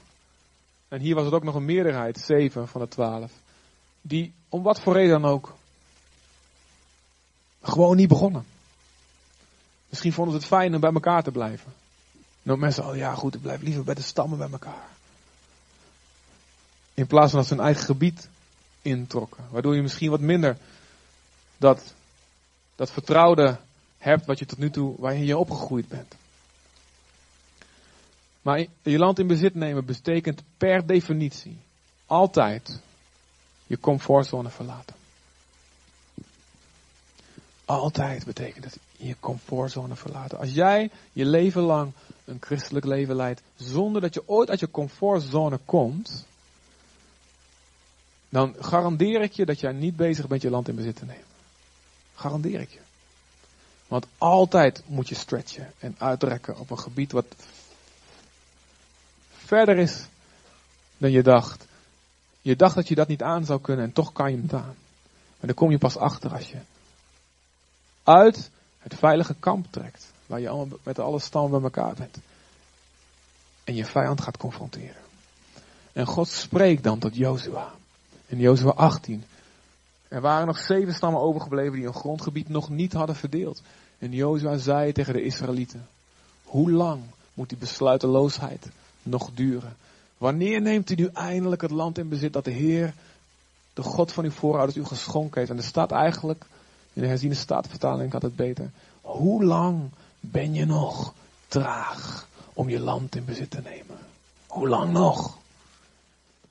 en 0.88 1.00
hier 1.00 1.16
was 1.16 1.26
het 1.26 1.34
ook 1.34 1.44
nog 1.44 1.56
een 1.56 1.66
meerderheid, 1.66 2.20
zeven 2.20 2.68
van 2.68 2.82
de 2.82 2.88
twaalf. 2.88 3.32
Die, 4.02 4.34
om 4.50 4.64
wat 4.64 4.80
voor 4.80 4.94
reden 4.94 5.22
dan 5.22 5.32
ook, 5.32 5.54
gewoon 7.62 7.96
niet 7.96 8.08
begonnen. 8.08 8.46
Misschien 9.90 10.14
vonden 10.14 10.34
ze 10.34 10.40
het 10.40 10.48
fijn 10.48 10.74
om 10.74 10.80
bij 10.80 10.94
elkaar 10.94 11.24
te 11.24 11.32
blijven. 11.32 11.74
Nou, 12.44 12.60
mensen, 12.60 12.88
oh 12.88 12.96
ja 12.96 13.16
goed, 13.16 13.36
ik 13.36 13.42
blijf 13.42 13.62
liever 13.62 13.84
bij 13.84 13.94
de 13.94 14.02
stammen 14.02 14.38
bij 14.38 14.50
elkaar. 14.52 14.88
In 16.94 17.08
plaats 17.08 17.30
van 17.30 17.40
dat 17.40 17.48
ze 17.48 17.54
hun 17.54 17.64
eigen 17.64 17.86
gebied 17.86 18.30
introkken. 18.82 19.44
Waardoor 19.50 19.76
je 19.76 19.82
misschien 19.82 20.10
wat 20.10 20.20
minder 20.20 20.58
dat, 21.58 21.94
dat 22.76 22.92
vertrouwde 22.92 23.60
hebt 23.98 24.26
wat 24.26 24.40
je 24.40 24.46
tot 24.46 24.58
nu 24.58 24.70
toe, 24.70 24.96
waarin 24.98 25.26
je 25.26 25.38
opgegroeid 25.38 25.88
bent. 25.88 26.16
Maar 28.48 28.66
je 28.82 28.98
land 28.98 29.20
in 29.20 29.28
bezit 29.28 29.56
nemen 29.56 29.86
betekent 29.86 30.44
per 30.58 30.86
definitie 30.86 31.58
altijd 32.06 32.82
je 33.66 33.80
comfortzone 33.80 34.50
verlaten. 34.50 34.96
Altijd 37.66 38.26
betekent 38.26 38.64
het 38.64 38.80
je 38.98 39.16
comfortzone 39.20 39.96
verlaten. 39.96 40.38
Als 40.38 40.52
jij 40.52 40.92
je 41.14 41.26
leven 41.26 41.62
lang 41.62 41.92
een 42.26 42.38
christelijk 42.40 42.86
leven 42.86 43.16
leidt 43.16 43.42
zonder 43.56 44.02
dat 44.02 44.14
je 44.14 44.28
ooit 44.28 44.50
uit 44.50 44.60
je 44.60 44.72
comfortzone 44.72 45.60
komt, 45.66 46.26
dan 48.30 48.56
garandeer 48.60 49.22
ik 49.22 49.32
je 49.32 49.46
dat 49.46 49.60
jij 49.60 49.72
niet 49.72 49.96
bezig 49.96 50.28
bent 50.28 50.42
je 50.42 50.50
land 50.50 50.68
in 50.68 50.76
bezit 50.76 50.96
te 50.96 51.06
nemen. 51.06 51.26
Garandeer 52.16 52.60
ik 52.60 52.70
je. 52.70 52.82
Want 53.88 54.06
altijd 54.18 54.84
moet 54.86 55.10
je 55.10 55.16
stretchen 55.16 55.74
en 55.80 55.96
uitrekken 55.98 56.58
op 56.58 56.70
een 56.70 56.80
gebied 56.80 57.12
wat 57.12 57.26
verder 59.48 59.78
is 59.78 60.08
dan 60.98 61.12
je 61.12 61.24
dacht. 61.24 61.66
Je 62.42 62.56
dacht 62.56 62.76
dat 62.76 62.88
je 62.88 62.96
dat 62.96 63.08
niet 63.08 63.24
aan 63.24 63.46
zou 63.46 63.62
kunnen 63.62 63.86
en 63.86 63.94
toch 63.94 64.12
kan 64.12 64.32
je 64.32 64.42
het 64.42 64.54
aan. 64.54 64.76
Maar 65.38 65.48
dan 65.48 65.54
kom 65.54 65.72
je 65.72 65.78
pas 65.78 65.98
achter 65.98 66.34
als 66.34 66.50
je 66.50 66.58
uit 68.04 68.50
het 68.80 68.96
veilige 68.96 69.36
kamp 69.40 69.66
trekt. 69.70 70.12
Waar 70.26 70.40
je 70.40 70.50
allemaal 70.50 70.78
met 70.84 71.00
alle 71.00 71.20
stammen 71.20 71.52
bij 71.52 71.62
elkaar 71.62 71.96
bent. 71.96 72.18
En 73.64 73.76
je 73.76 73.86
vijand 73.86 74.22
gaat 74.22 74.38
confronteren. 74.38 75.02
En 75.94 76.06
God 76.06 76.28
spreekt 76.28 76.84
dan 76.84 77.00
tot 77.00 77.16
Jozua. 77.16 77.74
In 78.26 78.40
Jozua 78.40 78.72
18 78.72 79.24
Er 80.08 80.22
waren 80.22 80.48
nog 80.48 80.58
zeven 80.58 80.94
stammen 80.94 81.22
overgebleven 81.22 81.74
die 81.74 81.84
hun 81.84 81.94
grondgebied 81.94 82.50
nog 82.50 82.70
niet 82.70 82.94
hadden 82.94 83.16
verdeeld. 83.16 83.62
En 83.98 84.12
Jozua 84.12 84.58
zei 84.58 84.92
tegen 84.92 85.14
de 85.14 85.24
Israëlieten, 85.24 85.88
hoe 86.44 86.72
lang 86.72 87.02
moet 87.34 87.50
die 87.50 87.58
besluiteloosheid 87.58 88.70
nog 89.10 89.30
duren? 89.34 89.76
Wanneer 90.18 90.62
neemt 90.62 90.90
u 90.90 90.96
nu 90.96 91.10
eindelijk 91.14 91.62
het 91.62 91.72
land 91.72 91.98
in 91.98 92.10
bezit 92.10 92.34
dat 92.34 92.46
de 92.46 92.52
Heer, 92.52 92.94
de 93.74 93.84
God 93.84 94.12
van 94.12 94.24
uw 94.24 94.32
voorouders, 94.32 94.78
u 94.78 94.86
geschonken 94.86 95.40
heeft? 95.40 95.52
En 95.52 95.58
er 95.58 95.64
staat 95.64 95.92
eigenlijk, 95.92 96.46
in 96.94 97.02
de 97.02 97.08
herziene 97.08 97.36
staatvertaling 97.36 98.12
had 98.12 98.22
het 98.22 98.36
beter, 98.36 98.72
hoe 99.02 99.44
lang 99.44 99.90
ben 100.20 100.54
je 100.54 100.66
nog 100.66 101.14
traag 101.48 102.28
om 102.54 102.70
je 102.70 102.80
land 102.80 103.16
in 103.16 103.26
bezit 103.26 103.52
te 103.52 103.62
nemen? 103.62 103.98
Hoe 104.48 104.68
lang 104.68 104.92
nog? 104.92 105.38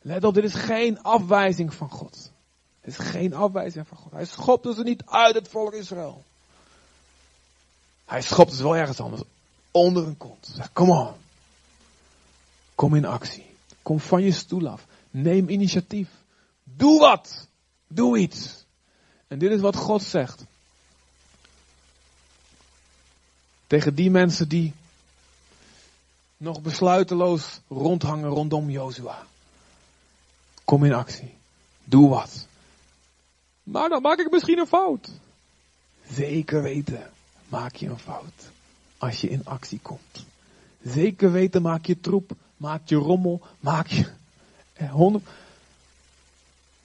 Let 0.03 0.25
op, 0.25 0.35
dit 0.35 0.45
is 0.45 0.55
geen 0.55 1.03
afwijzing 1.03 1.75
van 1.75 1.91
God. 1.91 2.31
Het 2.81 2.99
is 2.99 3.07
geen 3.07 3.35
afwijzing 3.35 3.89
van 3.89 3.97
God. 3.97 4.13
Hij 4.13 4.25
schopte 4.25 4.75
ze 4.75 4.83
niet 4.83 5.03
uit 5.07 5.35
het 5.35 5.49
volk 5.49 5.73
Israël. 5.73 6.23
Hij 8.05 8.23
schopte 8.23 8.57
ze 8.57 8.63
wel 8.63 8.77
ergens 8.77 9.01
anders. 9.01 9.23
Onder 9.71 10.07
een 10.07 10.17
kont. 10.17 10.51
Zeg, 10.55 10.73
kom 10.73 10.91
on. 10.91 11.13
Kom 12.77 12.95
in 12.95 13.05
actie. 13.05 13.47
Kom 13.83 14.01
van 14.01 14.23
je 14.23 14.33
stoel 14.33 14.69
af. 14.69 14.87
Neem 15.11 15.49
initiatief. 15.49 16.09
Doe 16.65 17.01
wat. 17.01 17.49
Doe 17.87 18.19
iets. 18.19 18.65
En 19.29 19.39
dit 19.39 19.51
is 19.51 19.61
wat 19.61 19.77
God 19.77 20.03
zegt. 20.03 20.45
Tegen 23.67 23.95
die 23.95 24.11
mensen 24.11 24.49
die 24.49 24.73
nog 26.37 26.61
besluiteloos 26.61 27.61
rondhangen 27.69 28.29
rondom 28.29 28.71
Jozua. 28.71 29.27
Kom 30.65 30.85
in 30.85 30.93
actie. 30.93 31.35
Doe 31.85 32.09
wat. 32.09 32.47
Maar 33.63 33.89
dan 33.89 34.03
maak 34.03 34.19
ik 34.19 34.31
misschien 34.31 34.59
een 34.59 34.67
fout. 34.67 35.11
Zeker 36.11 36.63
weten 36.63 37.11
maak 37.49 37.75
je 37.75 37.89
een 37.89 37.99
fout. 37.99 38.51
Als 38.99 39.21
je 39.21 39.29
in 39.29 39.45
actie 39.45 39.81
komt. 39.83 40.27
Zeker 40.83 41.33
weten 41.33 41.63
maak 41.63 41.87
je 41.87 42.01
troep, 42.01 42.37
maak 42.57 42.89
je 42.89 42.97
rommel, 42.97 43.43
maak 43.61 43.87
je 43.87 44.07
honderd. 44.91 45.25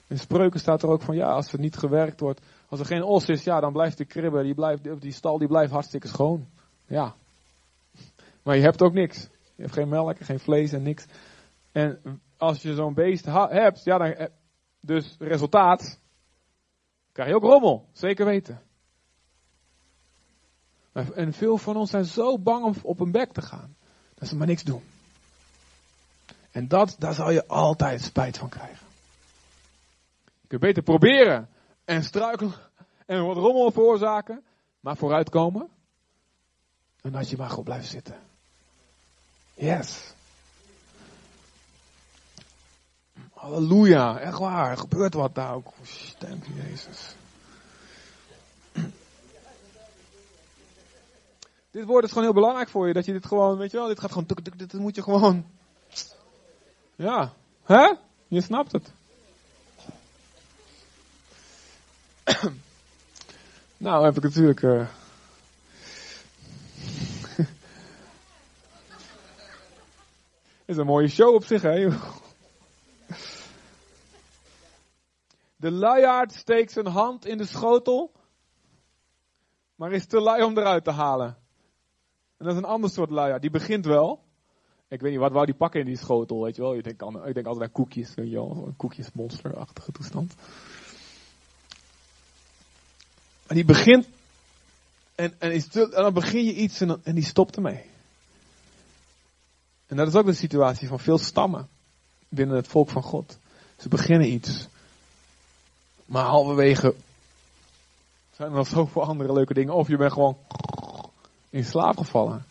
In 0.06 0.18
spreuken 0.18 0.60
staat 0.60 0.82
er 0.82 0.88
ook 0.88 1.02
van 1.02 1.16
ja, 1.16 1.30
als 1.30 1.52
er 1.52 1.58
niet 1.58 1.76
gewerkt 1.76 2.20
wordt, 2.20 2.40
als 2.68 2.80
er 2.80 2.86
geen 2.86 3.02
os 3.02 3.28
is, 3.28 3.44
ja, 3.44 3.60
dan 3.60 3.72
blijft 3.72 3.98
de 3.98 4.04
kribbe, 4.04 4.42
die, 4.42 4.54
blijft, 4.54 5.00
die 5.00 5.12
stal 5.12 5.38
die 5.38 5.48
blijft 5.48 5.72
hartstikke 5.72 6.08
schoon. 6.08 6.46
Ja. 6.86 7.14
Maar 8.42 8.56
je 8.56 8.62
hebt 8.62 8.82
ook 8.82 8.92
niks. 8.92 9.28
Je 9.54 9.62
hebt 9.62 9.72
geen 9.72 9.88
melk, 9.88 10.16
geen 10.20 10.40
vlees 10.40 10.72
en 10.72 10.82
niks. 10.82 11.06
En 11.72 12.20
als 12.36 12.62
je 12.62 12.74
zo'n 12.74 12.94
beest 12.94 13.24
hebt, 13.24 13.84
ja, 13.84 13.98
dan, 13.98 14.28
dus 14.80 15.16
resultaat, 15.18 16.00
krijg 17.12 17.28
je 17.28 17.34
ook 17.34 17.42
rommel. 17.42 17.88
Zeker 17.92 18.26
weten. 18.26 18.62
En 20.92 21.32
veel 21.32 21.58
van 21.58 21.76
ons 21.76 21.90
zijn 21.90 22.04
zo 22.04 22.38
bang 22.38 22.64
om 22.64 22.74
op 22.82 22.98
hun 22.98 23.10
bek 23.10 23.32
te 23.32 23.42
gaan. 23.42 23.76
Dat 24.14 24.28
ze 24.28 24.36
maar 24.36 24.46
niks 24.46 24.62
doen. 24.62 24.82
En 26.52 26.68
dat, 26.68 26.96
daar 26.98 27.14
zal 27.14 27.30
je 27.30 27.46
altijd 27.46 28.02
spijt 28.02 28.38
van 28.38 28.48
krijgen. 28.48 28.86
Je 30.40 30.48
kunt 30.48 30.60
beter 30.60 30.82
proberen 30.82 31.48
en 31.84 32.04
struikelen 32.04 32.54
en 33.06 33.26
wat 33.26 33.36
rommel 33.36 33.70
veroorzaken, 33.70 34.44
maar 34.80 34.96
vooruitkomen. 34.96 35.68
En 37.02 37.12
dat 37.12 37.30
je 37.30 37.36
maar 37.36 37.50
goed 37.50 37.64
blijft 37.64 37.88
zitten. 37.88 38.16
Yes. 39.54 40.14
Halleluja, 43.32 44.18
echt 44.18 44.38
waar. 44.38 44.70
Er 44.70 44.78
gebeurt 44.78 45.14
wat 45.14 45.34
daar 45.34 45.54
ook. 45.54 45.72
Dank 46.18 46.44
je, 46.44 46.54
Jezus. 46.54 47.14
Dit 51.70 51.84
woord 51.84 52.04
is 52.04 52.08
gewoon 52.08 52.24
heel 52.24 52.34
belangrijk 52.34 52.68
voor 52.68 52.86
je. 52.86 52.92
Dat 52.92 53.04
je 53.04 53.12
dit 53.12 53.26
gewoon, 53.26 53.58
weet 53.58 53.70
je 53.70 53.76
wel, 53.76 53.86
dit 53.86 54.00
gaat 54.00 54.12
gewoon, 54.12 54.26
dit 54.56 54.72
moet 54.72 54.94
je 54.94 55.02
gewoon. 55.02 55.44
Ja, 56.96 57.32
hè? 57.62 57.94
Je 58.28 58.40
snapt 58.40 58.72
het. 58.72 58.92
nou 63.76 64.04
heb 64.04 64.16
ik 64.16 64.22
natuurlijk. 64.22 64.62
Uh... 64.62 64.88
is 70.64 70.76
een 70.76 70.86
mooie 70.86 71.08
show 71.08 71.34
op 71.34 71.44
zich, 71.44 71.62
hè? 71.62 71.88
De 75.56 75.70
luiaard 75.70 76.32
steekt 76.32 76.72
zijn 76.72 76.86
hand 76.86 77.26
in 77.26 77.38
de 77.38 77.46
schotel, 77.46 78.12
maar 79.74 79.92
is 79.92 80.06
te 80.06 80.20
lui 80.20 80.42
om 80.42 80.58
eruit 80.58 80.84
te 80.84 80.90
halen. 80.90 81.36
En 82.36 82.46
dat 82.46 82.52
is 82.52 82.56
een 82.56 82.64
ander 82.68 82.90
soort 82.90 83.10
luiaard. 83.10 83.40
Die 83.40 83.50
begint 83.50 83.84
wel. 83.84 84.24
Ik 84.92 85.00
weet 85.00 85.10
niet, 85.10 85.20
wat 85.20 85.32
wou 85.32 85.46
die 85.46 85.54
pakken 85.54 85.80
in 85.80 85.86
die 85.86 85.96
schotel, 85.96 86.42
weet 86.42 86.56
je 86.56 86.62
wel. 86.62 86.76
Ik 86.76 86.84
denk, 86.84 87.02
ik 87.24 87.34
denk 87.34 87.46
altijd 87.46 87.64
aan 87.64 87.72
koekjes, 87.72 88.14
weet 88.14 88.28
je 88.28 88.34
wel. 88.34 88.64
Een 88.66 88.76
koekjesmonsterachtige 88.76 89.92
toestand. 89.92 90.34
En 93.46 93.54
die 93.54 93.64
begint, 93.64 94.08
en, 95.14 95.34
en, 95.38 95.52
is 95.52 95.68
en 95.68 95.90
dan 95.90 96.12
begin 96.12 96.44
je 96.44 96.54
iets 96.54 96.80
en, 96.80 96.88
dan, 96.88 97.00
en 97.04 97.14
die 97.14 97.24
stopt 97.24 97.56
ermee. 97.56 97.84
En 99.86 99.96
dat 99.96 100.08
is 100.08 100.14
ook 100.14 100.26
de 100.26 100.32
situatie 100.32 100.88
van 100.88 101.00
veel 101.00 101.18
stammen 101.18 101.68
binnen 102.28 102.56
het 102.56 102.68
volk 102.68 102.88
van 102.88 103.02
God. 103.02 103.38
Ze 103.78 103.88
beginnen 103.88 104.32
iets. 104.32 104.68
Maar 106.04 106.24
halverwege 106.24 106.94
zijn 108.36 108.50
er 108.50 108.56
nog 108.56 108.66
zoveel 108.66 109.02
andere 109.02 109.32
leuke 109.32 109.54
dingen. 109.54 109.74
Of 109.74 109.88
je 109.88 109.96
bent 109.96 110.12
gewoon 110.12 110.36
in 111.50 111.64
slaap 111.64 111.96
gevallen. 111.96 112.44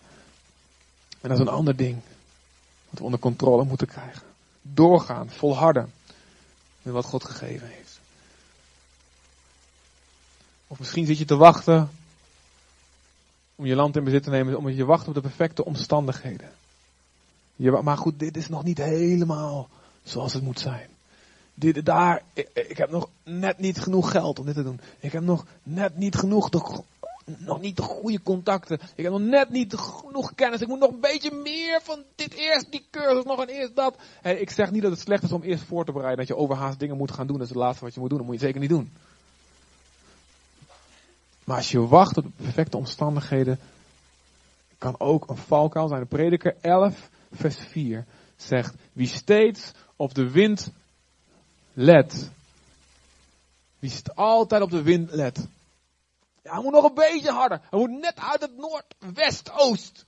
En 1.21 1.29
dat 1.29 1.31
is 1.31 1.39
een 1.39 1.53
ander 1.53 1.75
ding. 1.75 2.01
We 2.91 3.03
onder 3.03 3.19
controle 3.19 3.63
moeten 3.63 3.87
krijgen. 3.87 4.23
Doorgaan, 4.61 5.29
volharden. 5.29 5.93
Met 6.81 6.93
wat 6.93 7.05
God 7.05 7.23
gegeven 7.23 7.67
heeft. 7.67 7.99
Of 10.67 10.79
misschien 10.79 11.05
zit 11.05 11.17
je 11.17 11.25
te 11.25 11.35
wachten. 11.35 11.89
Om 13.55 13.65
je 13.65 13.75
land 13.75 13.95
in 13.95 14.03
bezit 14.03 14.23
te 14.23 14.29
nemen. 14.29 14.57
Omdat 14.57 14.75
je 14.75 14.85
wacht 14.85 15.07
op 15.07 15.13
de 15.13 15.21
perfecte 15.21 15.65
omstandigheden. 15.65 16.51
Je, 17.55 17.71
maar 17.71 17.97
goed, 17.97 18.19
dit 18.19 18.37
is 18.37 18.49
nog 18.49 18.63
niet 18.63 18.77
helemaal 18.77 19.69
zoals 20.03 20.33
het 20.33 20.43
moet 20.43 20.59
zijn 20.59 20.89
dit, 21.61 21.85
daar, 21.85 22.21
ik, 22.33 22.49
ik, 22.53 22.77
heb 22.77 22.89
nog 22.89 23.09
net 23.23 23.57
niet 23.57 23.79
genoeg 23.79 24.11
geld 24.11 24.39
om 24.39 24.45
dit 24.45 24.55
te 24.55 24.63
doen. 24.63 24.79
Ik 24.99 25.11
heb 25.11 25.23
nog 25.23 25.45
net 25.63 25.97
niet 25.97 26.15
genoeg, 26.15 26.49
nog 27.25 27.61
niet 27.61 27.75
de 27.75 27.81
goede 27.81 28.21
contacten. 28.21 28.79
Ik 28.95 29.03
heb 29.03 29.11
nog 29.11 29.21
net 29.21 29.49
niet 29.49 29.73
genoeg 29.73 30.35
kennis. 30.35 30.61
Ik 30.61 30.67
moet 30.67 30.79
nog 30.79 30.91
een 30.91 30.99
beetje 30.99 31.31
meer 31.31 31.81
van 31.83 32.03
dit 32.15 32.33
eerst, 32.33 32.71
die 32.71 32.87
cursus, 32.91 33.23
nog 33.23 33.39
een 33.39 33.47
eerst 33.47 33.75
dat. 33.75 33.95
Ik 34.23 34.49
zeg 34.49 34.71
niet 34.71 34.81
dat 34.81 34.91
het 34.91 34.99
slecht 34.99 35.23
is 35.23 35.31
om 35.31 35.41
eerst 35.41 35.63
voor 35.63 35.85
te 35.85 35.91
bereiden. 35.91 36.25
Dat 36.25 36.35
je 36.35 36.43
overhaast 36.43 36.79
dingen 36.79 36.97
moet 36.97 37.11
gaan 37.11 37.27
doen. 37.27 37.37
Dat 37.37 37.45
is 37.45 37.53
het 37.53 37.63
laatste 37.63 37.83
wat 37.83 37.93
je 37.93 37.99
moet 37.99 38.09
doen. 38.09 38.17
Dat 38.17 38.27
moet 38.27 38.39
je 38.39 38.45
zeker 38.45 38.59
niet 38.59 38.69
doen. 38.69 38.91
Maar 41.43 41.57
als 41.57 41.71
je 41.71 41.87
wacht 41.87 42.17
op 42.17 42.23
de 42.23 42.43
perfecte 42.43 42.77
omstandigheden, 42.77 43.59
kan 44.77 44.99
ook 44.99 45.29
een 45.29 45.37
valkuil 45.37 45.87
zijn. 45.87 45.99
De 45.99 46.05
prediker 46.05 46.55
11, 46.61 47.09
vers 47.31 47.55
4 47.55 48.05
zegt, 48.35 48.75
wie 48.93 49.07
steeds 49.07 49.71
op 49.95 50.13
de 50.13 50.31
wind 50.31 50.71
let. 51.73 52.31
Wie 53.79 53.91
altijd 54.15 54.61
op 54.61 54.69
de 54.69 54.81
wind 54.81 55.11
let. 55.11 55.47
Ja, 56.41 56.53
hij 56.53 56.61
moet 56.61 56.71
nog 56.71 56.83
een 56.83 56.93
beetje 56.93 57.31
harder. 57.31 57.61
Hij 57.69 57.79
moet 57.79 57.89
net 57.89 58.19
uit 58.31 58.41
het 58.41 58.57
noordwest-oost. 58.57 60.05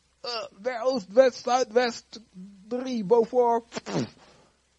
Uh, 0.64 0.86
oost, 0.86 1.08
west, 1.12 1.44
zuid, 1.44 1.72
west. 1.72 2.22
Drie, 2.68 3.06
boven. 3.06 3.64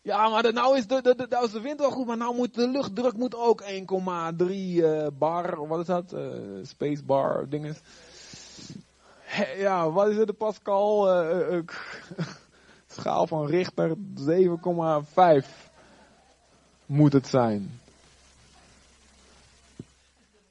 Ja, 0.02 0.28
maar 0.28 0.42
de, 0.42 0.52
nou, 0.52 0.76
is 0.76 0.86
de, 0.86 1.02
de, 1.02 1.14
de, 1.14 1.26
nou 1.28 1.44
is 1.44 1.52
de 1.52 1.60
wind 1.60 1.80
wel 1.80 1.90
goed, 1.90 2.06
maar 2.06 2.16
nou 2.16 2.34
moet 2.34 2.54
de 2.54 2.68
luchtdruk 2.68 3.16
moet 3.16 3.34
ook 3.34 3.62
1,3 3.62 3.66
uh, 4.46 5.06
bar, 5.18 5.66
wat 5.66 5.80
is 5.80 5.86
dat? 5.86 6.12
Uh, 6.12 6.64
space 6.64 7.04
bar, 7.04 7.48
dinges. 7.48 7.80
Ja, 9.56 9.90
wat 9.90 10.08
is 10.08 10.16
het, 10.16 10.26
de 10.26 10.32
Pascal? 10.32 11.06
Schaal 12.86 13.26
van 13.26 13.46
Richter 13.46 13.96
7,5 13.96 14.02
moet 16.86 17.12
het 17.12 17.26
zijn. 17.26 17.80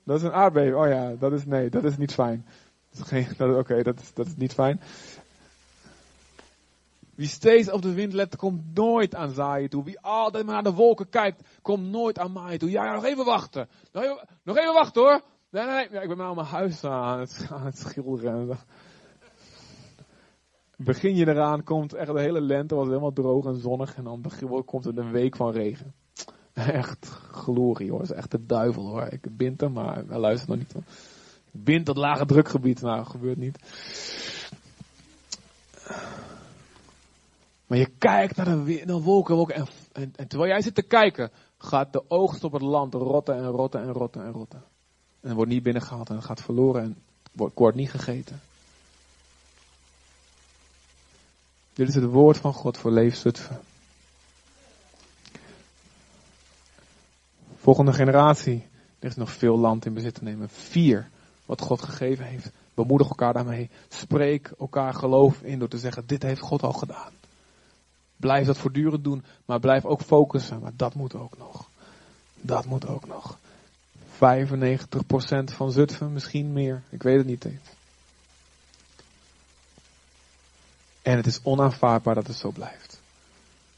Dat 0.04 0.18
is 0.18 0.24
een 0.24 0.34
aardbeving. 0.34 0.76
Oh 0.76 0.88
ja, 0.88 1.16
dat 1.20 1.32
is 1.32 1.46
nee, 1.46 1.70
dat 1.70 1.84
is 1.84 1.98
niet 1.98 2.14
fijn. 2.14 2.46
Oké, 3.40 3.84
dat, 3.84 4.00
is, 4.00 4.14
dat 4.14 4.26
is 4.26 4.36
niet 4.36 4.54
fijn. 4.54 4.82
Wie 7.16 7.28
steeds 7.28 7.72
op 7.72 7.82
de 7.82 7.94
wind 7.94 8.14
let, 8.14 8.36
komt 8.36 8.62
nooit 8.74 9.16
aan 9.16 9.32
zaaien 9.32 9.70
toe. 9.70 9.84
Wie 9.84 10.00
altijd 10.00 10.46
maar 10.46 10.54
naar 10.54 10.64
de 10.64 10.74
wolken 10.74 11.10
kijkt, 11.10 11.48
komt 11.62 11.92
nooit 11.92 12.20
aan 12.20 12.32
maaien 12.32 12.60
toe. 12.60 12.70
Ja, 12.70 12.94
nog 12.94 13.04
even 13.04 13.26
wachten. 13.26 13.68
Nog 13.92 14.04
even, 14.04 14.28
nog 14.44 14.58
even 14.58 14.74
wachten 14.74 15.02
hoor. 15.02 15.22
Nee, 15.50 15.66
nee, 15.66 15.76
nee. 15.76 15.88
Ja, 15.92 16.02
ik 16.02 16.08
ben 16.08 16.18
nou 16.18 16.36
mijn 16.36 16.48
huis 16.48 16.84
aan 16.84 17.20
het, 17.20 17.48
aan 17.54 17.66
het 17.66 17.78
schilderen. 17.78 18.58
Begin 20.78 21.16
je 21.16 21.28
eraan, 21.28 21.64
komt 21.64 21.94
echt 21.94 22.14
de 22.14 22.20
hele 22.20 22.42
lente, 22.42 22.76
was 22.76 22.88
helemaal 22.88 23.14
droog 23.14 23.46
en 23.46 23.60
zonnig. 23.60 23.96
En 23.96 24.04
dan 24.04 24.24
komt 24.66 24.86
er 24.86 24.98
een 24.98 25.12
week 25.12 25.36
van 25.36 25.52
regen. 25.52 25.94
Echt 26.82 27.06
glorie 27.32 27.90
hoor. 27.90 28.00
Dat 28.00 28.10
is 28.10 28.16
echt 28.16 28.32
de 28.32 28.46
duivel 28.46 28.88
hoor. 28.88 29.08
Ik 29.10 29.38
bind 29.38 29.62
hem, 29.62 29.72
maar 29.72 30.04
hij 30.08 30.20
luistert 30.20 30.50
nog 30.50 30.58
niet. 30.58 30.74
Hoor. 30.74 30.84
Ik 31.52 31.64
bind 31.64 31.86
dat 31.86 31.98
lage 31.98 32.26
drukgebied. 32.26 32.82
Nou, 32.82 33.06
gebeurt 33.06 33.38
niet. 33.38 33.58
Maar 37.68 37.78
je 37.78 37.90
kijkt 37.98 38.36
naar 38.36 38.46
de, 38.46 38.84
de 38.86 39.02
wolken, 39.02 39.36
wolken 39.36 39.56
en, 39.56 39.68
en, 39.92 40.14
en, 40.16 40.28
terwijl 40.28 40.52
jij 40.52 40.62
zit 40.62 40.76
te 40.76 40.82
kijken, 40.82 41.32
gaat 41.58 41.94
de 41.94 42.04
oogst 42.08 42.44
op 42.44 42.52
het 42.52 42.62
land 42.62 42.94
rotten 42.94 43.36
en 43.36 43.46
rotten 43.46 43.82
en 43.82 43.92
rotten 43.92 44.24
en 44.24 44.32
rotten. 44.32 44.64
En 45.22 45.36
wordt 45.36 45.52
niet 45.52 45.64
binnengehaald 45.64 46.10
en 46.10 46.24
gaat 46.24 46.42
verloren 46.42 46.84
en 46.84 46.98
wordt, 47.32 47.60
wordt 47.60 47.78
niet 47.78 47.92
gegeten. 47.92 48.42
Dit 51.74 51.88
is 51.88 51.96
het 51.96 52.04
woord 52.04 52.38
van 52.38 52.54
God 52.54 52.78
voor 52.78 52.92
Leefzutphen. 52.92 53.60
Volgende 57.64 57.94
generatie. 57.94 58.68
Er 59.00 59.08
is 59.08 59.16
nog 59.16 59.32
veel 59.32 59.58
land 59.58 59.86
in 59.86 59.94
bezit 59.94 60.14
te 60.14 60.24
nemen. 60.24 60.50
Vier, 60.50 61.10
wat 61.46 61.62
God 61.62 61.82
gegeven 61.82 62.26
heeft. 62.26 62.52
Bemoedig 62.74 63.10
elkaar 63.10 63.34
daarmee. 63.34 63.70
Spreek 63.88 64.52
elkaar 64.60 64.94
geloof 64.94 65.42
in 65.42 65.60
door 65.60 65.68
te 65.68 65.78
zeggen, 65.78 66.04
dit 66.06 66.24
heeft 66.24 66.42
God 66.42 66.64
al 66.64 66.74
gedaan. 66.74 67.12
Blijf 68.18 68.46
dat 68.46 68.58
voortdurend 68.58 69.04
doen, 69.04 69.24
maar 69.46 69.60
blijf 69.60 69.86
ook 69.86 70.02
focussen. 70.02 70.60
Maar 70.60 70.72
dat 70.76 70.96
moet 70.96 71.16
ook 71.16 71.38
nog. 71.38 71.70
Dat 72.42 72.66
moet 72.66 72.88
ook 72.88 73.08
nog. 73.08 73.38
95% 74.14 74.18
van 75.44 75.72
Zutphen, 75.72 76.14
misschien 76.14 76.54
meer. 76.54 76.84
Ik 76.90 77.04
weet 77.04 77.18
het 77.18 77.28
niet 77.28 77.46
eens. 77.46 77.70
En 81.02 81.18
het 81.18 81.26
is 81.26 81.40
onaanvaardbaar 81.44 82.16
dat 82.16 82.28
het 82.28 82.36
zo 82.36 82.52
blijft. 82.52 83.02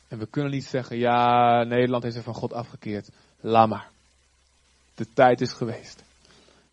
En 0.07 0.19
we 0.19 0.25
kunnen 0.25 0.51
niet 0.51 0.65
zeggen, 0.65 0.97
ja, 0.97 1.63
Nederland 1.63 2.03
is 2.03 2.15
er 2.15 2.23
van 2.23 2.33
God 2.33 2.53
afgekeerd. 2.53 3.09
Laat 3.39 3.69
maar. 3.69 3.89
De 4.95 5.13
tijd 5.13 5.41
is 5.41 5.51
geweest. 5.51 6.03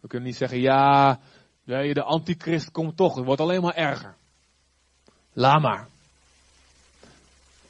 We 0.01 0.09
kunnen 0.09 0.29
niet 0.29 0.37
zeggen, 0.37 0.61
ja, 0.61 1.21
de 1.65 2.03
antichrist 2.03 2.71
komt 2.71 2.97
toch. 2.97 3.15
Het 3.15 3.25
wordt 3.25 3.41
alleen 3.41 3.63
maar 3.63 3.75
erger. 3.75 4.15
Laat 5.33 5.61
maar. 5.61 5.89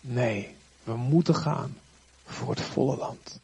Nee, 0.00 0.56
we 0.84 0.96
moeten 0.96 1.34
gaan 1.34 1.76
voor 2.24 2.50
het 2.50 2.60
volle 2.60 2.96
land. 2.96 3.40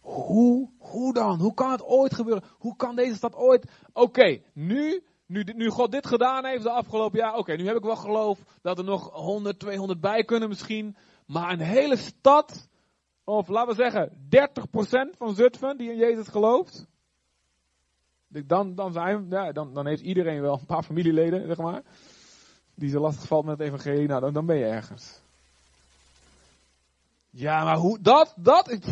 Hoe, 0.00 0.68
hoe 0.78 1.14
dan? 1.14 1.40
Hoe 1.40 1.54
kan 1.54 1.70
het 1.70 1.82
ooit 1.82 2.14
gebeuren? 2.14 2.44
Hoe 2.58 2.76
kan 2.76 2.96
deze 2.96 3.14
stad 3.14 3.34
ooit? 3.34 3.70
Oké, 3.92 4.40
nu, 4.52 5.02
nu, 5.26 5.42
nu 5.42 5.68
God 5.68 5.92
dit 5.92 6.06
gedaan 6.06 6.44
heeft 6.44 6.62
de 6.62 6.70
afgelopen 6.70 7.18
jaar. 7.18 7.36
Oké, 7.36 7.56
nu 7.56 7.66
heb 7.66 7.76
ik 7.76 7.82
wel 7.82 7.96
geloof 7.96 8.38
dat 8.62 8.78
er 8.78 8.84
nog 8.84 9.10
100, 9.12 9.58
200 9.58 10.00
bij 10.00 10.24
kunnen 10.24 10.48
misschien. 10.48 10.96
Maar 11.26 11.52
een 11.52 11.60
hele 11.60 11.96
stad, 11.96 12.68
of 13.24 13.48
laten 13.48 13.76
we 13.76 13.82
zeggen 13.82 14.10
30% 15.14 15.16
van 15.18 15.34
Zutphen 15.34 15.76
die 15.76 15.90
in 15.90 15.96
Jezus 15.96 16.28
gelooft. 16.28 16.86
Dan, 18.28 18.74
dan, 18.74 18.92
zijn, 18.92 19.26
ja, 19.30 19.52
dan, 19.52 19.74
dan 19.74 19.86
heeft 19.86 20.02
iedereen 20.02 20.40
wel 20.40 20.58
een 20.58 20.66
paar 20.66 20.82
familieleden, 20.82 21.46
zeg 21.46 21.56
maar. 21.56 21.82
Die 22.74 22.90
zo 22.90 23.00
lastig 23.00 23.26
valt 23.26 23.44
met 23.44 23.58
het 23.58 23.68
evangelie. 23.68 24.08
Nou, 24.08 24.20
dan, 24.20 24.32
dan 24.32 24.46
ben 24.46 24.56
je 24.56 24.64
ergens. 24.64 25.20
Ja, 27.30 27.64
maar 27.64 27.76
hoe, 27.76 27.98
dat, 28.00 28.34
dat, 28.36 28.70
ik, 28.70 28.84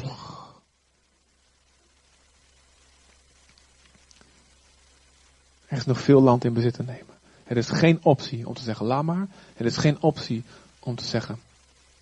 Er 5.71 5.77
is 5.77 5.85
nog 5.85 6.01
veel 6.01 6.21
land 6.21 6.45
in 6.45 6.53
bezit 6.53 6.75
te 6.75 6.83
nemen. 6.83 7.15
Het 7.45 7.57
is 7.57 7.69
geen 7.69 7.99
optie 8.03 8.49
om 8.49 8.55
te 8.55 8.63
zeggen, 8.63 8.87
laat 8.87 9.05
maar. 9.05 9.29
Het 9.55 9.67
is 9.67 9.77
geen 9.77 10.03
optie 10.03 10.45
om 10.79 10.97
te 10.97 11.05
zeggen, 11.05 11.39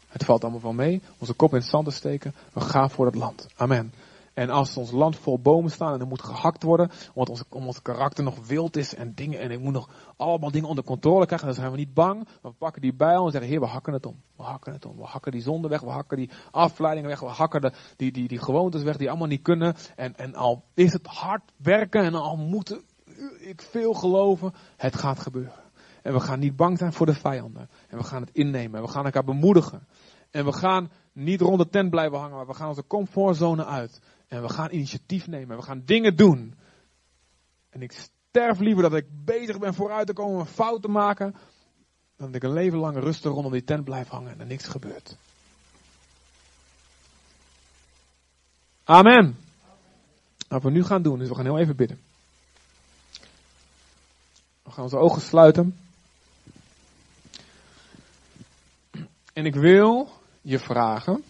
het 0.08 0.24
valt 0.24 0.42
allemaal 0.42 0.62
wel 0.62 0.72
mee. 0.72 1.02
Onze 1.18 1.34
kop 1.34 1.50
in 1.50 1.58
het 1.58 1.68
zand 1.68 1.84
te 1.84 1.90
steken. 1.90 2.34
We 2.52 2.60
gaan 2.60 2.90
voor 2.90 3.06
het 3.06 3.14
land. 3.14 3.46
Amen. 3.56 3.92
En 4.34 4.50
als 4.50 4.76
ons 4.76 4.90
land 4.90 5.16
vol 5.16 5.38
bomen 5.38 5.70
staan 5.70 5.92
en 5.94 6.00
er 6.00 6.06
moet 6.06 6.22
gehakt 6.22 6.62
worden, 6.62 6.90
omdat 7.14 7.28
ons, 7.28 7.64
ons 7.66 7.82
karakter 7.82 8.24
nog 8.24 8.46
wild 8.46 8.76
is 8.76 8.94
en 8.94 9.14
dingen, 9.14 9.40
en 9.40 9.50
ik 9.50 9.60
moet 9.60 9.72
nog 9.72 9.88
allemaal 10.16 10.50
dingen 10.50 10.68
onder 10.68 10.84
controle 10.84 11.26
krijgen, 11.26 11.46
dan 11.46 11.56
zijn 11.56 11.70
we 11.70 11.76
niet 11.76 11.94
bang. 11.94 12.28
We 12.42 12.50
pakken 12.50 12.82
die 12.82 12.94
bijl 12.94 13.24
en 13.24 13.30
zeggen, 13.30 13.50
heer, 13.50 13.60
we 13.60 13.66
hakken 13.66 13.92
het 13.92 14.06
om. 14.06 14.22
We 14.36 14.42
hakken 14.42 14.72
het 14.72 14.86
om. 14.86 14.96
We 14.96 15.04
hakken 15.04 15.32
die 15.32 15.42
zonde 15.42 15.68
weg, 15.68 15.80
we 15.80 15.90
hakken 15.90 16.16
die 16.16 16.30
afleidingen 16.50 17.08
weg, 17.08 17.20
we 17.20 17.26
hakken 17.26 17.60
de, 17.60 17.72
die, 17.96 18.12
die, 18.12 18.28
die 18.28 18.38
gewoontes 18.38 18.82
weg 18.82 18.96
die 18.96 19.08
allemaal 19.08 19.28
niet 19.28 19.42
kunnen. 19.42 19.74
En, 19.96 20.16
en 20.16 20.34
al 20.34 20.64
is 20.74 20.92
het 20.92 21.06
hard 21.06 21.42
werken 21.56 22.02
en 22.02 22.14
al 22.14 22.36
moeten 22.36 22.82
ik 23.38 23.62
veel 23.62 23.94
geloven, 23.94 24.54
het 24.76 24.96
gaat 24.96 25.18
gebeuren. 25.18 25.52
En 26.08 26.14
we 26.14 26.20
gaan 26.20 26.38
niet 26.38 26.56
bang 26.56 26.78
zijn 26.78 26.92
voor 26.92 27.06
de 27.06 27.14
vijanden. 27.14 27.68
En 27.88 27.98
we 27.98 28.04
gaan 28.04 28.20
het 28.20 28.30
innemen. 28.32 28.80
En 28.80 28.86
we 28.86 28.92
gaan 28.92 29.04
elkaar 29.04 29.24
bemoedigen. 29.24 29.86
En 30.30 30.44
we 30.44 30.52
gaan 30.52 30.90
niet 31.12 31.40
rond 31.40 31.58
de 31.58 31.68
tent 31.68 31.90
blijven 31.90 32.18
hangen, 32.18 32.36
maar 32.36 32.46
we 32.46 32.54
gaan 32.54 32.68
onze 32.68 32.86
comfortzone 32.86 33.64
uit. 33.64 34.00
En 34.28 34.42
we 34.42 34.48
gaan 34.48 34.70
initiatief 34.70 35.26
nemen. 35.26 35.56
We 35.56 35.62
gaan 35.62 35.82
dingen 35.84 36.16
doen. 36.16 36.54
En 37.70 37.82
ik 37.82 37.92
sterf 37.92 38.58
liever 38.58 38.82
dat 38.82 38.94
ik 38.94 39.06
bezig 39.24 39.58
ben 39.58 39.74
vooruit 39.74 40.06
te 40.06 40.12
komen 40.12 40.40
en 40.40 40.46
fouten 40.46 40.80
te 40.80 40.88
maken. 40.88 41.34
Dan 42.16 42.26
dat 42.26 42.34
ik 42.34 42.42
een 42.42 42.52
leven 42.52 42.78
lang 42.78 42.96
rustig 42.96 43.32
rondom 43.32 43.52
die 43.52 43.64
tent 43.64 43.84
blijf 43.84 44.08
hangen 44.08 44.32
en 44.32 44.40
er 44.40 44.46
niks 44.46 44.68
gebeurt. 44.68 45.16
Amen. 48.84 49.36
Wat 50.48 50.62
we 50.62 50.70
nu 50.70 50.84
gaan 50.84 51.02
doen 51.02 51.22
is 51.22 51.28
we 51.28 51.34
gaan 51.34 51.44
heel 51.44 51.58
even 51.58 51.76
bidden. 51.76 52.00
We 54.62 54.70
gaan 54.70 54.84
onze 54.84 54.96
ogen 54.96 55.20
sluiten. 55.20 55.87
En 59.38 59.46
ik 59.46 59.54
wil 59.54 60.10
je 60.42 60.58
vragen 60.58 61.24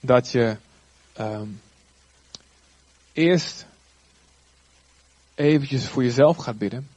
dat 0.00 0.30
je 0.30 0.56
um, 1.18 1.60
eerst 3.12 3.66
eventjes 5.34 5.88
voor 5.88 6.04
jezelf 6.04 6.36
gaat 6.36 6.58
bidden. 6.58 6.88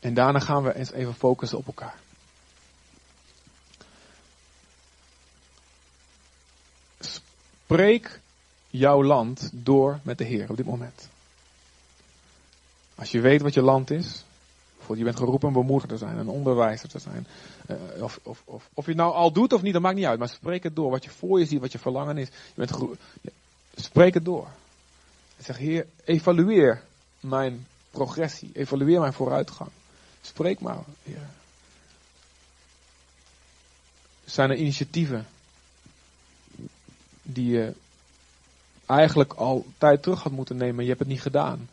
En 0.00 0.14
daarna 0.14 0.38
gaan 0.38 0.62
we 0.62 0.74
eens 0.74 0.92
even 0.92 1.14
focussen 1.14 1.58
op 1.58 1.66
elkaar. 1.66 1.98
Spreek 7.00 8.20
jouw 8.70 9.02
land 9.02 9.50
door 9.52 10.00
met 10.02 10.18
de 10.18 10.24
Heer 10.24 10.50
op 10.50 10.56
dit 10.56 10.66
moment. 10.66 11.08
Als 12.94 13.10
je 13.10 13.20
weet 13.20 13.42
wat 13.42 13.54
je 13.54 13.62
land 13.62 13.90
is, 13.90 14.24
bijvoorbeeld 14.76 14.98
je 14.98 15.04
bent 15.04 15.16
geroepen 15.16 15.48
een 15.48 15.54
bemoediger 15.54 15.88
te 15.88 15.98
zijn, 15.98 16.18
een 16.18 16.28
onderwijzer 16.28 16.88
te 16.88 16.98
zijn, 16.98 17.26
uh, 17.66 18.02
of, 18.02 18.20
of, 18.22 18.42
of, 18.44 18.68
of 18.74 18.84
je 18.84 18.90
het 18.90 19.00
nou 19.00 19.12
al 19.12 19.32
doet 19.32 19.52
of 19.52 19.62
niet, 19.62 19.72
dat 19.72 19.82
maakt 19.82 19.96
niet 19.96 20.04
uit, 20.04 20.18
maar 20.18 20.28
spreek 20.28 20.62
het 20.62 20.76
door. 20.76 20.90
Wat 20.90 21.04
je 21.04 21.10
voor 21.10 21.38
je 21.38 21.46
ziet, 21.46 21.60
wat 21.60 21.72
je 21.72 21.78
verlangen 21.78 22.18
is, 22.18 22.28
je 22.28 22.66
bent 22.66 22.72
spreek 23.74 24.14
het 24.14 24.24
door. 24.24 24.48
zeg, 25.38 25.56
Heer, 25.56 25.86
evalueer 26.04 26.82
mijn 27.20 27.66
progressie, 27.90 28.50
evalueer 28.52 29.00
mijn 29.00 29.12
vooruitgang. 29.12 29.70
Spreek 30.20 30.60
maar, 30.60 30.78
Heer. 31.02 31.28
Zijn 34.24 34.50
er 34.50 34.56
initiatieven 34.56 35.26
die 37.22 37.46
je 37.46 37.74
eigenlijk 38.86 39.32
al 39.32 39.66
tijd 39.78 40.02
terug 40.02 40.22
had 40.22 40.32
moeten 40.32 40.56
nemen, 40.56 40.82
je 40.82 40.88
hebt 40.88 41.00
het 41.00 41.08
niet 41.08 41.22
gedaan? 41.22 41.68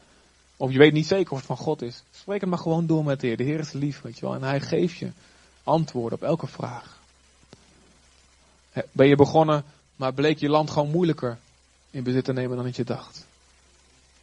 Of 0.57 0.71
je 0.71 0.77
weet 0.77 0.93
niet 0.93 1.07
zeker 1.07 1.31
of 1.31 1.37
het 1.37 1.47
van 1.47 1.57
God 1.57 1.81
is. 1.81 2.03
Spreek 2.11 2.41
het 2.41 2.49
maar 2.49 2.59
gewoon 2.59 2.87
door 2.87 3.03
met 3.03 3.19
de 3.19 3.27
Heer. 3.27 3.37
De 3.37 3.43
Heer 3.43 3.59
is 3.59 3.71
lief, 3.71 4.01
weet 4.01 4.19
je 4.19 4.25
wel. 4.25 4.35
En 4.35 4.43
hij 4.43 4.61
geeft 4.61 4.97
je 4.97 5.11
antwoorden 5.63 6.17
op 6.17 6.23
elke 6.23 6.47
vraag. 6.47 6.99
Ben 8.91 9.07
je 9.07 9.15
begonnen, 9.15 9.63
maar 9.95 10.13
bleek 10.13 10.37
je 10.37 10.49
land 10.49 10.69
gewoon 10.69 10.91
moeilijker 10.91 11.37
in 11.89 12.03
bezit 12.03 12.23
te 12.23 12.33
nemen 12.33 12.55
dan 12.55 12.65
dat 12.65 12.75
je 12.75 12.83
dacht. 12.83 13.25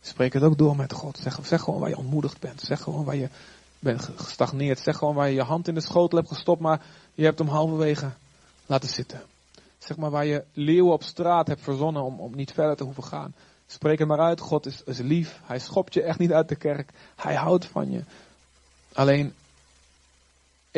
Spreek 0.01 0.32
het 0.32 0.43
ook 0.43 0.59
door 0.59 0.76
met 0.76 0.93
God. 0.93 1.18
Zeg, 1.43 1.62
gewoon 1.62 1.80
waar 1.80 1.89
je 1.89 1.97
ontmoedigd 1.97 2.41
bent. 2.41 2.61
Zeg 2.61 2.80
gewoon 2.80 3.05
waar 3.05 3.16
je 3.16 3.28
bent 3.78 4.11
gestagneerd. 4.16 4.78
Zeg 4.78 4.97
gewoon 4.97 5.14
waar 5.14 5.28
je 5.28 5.34
je 5.34 5.43
hand 5.43 5.68
in 5.68 5.74
de 5.74 5.80
schotel 5.80 6.18
hebt 6.18 6.30
gestopt, 6.30 6.61
maar 6.61 6.82
je 7.14 7.24
hebt 7.24 7.39
hem 7.39 7.49
halverwege 7.49 8.11
laten 8.66 8.89
zitten. 8.89 9.22
Zeg 9.78 9.97
maar 9.97 10.11
waar 10.11 10.26
je 10.26 10.45
leeuwen 10.53 10.93
op 10.93 11.03
straat 11.03 11.47
hebt 11.47 11.62
verzonnen 11.62 12.03
om, 12.03 12.20
om 12.20 12.34
niet 12.34 12.53
verder 12.53 12.76
te 12.76 12.84
hoeven 12.84 13.05
gaan. 13.05 13.34
Spreek 13.66 13.99
het 13.99 14.09
maar 14.09 14.20
uit. 14.20 14.41
God 14.41 14.66
is 14.66 14.99
lief. 14.99 15.41
Hij 15.45 15.59
schopt 15.59 15.95
je 15.95 16.03
echt 16.03 16.18
niet 16.18 16.32
uit 16.32 16.49
de 16.49 16.57
kerk. 16.57 16.91
Hij 17.16 17.34
houdt 17.34 17.66
van 17.66 17.91
je. 17.91 18.03
Alleen 18.93 19.34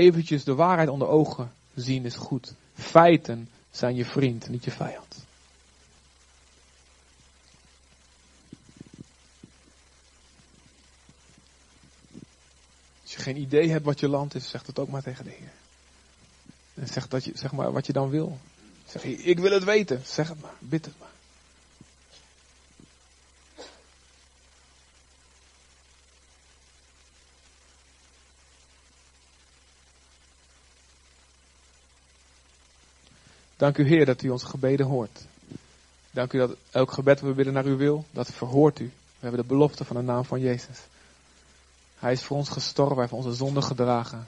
eventjes 0.00 0.44
de 0.44 0.54
waarheid 0.54 0.88
onder 0.88 1.08
ogen 1.08 1.52
zien 1.74 2.04
is 2.04 2.14
goed. 2.14 2.54
Feiten 2.74 3.48
zijn 3.70 3.94
je 3.94 4.04
vriend, 4.04 4.48
niet 4.48 4.64
je 4.64 4.70
vijand. 4.70 5.26
Als 13.02 13.12
je 13.12 13.18
geen 13.18 13.36
idee 13.40 13.70
hebt 13.70 13.84
wat 13.84 14.00
je 14.00 14.08
land 14.08 14.34
is, 14.34 14.48
zeg 14.48 14.66
het 14.66 14.78
ook 14.78 14.88
maar 14.88 15.02
tegen 15.02 15.24
de 15.24 15.30
Heer. 15.30 15.52
En 16.74 16.86
zeg, 16.86 17.08
dat 17.08 17.24
je, 17.24 17.32
zeg 17.34 17.52
maar 17.52 17.72
wat 17.72 17.86
je 17.86 17.92
dan 17.92 18.10
wil. 18.10 18.38
Zeg, 18.86 19.04
ik 19.04 19.38
wil 19.38 19.52
het 19.52 19.64
weten. 19.64 20.02
Zeg 20.04 20.28
het 20.28 20.40
maar. 20.40 20.54
Bid 20.58 20.84
het 20.84 20.94
maar. 20.98 21.09
Dank 33.60 33.78
u 33.78 33.86
Heer 33.86 34.06
dat 34.06 34.22
u 34.22 34.28
onze 34.28 34.46
gebeden 34.46 34.86
hoort. 34.86 35.24
Dank 36.10 36.32
u 36.32 36.38
dat 36.38 36.56
elk 36.70 36.92
gebed 36.92 37.20
we 37.20 37.32
bidden 37.32 37.54
naar 37.54 37.64
uw 37.64 37.76
wil, 37.76 38.04
dat 38.10 38.30
verhoort 38.30 38.78
u. 38.78 38.84
We 38.84 39.26
hebben 39.26 39.40
de 39.40 39.46
belofte 39.46 39.84
van 39.84 39.96
de 39.96 40.02
naam 40.02 40.24
van 40.24 40.40
Jezus. 40.40 40.78
Hij 41.98 42.12
is 42.12 42.22
voor 42.22 42.36
ons 42.36 42.48
gestorven, 42.48 42.94
hij 42.94 43.02
heeft 43.02 43.24
onze 43.24 43.36
zonden 43.36 43.62
gedragen. 43.62 44.26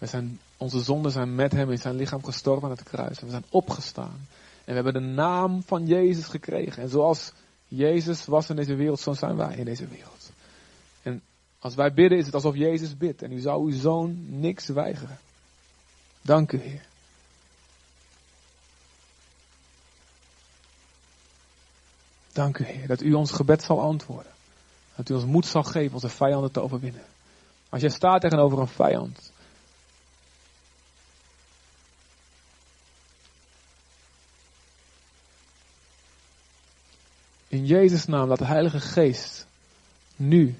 Zijn, 0.00 0.40
onze 0.56 0.80
zonden 0.80 1.12
zijn 1.12 1.34
met 1.34 1.52
hem 1.52 1.70
in 1.70 1.78
zijn 1.78 1.94
lichaam 1.94 2.24
gestorven 2.24 2.64
aan 2.64 2.76
het 2.76 2.82
kruis. 2.82 3.18
En 3.18 3.24
we 3.24 3.30
zijn 3.30 3.44
opgestaan. 3.48 4.26
En 4.64 4.74
we 4.74 4.82
hebben 4.82 4.92
de 4.92 5.08
naam 5.08 5.62
van 5.62 5.86
Jezus 5.86 6.24
gekregen. 6.24 6.82
En 6.82 6.88
zoals 6.88 7.32
Jezus 7.68 8.24
was 8.24 8.50
in 8.50 8.56
deze 8.56 8.74
wereld, 8.74 9.00
zo 9.00 9.12
zijn 9.12 9.36
wij 9.36 9.56
in 9.56 9.64
deze 9.64 9.86
wereld. 9.86 10.30
En 11.02 11.22
als 11.58 11.74
wij 11.74 11.92
bidden, 11.92 12.18
is 12.18 12.26
het 12.26 12.34
alsof 12.34 12.56
Jezus 12.56 12.96
bidt. 12.96 13.22
En 13.22 13.32
u 13.32 13.40
zou 13.40 13.72
uw 13.72 13.78
zoon 13.78 14.16
niks 14.40 14.66
weigeren. 14.66 15.18
Dank 16.22 16.52
u, 16.52 16.58
Heer. 16.58 16.90
Dank 22.32 22.58
u, 22.58 22.64
Heer, 22.64 22.86
dat 22.86 23.02
u 23.02 23.12
ons 23.12 23.30
gebed 23.30 23.62
zal 23.62 23.80
antwoorden. 23.80 24.32
Dat 24.96 25.08
u 25.08 25.14
ons 25.14 25.24
moed 25.24 25.46
zal 25.46 25.62
geven 25.62 25.94
onze 25.94 26.08
vijanden 26.08 26.50
te 26.50 26.60
overwinnen. 26.60 27.04
Als 27.68 27.80
jij 27.80 27.90
staat 27.90 28.20
tegenover 28.20 28.58
een 28.58 28.68
vijand. 28.68 29.32
In 37.48 37.66
Jezus' 37.66 38.06
naam 38.06 38.28
laat 38.28 38.38
de 38.38 38.44
Heilige 38.44 38.80
Geest 38.80 39.46
nu 40.16 40.56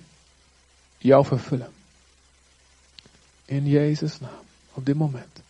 jou 0.99 1.25
vervullen. 1.25 1.73
In 3.45 3.67
Jezus' 3.67 4.21
naam, 4.21 4.45
op 4.73 4.87
dit 4.87 4.97
moment. 4.97 5.43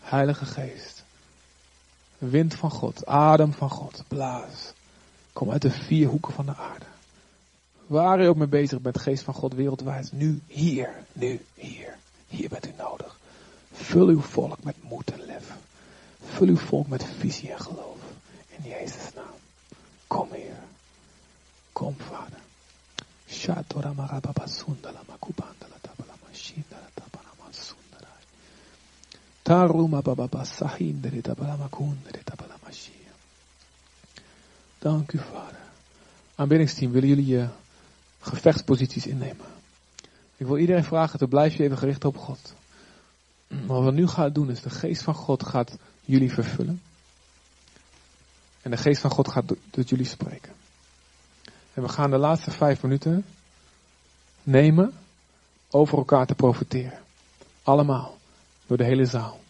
Heilige 0.00 0.44
Geest. 0.44 1.04
Wind 2.18 2.54
van 2.54 2.70
God, 2.70 3.06
adem 3.06 3.52
van 3.52 3.70
God, 3.70 4.04
blaas. 4.08 4.72
Kom 5.38 5.50
uit 5.50 5.62
de 5.62 5.70
vier 5.70 6.08
hoeken 6.08 6.32
van 6.32 6.46
de 6.46 6.56
aarde. 6.56 6.84
Waar 7.86 8.20
u 8.20 8.26
ook 8.26 8.36
mee 8.36 8.48
bezig 8.48 8.80
bent, 8.80 9.00
geest 9.00 9.22
van 9.22 9.34
God 9.34 9.54
wereldwijd. 9.54 10.12
Nu, 10.12 10.40
hier, 10.46 11.04
nu, 11.12 11.40
hier. 11.54 11.96
Hier 12.28 12.48
bent 12.48 12.66
u 12.66 12.72
nodig. 12.78 13.18
Vul 13.72 14.06
uw 14.06 14.20
volk 14.20 14.64
met 14.64 14.74
moed 14.82 15.10
en 15.10 15.26
lef. 15.26 15.56
Vul 16.24 16.46
uw 16.46 16.56
volk 16.56 16.88
met 16.88 17.04
visie 17.04 17.50
en 17.50 17.60
geloof. 17.60 17.98
In 18.48 18.70
Jezus' 18.70 19.14
naam. 19.14 19.38
Kom 20.06 20.28
hier. 20.32 20.58
Kom, 21.72 21.94
Vader. 21.98 22.40
Shatora 23.28 23.92
marababa 23.92 24.46
sundala 24.46 25.00
makubandala 25.08 25.76
tabala 25.80 26.14
Dank 34.78 35.12
u, 35.12 35.18
Vader. 35.18 35.58
Aanbiddingsteam, 36.34 36.92
willen 36.92 37.08
jullie 37.08 37.26
je 37.26 37.48
gevechtsposities 38.20 39.06
innemen? 39.06 39.46
Ik 40.36 40.46
wil 40.46 40.56
iedereen 40.58 40.84
vragen, 40.84 41.18
te 41.18 41.26
blijf 41.26 41.54
je 41.54 41.62
even 41.62 41.78
gericht 41.78 42.04
op 42.04 42.16
God. 42.16 42.54
Wat 43.66 43.84
we 43.84 43.90
nu 43.90 44.06
gaan 44.06 44.32
doen 44.32 44.50
is, 44.50 44.60
de 44.60 44.70
geest 44.70 45.02
van 45.02 45.14
God 45.14 45.46
gaat 45.46 45.76
jullie 46.04 46.32
vervullen. 46.32 46.82
En 48.62 48.70
de 48.70 48.76
geest 48.76 49.00
van 49.00 49.10
God 49.10 49.28
gaat 49.28 49.54
tot 49.70 49.88
jullie 49.88 50.06
spreken. 50.06 50.52
En 51.74 51.82
we 51.82 51.88
gaan 51.88 52.10
de 52.10 52.18
laatste 52.18 52.50
vijf 52.50 52.82
minuten 52.82 53.24
nemen 54.42 54.92
over 55.70 55.98
elkaar 55.98 56.26
te 56.26 56.34
profiteren. 56.34 56.98
Allemaal. 57.62 58.16
Door 58.66 58.76
de 58.76 58.84
hele 58.84 59.04
zaal. 59.04 59.40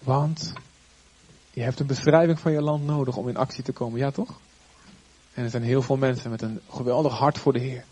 Want 0.00 0.52
je 1.50 1.60
hebt 1.60 1.80
een 1.80 1.86
beschrijving 1.86 2.38
van 2.38 2.52
je 2.52 2.62
land 2.62 2.86
nodig 2.86 3.16
om 3.16 3.28
in 3.28 3.36
actie 3.36 3.64
te 3.64 3.72
komen, 3.72 3.98
ja 3.98 4.10
toch? 4.10 4.40
En 5.34 5.44
er 5.44 5.50
zijn 5.50 5.62
heel 5.62 5.82
veel 5.82 5.96
mensen 5.96 6.30
met 6.30 6.42
een 6.42 6.60
geweldig 6.70 7.18
hart 7.18 7.38
voor 7.38 7.52
de 7.52 7.58
Heer. 7.58 7.84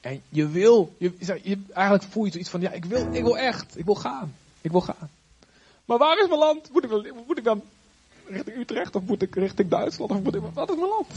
En 0.00 0.22
je 0.28 0.48
wil, 0.48 0.94
je, 0.98 1.12
je, 1.42 1.62
eigenlijk 1.72 2.04
voel 2.10 2.24
je 2.24 2.30
zoiets 2.30 2.50
van, 2.50 2.60
ja, 2.60 2.70
ik 2.70 2.84
wil, 2.84 3.12
ik 3.12 3.22
wil 3.22 3.38
echt, 3.38 3.78
ik 3.78 3.84
wil 3.84 3.94
gaan, 3.94 4.34
ik 4.60 4.70
wil 4.70 4.80
gaan. 4.80 5.10
Maar 5.84 5.98
waar 5.98 6.18
is 6.18 6.28
mijn 6.28 6.38
land? 6.38 6.70
Moet 6.72 6.84
ik, 6.84 7.12
moet 7.26 7.38
ik 7.38 7.44
dan 7.44 7.62
richting 8.26 8.56
Utrecht 8.56 8.96
of 8.96 9.02
moet 9.02 9.22
ik 9.22 9.34
richting 9.34 9.70
Duitsland 9.70 10.10
of 10.10 10.22
wat 10.54 10.70
is 10.70 10.76
mijn 10.76 10.88
land? 10.88 11.12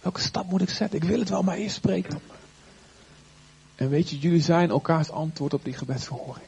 Welke 0.00 0.20
stap 0.20 0.50
moet 0.50 0.62
ik 0.62 0.70
zetten? 0.70 0.98
Ik 0.98 1.08
wil 1.08 1.18
het 1.18 1.28
wel, 1.28 1.42
maar 1.42 1.56
eerst 1.56 1.76
spreek. 1.76 2.06
En 3.74 3.88
weet 3.88 4.10
je, 4.10 4.18
jullie 4.18 4.42
zijn 4.42 4.70
elkaars 4.70 5.10
antwoord 5.10 5.54
op 5.54 5.64
die 5.64 5.74
gebedsverhoring. 5.74 6.46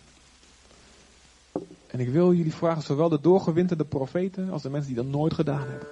En 1.94 2.00
ik 2.00 2.08
wil 2.08 2.32
jullie 2.32 2.54
vragen, 2.54 2.82
zowel 2.82 3.08
de 3.08 3.20
doorgewinterde 3.20 3.84
profeten 3.84 4.50
als 4.50 4.62
de 4.62 4.70
mensen 4.70 4.94
die 4.94 5.02
dat 5.02 5.12
nooit 5.12 5.34
gedaan 5.34 5.68
hebben. 5.68 5.88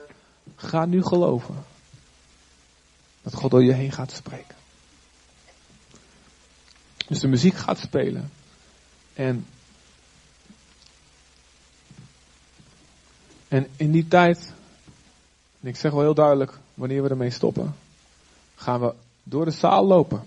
Ga 0.57 0.85
nu 0.85 1.03
geloven 1.03 1.65
dat 3.23 3.35
God 3.35 3.51
door 3.51 3.65
je 3.65 3.73
heen 3.73 3.93
gaat 3.93 4.13
spreken. 4.13 4.55
Dus 7.07 7.21
de 7.21 7.29
muziek 7.29 7.55
gaat 7.55 7.79
spelen. 7.79 8.31
En, 9.15 9.47
en 13.49 13.69
in 13.77 13.91
die 13.91 14.09
tijd, 14.09 14.53
en 15.61 15.69
ik 15.69 15.77
zeg 15.77 15.93
wel 15.93 16.01
heel 16.01 16.15
duidelijk 16.15 16.59
wanneer 16.75 17.03
we 17.03 17.09
ermee 17.09 17.31
stoppen, 17.31 17.77
gaan 18.55 18.81
we 18.81 18.95
door 19.23 19.45
de 19.45 19.51
zaal 19.51 19.87
lopen. 19.87 20.23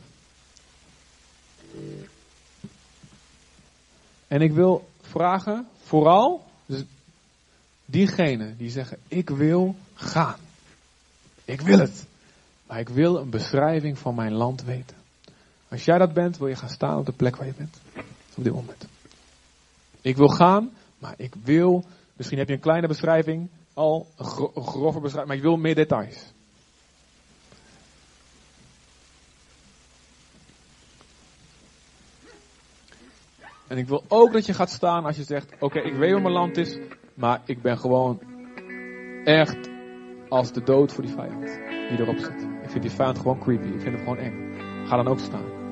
En 4.27 4.41
ik 4.41 4.53
wil 4.53 4.93
vragen, 5.15 5.67
vooral, 5.83 6.43
diegenen 7.85 8.57
die 8.57 8.69
zeggen, 8.69 8.97
ik 9.07 9.29
wil 9.29 9.75
gaan. 9.93 10.39
Ik 11.45 11.61
wil 11.61 11.79
het. 11.79 12.05
Maar 12.67 12.79
ik 12.79 12.89
wil 12.89 13.17
een 13.17 13.29
beschrijving 13.29 13.97
van 13.97 14.15
mijn 14.15 14.33
land 14.33 14.63
weten. 14.63 14.97
Als 15.69 15.85
jij 15.85 15.97
dat 15.97 16.13
bent, 16.13 16.37
wil 16.37 16.47
je 16.47 16.55
gaan 16.55 16.69
staan 16.69 16.97
op 16.97 17.05
de 17.05 17.11
plek 17.11 17.35
waar 17.35 17.47
je 17.47 17.53
bent. 17.57 17.77
Op 18.35 18.43
dit 18.43 18.53
moment. 18.53 18.87
Ik 20.01 20.17
wil 20.17 20.27
gaan, 20.27 20.71
maar 20.97 21.13
ik 21.17 21.33
wil, 21.43 21.83
misschien 22.13 22.37
heb 22.37 22.47
je 22.47 22.53
een 22.53 22.59
kleine 22.59 22.87
beschrijving, 22.87 23.49
al 23.73 24.07
een 24.17 24.25
grove 24.63 24.99
beschrijving, 24.99 25.27
maar 25.27 25.37
ik 25.37 25.41
wil 25.41 25.57
meer 25.57 25.75
details. 25.75 26.33
En 33.67 33.77
ik 33.77 33.87
wil 33.87 34.03
ook 34.07 34.33
dat 34.33 34.45
je 34.45 34.53
gaat 34.53 34.69
staan 34.69 35.05
als 35.05 35.17
je 35.17 35.23
zegt: 35.23 35.53
Oké, 35.59 35.79
ik 35.79 35.93
weet 35.93 36.11
waar 36.11 36.21
mijn 36.21 36.33
land 36.33 36.57
is, 36.57 36.79
maar 37.13 37.41
ik 37.45 37.61
ben 37.61 37.77
gewoon 37.77 38.19
echt 39.23 39.69
als 40.29 40.51
de 40.51 40.63
dood 40.63 40.93
voor 40.93 41.03
die 41.03 41.13
vijand 41.13 41.59
die 41.89 41.99
erop 41.99 42.17
zit. 42.17 42.47
Ik 42.63 42.69
vind 42.69 42.83
die 42.83 42.91
vijand 42.91 43.17
gewoon 43.17 43.39
creepy. 43.39 43.67
Ik 43.67 43.81
vind 43.81 43.95
hem 43.95 44.03
gewoon 44.03 44.17
eng. 44.17 44.53
Ga 44.85 44.95
dan 44.95 45.07
ook 45.07 45.19
staan. 45.19 45.63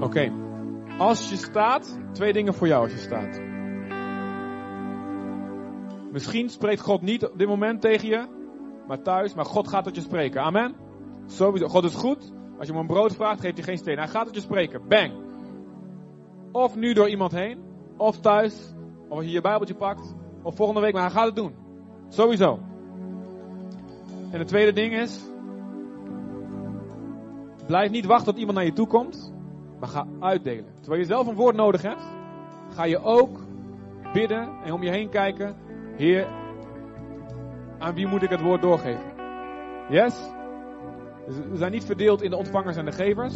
Oké. 0.00 0.32
Als 0.98 1.28
je 1.28 1.36
staat, 1.36 1.98
twee 2.12 2.32
dingen 2.32 2.54
voor 2.54 2.66
jou 2.66 2.82
als 2.82 2.92
je 2.92 2.98
staat. 2.98 3.40
Misschien 6.12 6.48
spreekt 6.48 6.80
God 6.80 7.02
niet 7.02 7.24
op 7.24 7.38
dit 7.38 7.48
moment 7.48 7.80
tegen 7.80 8.08
je, 8.08 8.26
maar 8.86 9.02
thuis, 9.02 9.34
maar 9.34 9.44
God 9.44 9.68
gaat 9.68 9.84
tot 9.84 9.94
je 9.94 10.00
spreken. 10.00 10.42
Amen. 10.42 10.74
Sowieso. 11.26 11.68
God 11.68 11.84
is 11.84 11.94
goed. 11.94 12.32
Als 12.58 12.66
je 12.66 12.72
hem 12.72 12.80
een 12.80 12.86
brood 12.86 13.14
vraagt, 13.14 13.40
geeft 13.40 13.56
hij 13.56 13.64
geen 13.64 13.78
steen. 13.78 13.98
Hij 13.98 14.08
gaat 14.08 14.26
tot 14.26 14.34
je 14.34 14.40
spreken. 14.40 14.88
Bang. 14.88 15.12
Of 16.52 16.76
nu 16.76 16.92
door 16.92 17.08
iemand 17.08 17.32
heen, 17.32 17.58
of 17.96 18.20
thuis, 18.20 18.74
of 19.08 19.16
als 19.16 19.24
je 19.24 19.30
je 19.30 19.40
Bijbeltje 19.40 19.74
pakt, 19.74 20.14
of 20.42 20.56
volgende 20.56 20.80
week, 20.80 20.92
maar 20.92 21.02
hij 21.02 21.10
gaat 21.10 21.26
het 21.26 21.36
doen. 21.36 21.54
Sowieso. 22.08 22.58
En 24.30 24.38
het 24.38 24.48
tweede 24.48 24.72
ding 24.72 24.94
is, 24.94 25.20
blijf 27.66 27.90
niet 27.90 28.06
wachten 28.06 28.26
tot 28.26 28.38
iemand 28.38 28.56
naar 28.56 28.66
je 28.66 28.72
toe 28.72 28.86
komt, 28.86 29.32
maar 29.78 29.88
ga 29.88 30.06
uitdelen. 30.20 30.72
Terwijl 30.80 31.00
je 31.00 31.06
zelf 31.06 31.26
een 31.26 31.34
woord 31.34 31.56
nodig 31.56 31.82
hebt, 31.82 32.02
ga 32.74 32.84
je 32.84 32.98
ook 32.98 33.38
bidden 34.12 34.48
en 34.64 34.72
om 34.72 34.82
je 34.82 34.90
heen 34.90 35.08
kijken, 35.08 35.56
Heer, 35.96 36.26
aan 37.78 37.94
wie 37.94 38.06
moet 38.06 38.22
ik 38.22 38.30
het 38.30 38.40
woord 38.40 38.62
doorgeven? 38.62 39.12
Yes? 39.88 40.36
We 41.28 41.56
zijn 41.56 41.72
niet 41.72 41.84
verdeeld 41.84 42.22
in 42.22 42.30
de 42.30 42.36
ontvangers 42.36 42.76
en 42.76 42.84
de 42.84 42.92
gevers. 42.92 43.34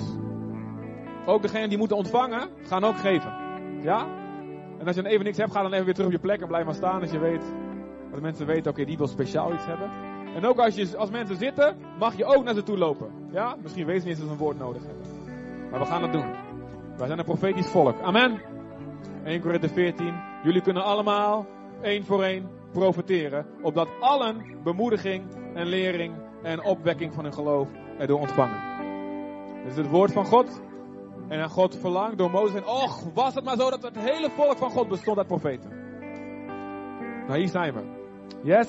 Ook 1.26 1.42
degenen 1.42 1.68
die 1.68 1.78
moeten 1.78 1.96
ontvangen, 1.96 2.48
gaan 2.62 2.84
ook 2.84 2.98
geven. 2.98 3.32
Ja? 3.80 4.06
En 4.78 4.86
als 4.86 4.96
je 4.96 5.06
even 5.06 5.24
niks 5.24 5.36
hebt, 5.36 5.52
ga 5.52 5.62
dan 5.62 5.72
even 5.72 5.84
weer 5.84 5.94
terug 5.94 6.08
op 6.08 6.14
je 6.14 6.20
plek 6.20 6.40
en 6.40 6.46
blijf 6.46 6.64
maar 6.64 6.74
staan 6.74 7.00
als 7.00 7.10
je 7.10 7.18
weet. 7.18 7.42
Dat 8.04 8.14
de 8.14 8.20
mensen 8.20 8.46
weten, 8.46 8.70
oké, 8.70 8.84
die 8.84 8.96
wil 8.96 9.06
speciaal 9.06 9.52
iets 9.52 9.66
hebben. 9.66 9.90
En 10.34 10.46
ook 10.46 10.58
als, 10.58 10.74
je, 10.74 10.96
als 10.96 11.10
mensen 11.10 11.36
zitten, 11.36 11.76
mag 11.98 12.16
je 12.16 12.24
ook 12.24 12.44
naar 12.44 12.54
ze 12.54 12.62
toe 12.62 12.78
lopen. 12.78 13.10
Ja? 13.30 13.56
Misschien 13.62 13.86
weten 13.86 14.02
ze 14.02 14.08
niet 14.08 14.18
eens 14.18 14.26
dat 14.26 14.36
ze 14.36 14.42
een 14.42 14.46
woord 14.46 14.58
nodig 14.58 14.82
hebben. 14.86 15.06
Maar 15.70 15.80
we 15.80 15.86
gaan 15.86 16.02
het 16.02 16.12
doen. 16.12 16.26
Wij 16.96 17.06
zijn 17.06 17.18
een 17.18 17.24
profetisch 17.24 17.66
volk. 17.66 18.00
Amen. 18.00 18.40
1 19.24 19.40
Korinthe 19.40 19.68
14. 19.68 20.14
Jullie 20.42 20.62
kunnen 20.62 20.84
allemaal, 20.84 21.46
één 21.80 22.04
voor 22.04 22.22
één, 22.22 22.48
profeteren. 22.72 23.46
Opdat 23.62 23.88
allen 24.00 24.44
bemoediging 24.62 25.24
en 25.54 25.66
lering 25.66 26.14
en 26.42 26.64
opwekking 26.64 27.14
van 27.14 27.24
hun 27.24 27.32
geloof 27.32 27.68
erdoor 27.98 28.20
ontvangen. 28.20 28.60
Dit 29.62 29.70
is 29.70 29.76
het 29.76 29.90
woord 29.90 30.12
van 30.12 30.24
God. 30.24 30.60
En 31.28 31.50
God 31.50 31.76
verlangt 31.76 32.18
door 32.18 32.30
Mozes. 32.30 32.54
En 32.54 32.66
och, 32.66 33.02
was 33.14 33.34
het 33.34 33.44
maar 33.44 33.56
zo 33.56 33.70
dat 33.70 33.82
het 33.82 33.98
hele 33.98 34.30
volk 34.30 34.56
van 34.56 34.70
God 34.70 34.88
bestond 34.88 35.18
uit 35.18 35.26
profeten. 35.26 35.70
Nou, 37.26 37.38
hier 37.38 37.48
zijn 37.48 37.74
we. 37.74 37.80
Yes? 38.42 38.68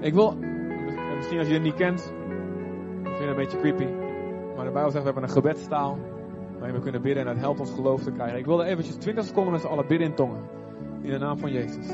Ik 0.00 0.14
wil, 0.14 0.34
misschien 1.16 1.38
als 1.38 1.48
je 1.48 1.54
het 1.54 1.62
niet 1.62 1.74
kent, 1.74 2.02
vind 3.02 3.18
je 3.18 3.20
het 3.20 3.28
een 3.28 3.36
beetje 3.36 3.58
creepy. 3.58 3.86
Maar 4.56 4.64
de 4.64 4.70
Bijbel 4.70 4.90
zegt, 4.90 5.04
we 5.04 5.10
hebben 5.10 5.22
een 5.22 5.42
gebedstaal. 5.42 5.98
Waarin 6.58 6.74
we 6.74 6.80
kunnen 6.80 7.02
bidden 7.02 7.22
en 7.22 7.28
het 7.28 7.38
helpt 7.38 7.60
ons 7.60 7.72
geloof 7.72 8.02
te 8.02 8.10
krijgen. 8.10 8.38
Ik 8.38 8.46
wilde 8.46 8.64
eventjes 8.64 8.96
20 8.96 9.24
seconden 9.24 9.52
met 9.52 9.60
z'n 9.60 9.66
allen 9.66 9.86
bidden 9.86 10.08
in 10.08 10.14
tongen. 10.14 10.42
In 11.00 11.10
de 11.10 11.18
naam 11.18 11.38
van 11.38 11.52
Jezus. 11.52 11.86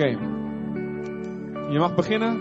Oké. 0.00 0.18
Je 1.70 1.78
mag 1.78 1.94
beginnen. 1.94 2.40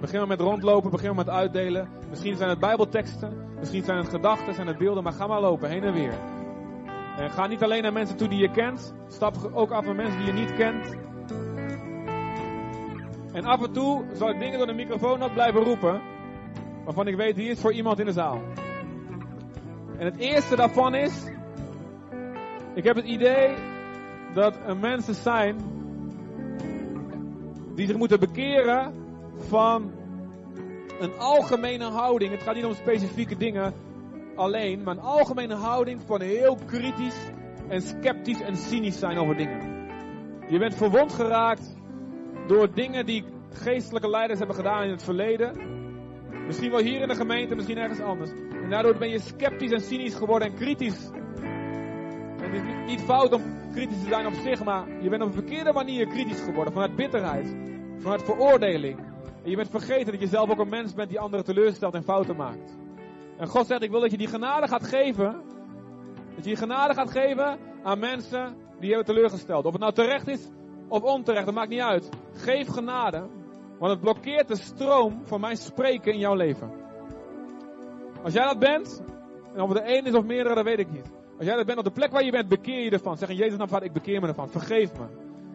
Begin 0.00 0.18
maar 0.18 0.28
met 0.28 0.40
rondlopen, 0.40 0.90
begin 0.90 1.06
maar 1.06 1.24
met 1.24 1.34
uitdelen. 1.34 1.88
Misschien 2.10 2.36
zijn 2.36 2.48
het 2.48 2.58
bijbelteksten, 2.58 3.32
misschien 3.58 3.84
zijn 3.84 3.98
het 3.98 4.08
gedachten, 4.08 4.54
zijn 4.54 4.66
het 4.66 4.78
beelden, 4.78 5.02
maar 5.02 5.12
ga 5.12 5.26
maar 5.26 5.40
lopen, 5.40 5.68
heen 5.68 5.82
en 5.82 5.92
weer. 5.92 6.12
En 7.16 7.30
ga 7.30 7.46
niet 7.46 7.62
alleen 7.62 7.82
naar 7.82 7.92
mensen 7.92 8.16
toe 8.16 8.28
die 8.28 8.38
je 8.38 8.50
kent, 8.50 8.94
stap 9.08 9.50
ook 9.52 9.70
af 9.70 9.84
naar 9.84 9.94
mensen 9.94 10.18
die 10.18 10.26
je 10.26 10.32
niet 10.32 10.54
kent. 10.54 10.96
En 13.32 13.44
af 13.44 13.62
en 13.62 13.72
toe 13.72 14.04
zal 14.12 14.30
ik 14.30 14.38
dingen 14.38 14.58
door 14.58 14.66
de 14.66 14.72
microfoon 14.72 15.22
ook 15.22 15.32
blijven 15.32 15.60
roepen, 15.60 16.00
waarvan 16.84 17.06
ik 17.06 17.16
weet, 17.16 17.36
hier 17.36 17.50
is 17.50 17.60
voor 17.60 17.72
iemand 17.72 17.98
in 17.98 18.06
de 18.06 18.12
zaal. 18.12 18.40
En 19.98 20.04
het 20.04 20.16
eerste 20.16 20.56
daarvan 20.56 20.94
is, 20.94 21.24
ik 22.74 22.84
heb 22.84 22.96
het 22.96 23.06
idee 23.06 23.54
dat 24.34 24.56
er 24.66 24.76
mensen 24.76 25.14
zijn 25.14 25.73
die 27.74 27.86
zich 27.86 27.96
moeten 27.96 28.20
bekeren 28.20 28.94
van 29.36 29.92
een 31.00 31.18
algemene 31.18 31.84
houding. 31.84 32.30
Het 32.30 32.42
gaat 32.42 32.54
niet 32.54 32.64
om 32.64 32.74
specifieke 32.74 33.36
dingen 33.36 33.74
alleen, 34.34 34.82
maar 34.82 34.96
een 34.96 35.02
algemene 35.02 35.54
houding 35.54 36.00
van 36.06 36.20
heel 36.20 36.58
kritisch 36.66 37.30
en 37.68 37.82
sceptisch 37.82 38.40
en 38.40 38.56
cynisch 38.56 38.98
zijn 38.98 39.18
over 39.18 39.36
dingen. 39.36 39.88
Je 40.48 40.58
bent 40.58 40.74
verwond 40.74 41.12
geraakt 41.12 41.76
door 42.46 42.74
dingen 42.74 43.06
die 43.06 43.24
geestelijke 43.50 44.10
leiders 44.10 44.38
hebben 44.38 44.56
gedaan 44.56 44.84
in 44.84 44.90
het 44.90 45.02
verleden. 45.02 45.72
Misschien 46.46 46.70
wel 46.70 46.80
hier 46.80 47.00
in 47.00 47.08
de 47.08 47.14
gemeente, 47.14 47.54
misschien 47.54 47.78
ergens 47.78 48.00
anders. 48.00 48.30
En 48.62 48.70
daardoor 48.70 48.96
ben 48.96 49.10
je 49.10 49.18
sceptisch 49.18 49.70
en 49.70 49.80
cynisch 49.80 50.14
geworden 50.14 50.48
en 50.48 50.54
kritisch. 50.54 51.10
En 52.42 52.50
het 52.50 52.54
is 52.54 52.86
niet 52.86 53.00
fout 53.00 53.32
om 53.32 53.53
kritisch 53.74 54.02
te 54.02 54.08
zijn 54.08 54.26
op 54.26 54.34
zich, 54.34 54.64
maar 54.64 54.86
je 55.02 55.08
bent 55.08 55.22
op 55.22 55.28
een 55.28 55.34
verkeerde 55.34 55.72
manier 55.72 56.06
kritisch 56.06 56.40
geworden. 56.40 56.72
Vanuit 56.72 56.96
bitterheid, 56.96 57.56
vanuit 57.98 58.22
veroordeling. 58.22 58.98
En 59.42 59.50
je 59.50 59.56
bent 59.56 59.70
vergeten 59.70 60.12
dat 60.12 60.20
je 60.20 60.26
zelf 60.26 60.50
ook 60.50 60.58
een 60.58 60.68
mens 60.68 60.94
bent 60.94 61.08
die 61.08 61.20
anderen 61.20 61.44
teleurstelt 61.44 61.94
en 61.94 62.02
fouten 62.02 62.36
maakt. 62.36 62.76
En 63.36 63.46
God 63.46 63.66
zegt, 63.66 63.82
ik 63.82 63.90
wil 63.90 64.00
dat 64.00 64.10
je 64.10 64.16
die 64.16 64.28
genade 64.28 64.68
gaat 64.68 64.86
geven. 64.86 65.32
Dat 66.34 66.44
je 66.44 66.50
die 66.50 66.56
genade 66.56 66.94
gaat 66.94 67.10
geven 67.10 67.58
aan 67.82 67.98
mensen 67.98 68.54
die 68.78 68.88
je 68.88 68.94
hebben 68.94 69.14
teleurgesteld. 69.14 69.64
Of 69.64 69.72
het 69.72 69.80
nou 69.80 69.92
terecht 69.92 70.28
is 70.28 70.48
of 70.88 71.02
onterecht, 71.02 71.44
dat 71.44 71.54
maakt 71.54 71.68
niet 71.68 71.80
uit. 71.80 72.08
Geef 72.32 72.68
genade, 72.68 73.26
want 73.78 73.92
het 73.92 74.00
blokkeert 74.00 74.48
de 74.48 74.56
stroom 74.56 75.20
van 75.24 75.40
mijn 75.40 75.56
spreken 75.56 76.12
in 76.12 76.18
jouw 76.18 76.34
leven. 76.34 76.70
Als 78.22 78.32
jij 78.32 78.44
dat 78.44 78.58
bent, 78.58 79.02
en 79.54 79.60
of 79.60 79.68
het 79.68 79.86
de 79.86 79.96
een 79.96 80.04
is 80.04 80.14
of 80.14 80.24
meerdere, 80.24 80.54
dat 80.54 80.64
weet 80.64 80.78
ik 80.78 80.90
niet. 80.90 81.10
Als 81.44 81.52
jij 81.52 81.64
dat 81.64 81.74
bent 81.74 81.86
op 81.86 81.94
de 81.94 82.00
plek 82.00 82.12
waar 82.12 82.24
je 82.24 82.30
bent, 82.30 82.48
bekeer 82.48 82.84
je 82.84 82.90
ervan. 82.90 83.16
Zeg 83.16 83.28
in 83.28 83.36
Jezus 83.36 83.58
naam, 83.58 83.68
Vader, 83.68 83.86
ik 83.86 83.92
bekeer 83.92 84.20
me 84.20 84.26
ervan. 84.26 84.48
Vergeef 84.48 84.92
me. 84.92 85.04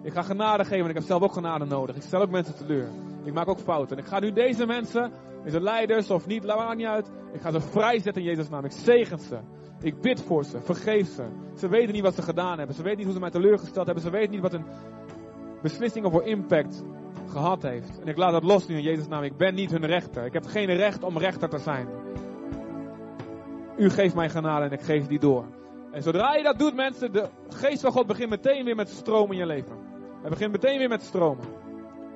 Ik 0.03 0.13
ga 0.13 0.21
genade 0.21 0.63
geven 0.63 0.83
en 0.83 0.89
ik 0.89 0.95
heb 0.95 1.03
zelf 1.03 1.21
ook 1.21 1.33
genade 1.33 1.65
nodig. 1.65 1.95
Ik 1.95 2.01
stel 2.01 2.21
ook 2.21 2.29
mensen 2.29 2.55
teleur. 2.55 2.87
Ik 3.23 3.33
maak 3.33 3.47
ook 3.47 3.59
fouten. 3.59 3.97
En 3.97 4.03
ik 4.03 4.09
ga 4.09 4.19
nu 4.19 4.33
deze 4.33 4.65
mensen, 4.65 5.11
deze 5.43 5.61
leiders 5.61 6.09
of 6.09 6.27
niet, 6.27 6.43
laat 6.43 6.75
niet 6.75 6.85
uit. 6.85 7.11
Ik 7.33 7.41
ga 7.41 7.51
ze 7.51 7.61
vrijzetten 7.61 8.21
in 8.21 8.27
Jezus' 8.27 8.49
naam. 8.49 8.65
Ik 8.65 8.71
zegen 8.71 9.19
ze. 9.19 9.37
Ik 9.81 10.01
bid 10.01 10.21
voor 10.21 10.43
ze. 10.43 10.61
Vergeef 10.61 11.07
ze. 11.07 11.23
Ze 11.57 11.67
weten 11.67 11.93
niet 11.93 12.03
wat 12.03 12.15
ze 12.15 12.21
gedaan 12.21 12.57
hebben. 12.57 12.75
Ze 12.75 12.81
weten 12.81 12.97
niet 12.97 13.05
hoe 13.05 13.15
ze 13.15 13.21
mij 13.21 13.31
teleurgesteld 13.31 13.85
hebben. 13.85 14.03
Ze 14.03 14.09
weten 14.09 14.31
niet 14.31 14.41
wat 14.41 14.53
een 14.53 14.65
beslissing 15.61 16.05
of 16.05 16.21
impact 16.21 16.83
gehad 17.27 17.61
heeft. 17.61 17.99
En 18.01 18.07
ik 18.07 18.17
laat 18.17 18.31
dat 18.31 18.43
los 18.43 18.67
nu 18.67 18.75
in 18.75 18.83
Jezus' 18.83 19.07
naam. 19.07 19.23
Ik 19.23 19.37
ben 19.37 19.55
niet 19.55 19.71
hun 19.71 19.85
rechter. 19.85 20.25
Ik 20.25 20.33
heb 20.33 20.45
geen 20.45 20.75
recht 20.75 21.03
om 21.03 21.17
rechter 21.17 21.49
te 21.49 21.57
zijn. 21.57 21.87
U 23.77 23.89
geeft 23.89 24.15
mij 24.15 24.29
genade 24.29 24.65
en 24.65 24.71
ik 24.71 24.81
geef 24.81 25.07
die 25.07 25.19
door. 25.19 25.45
En 25.91 26.03
zodra 26.03 26.35
je 26.35 26.43
dat 26.43 26.59
doet, 26.59 26.75
mensen, 26.75 27.11
de 27.11 27.29
geest 27.49 27.81
van 27.81 27.91
God 27.91 28.07
begint 28.07 28.29
meteen 28.29 28.65
weer 28.65 28.75
met 28.75 28.89
stromen 28.89 29.31
in 29.31 29.37
je 29.37 29.45
leven. 29.45 29.77
Hij 30.21 30.29
begint 30.29 30.51
meteen 30.51 30.77
weer 30.77 30.89
met 30.89 31.01
stromen. 31.01 31.45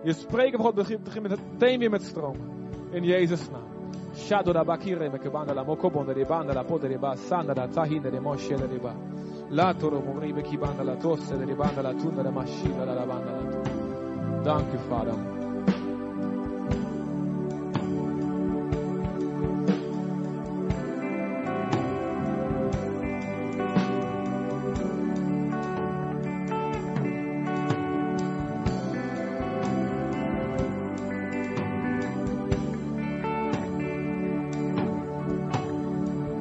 Je 0.04 0.14
spreken 0.14 0.58
van 0.58 0.66
God 0.66 0.76
begint, 0.76 1.22
meteen 1.22 1.80
weer 1.80 1.90
met 1.90 2.04
stromen. 2.04 2.52
In 2.92 3.04
Jezus' 3.04 3.50
naam. 3.50 3.72
Shadora 4.16 4.64
bakire 4.64 5.10
me 5.10 5.18
kebanda 5.18 5.54
la 5.54 5.64
mokobonda 5.64 6.14
de 6.14 6.26
banda 6.26 6.54
la 6.54 6.64
podere 6.64 7.00
ba 7.00 7.16
sanda 7.16 7.54
la 7.54 7.68
tahinde 7.68 8.12
de 8.12 8.20
moshe 8.20 8.56
de 8.56 8.80
ba. 8.80 8.94
La 9.50 9.74
toro 9.74 10.02
mogri 10.02 10.34
be 10.34 10.42
kibanda 10.42 10.84
la 10.84 10.96
tosse 10.96 11.38
de 11.38 11.56
banda 11.56 11.82
la 11.82 11.94
tunda 11.94 12.22
de 12.22 12.30
mashina 12.30 12.86
la 12.86 13.06
banda 13.06 13.32
la 13.32 14.42
Dank 14.44 14.74
u, 14.74 14.78
Vader. 14.90 15.43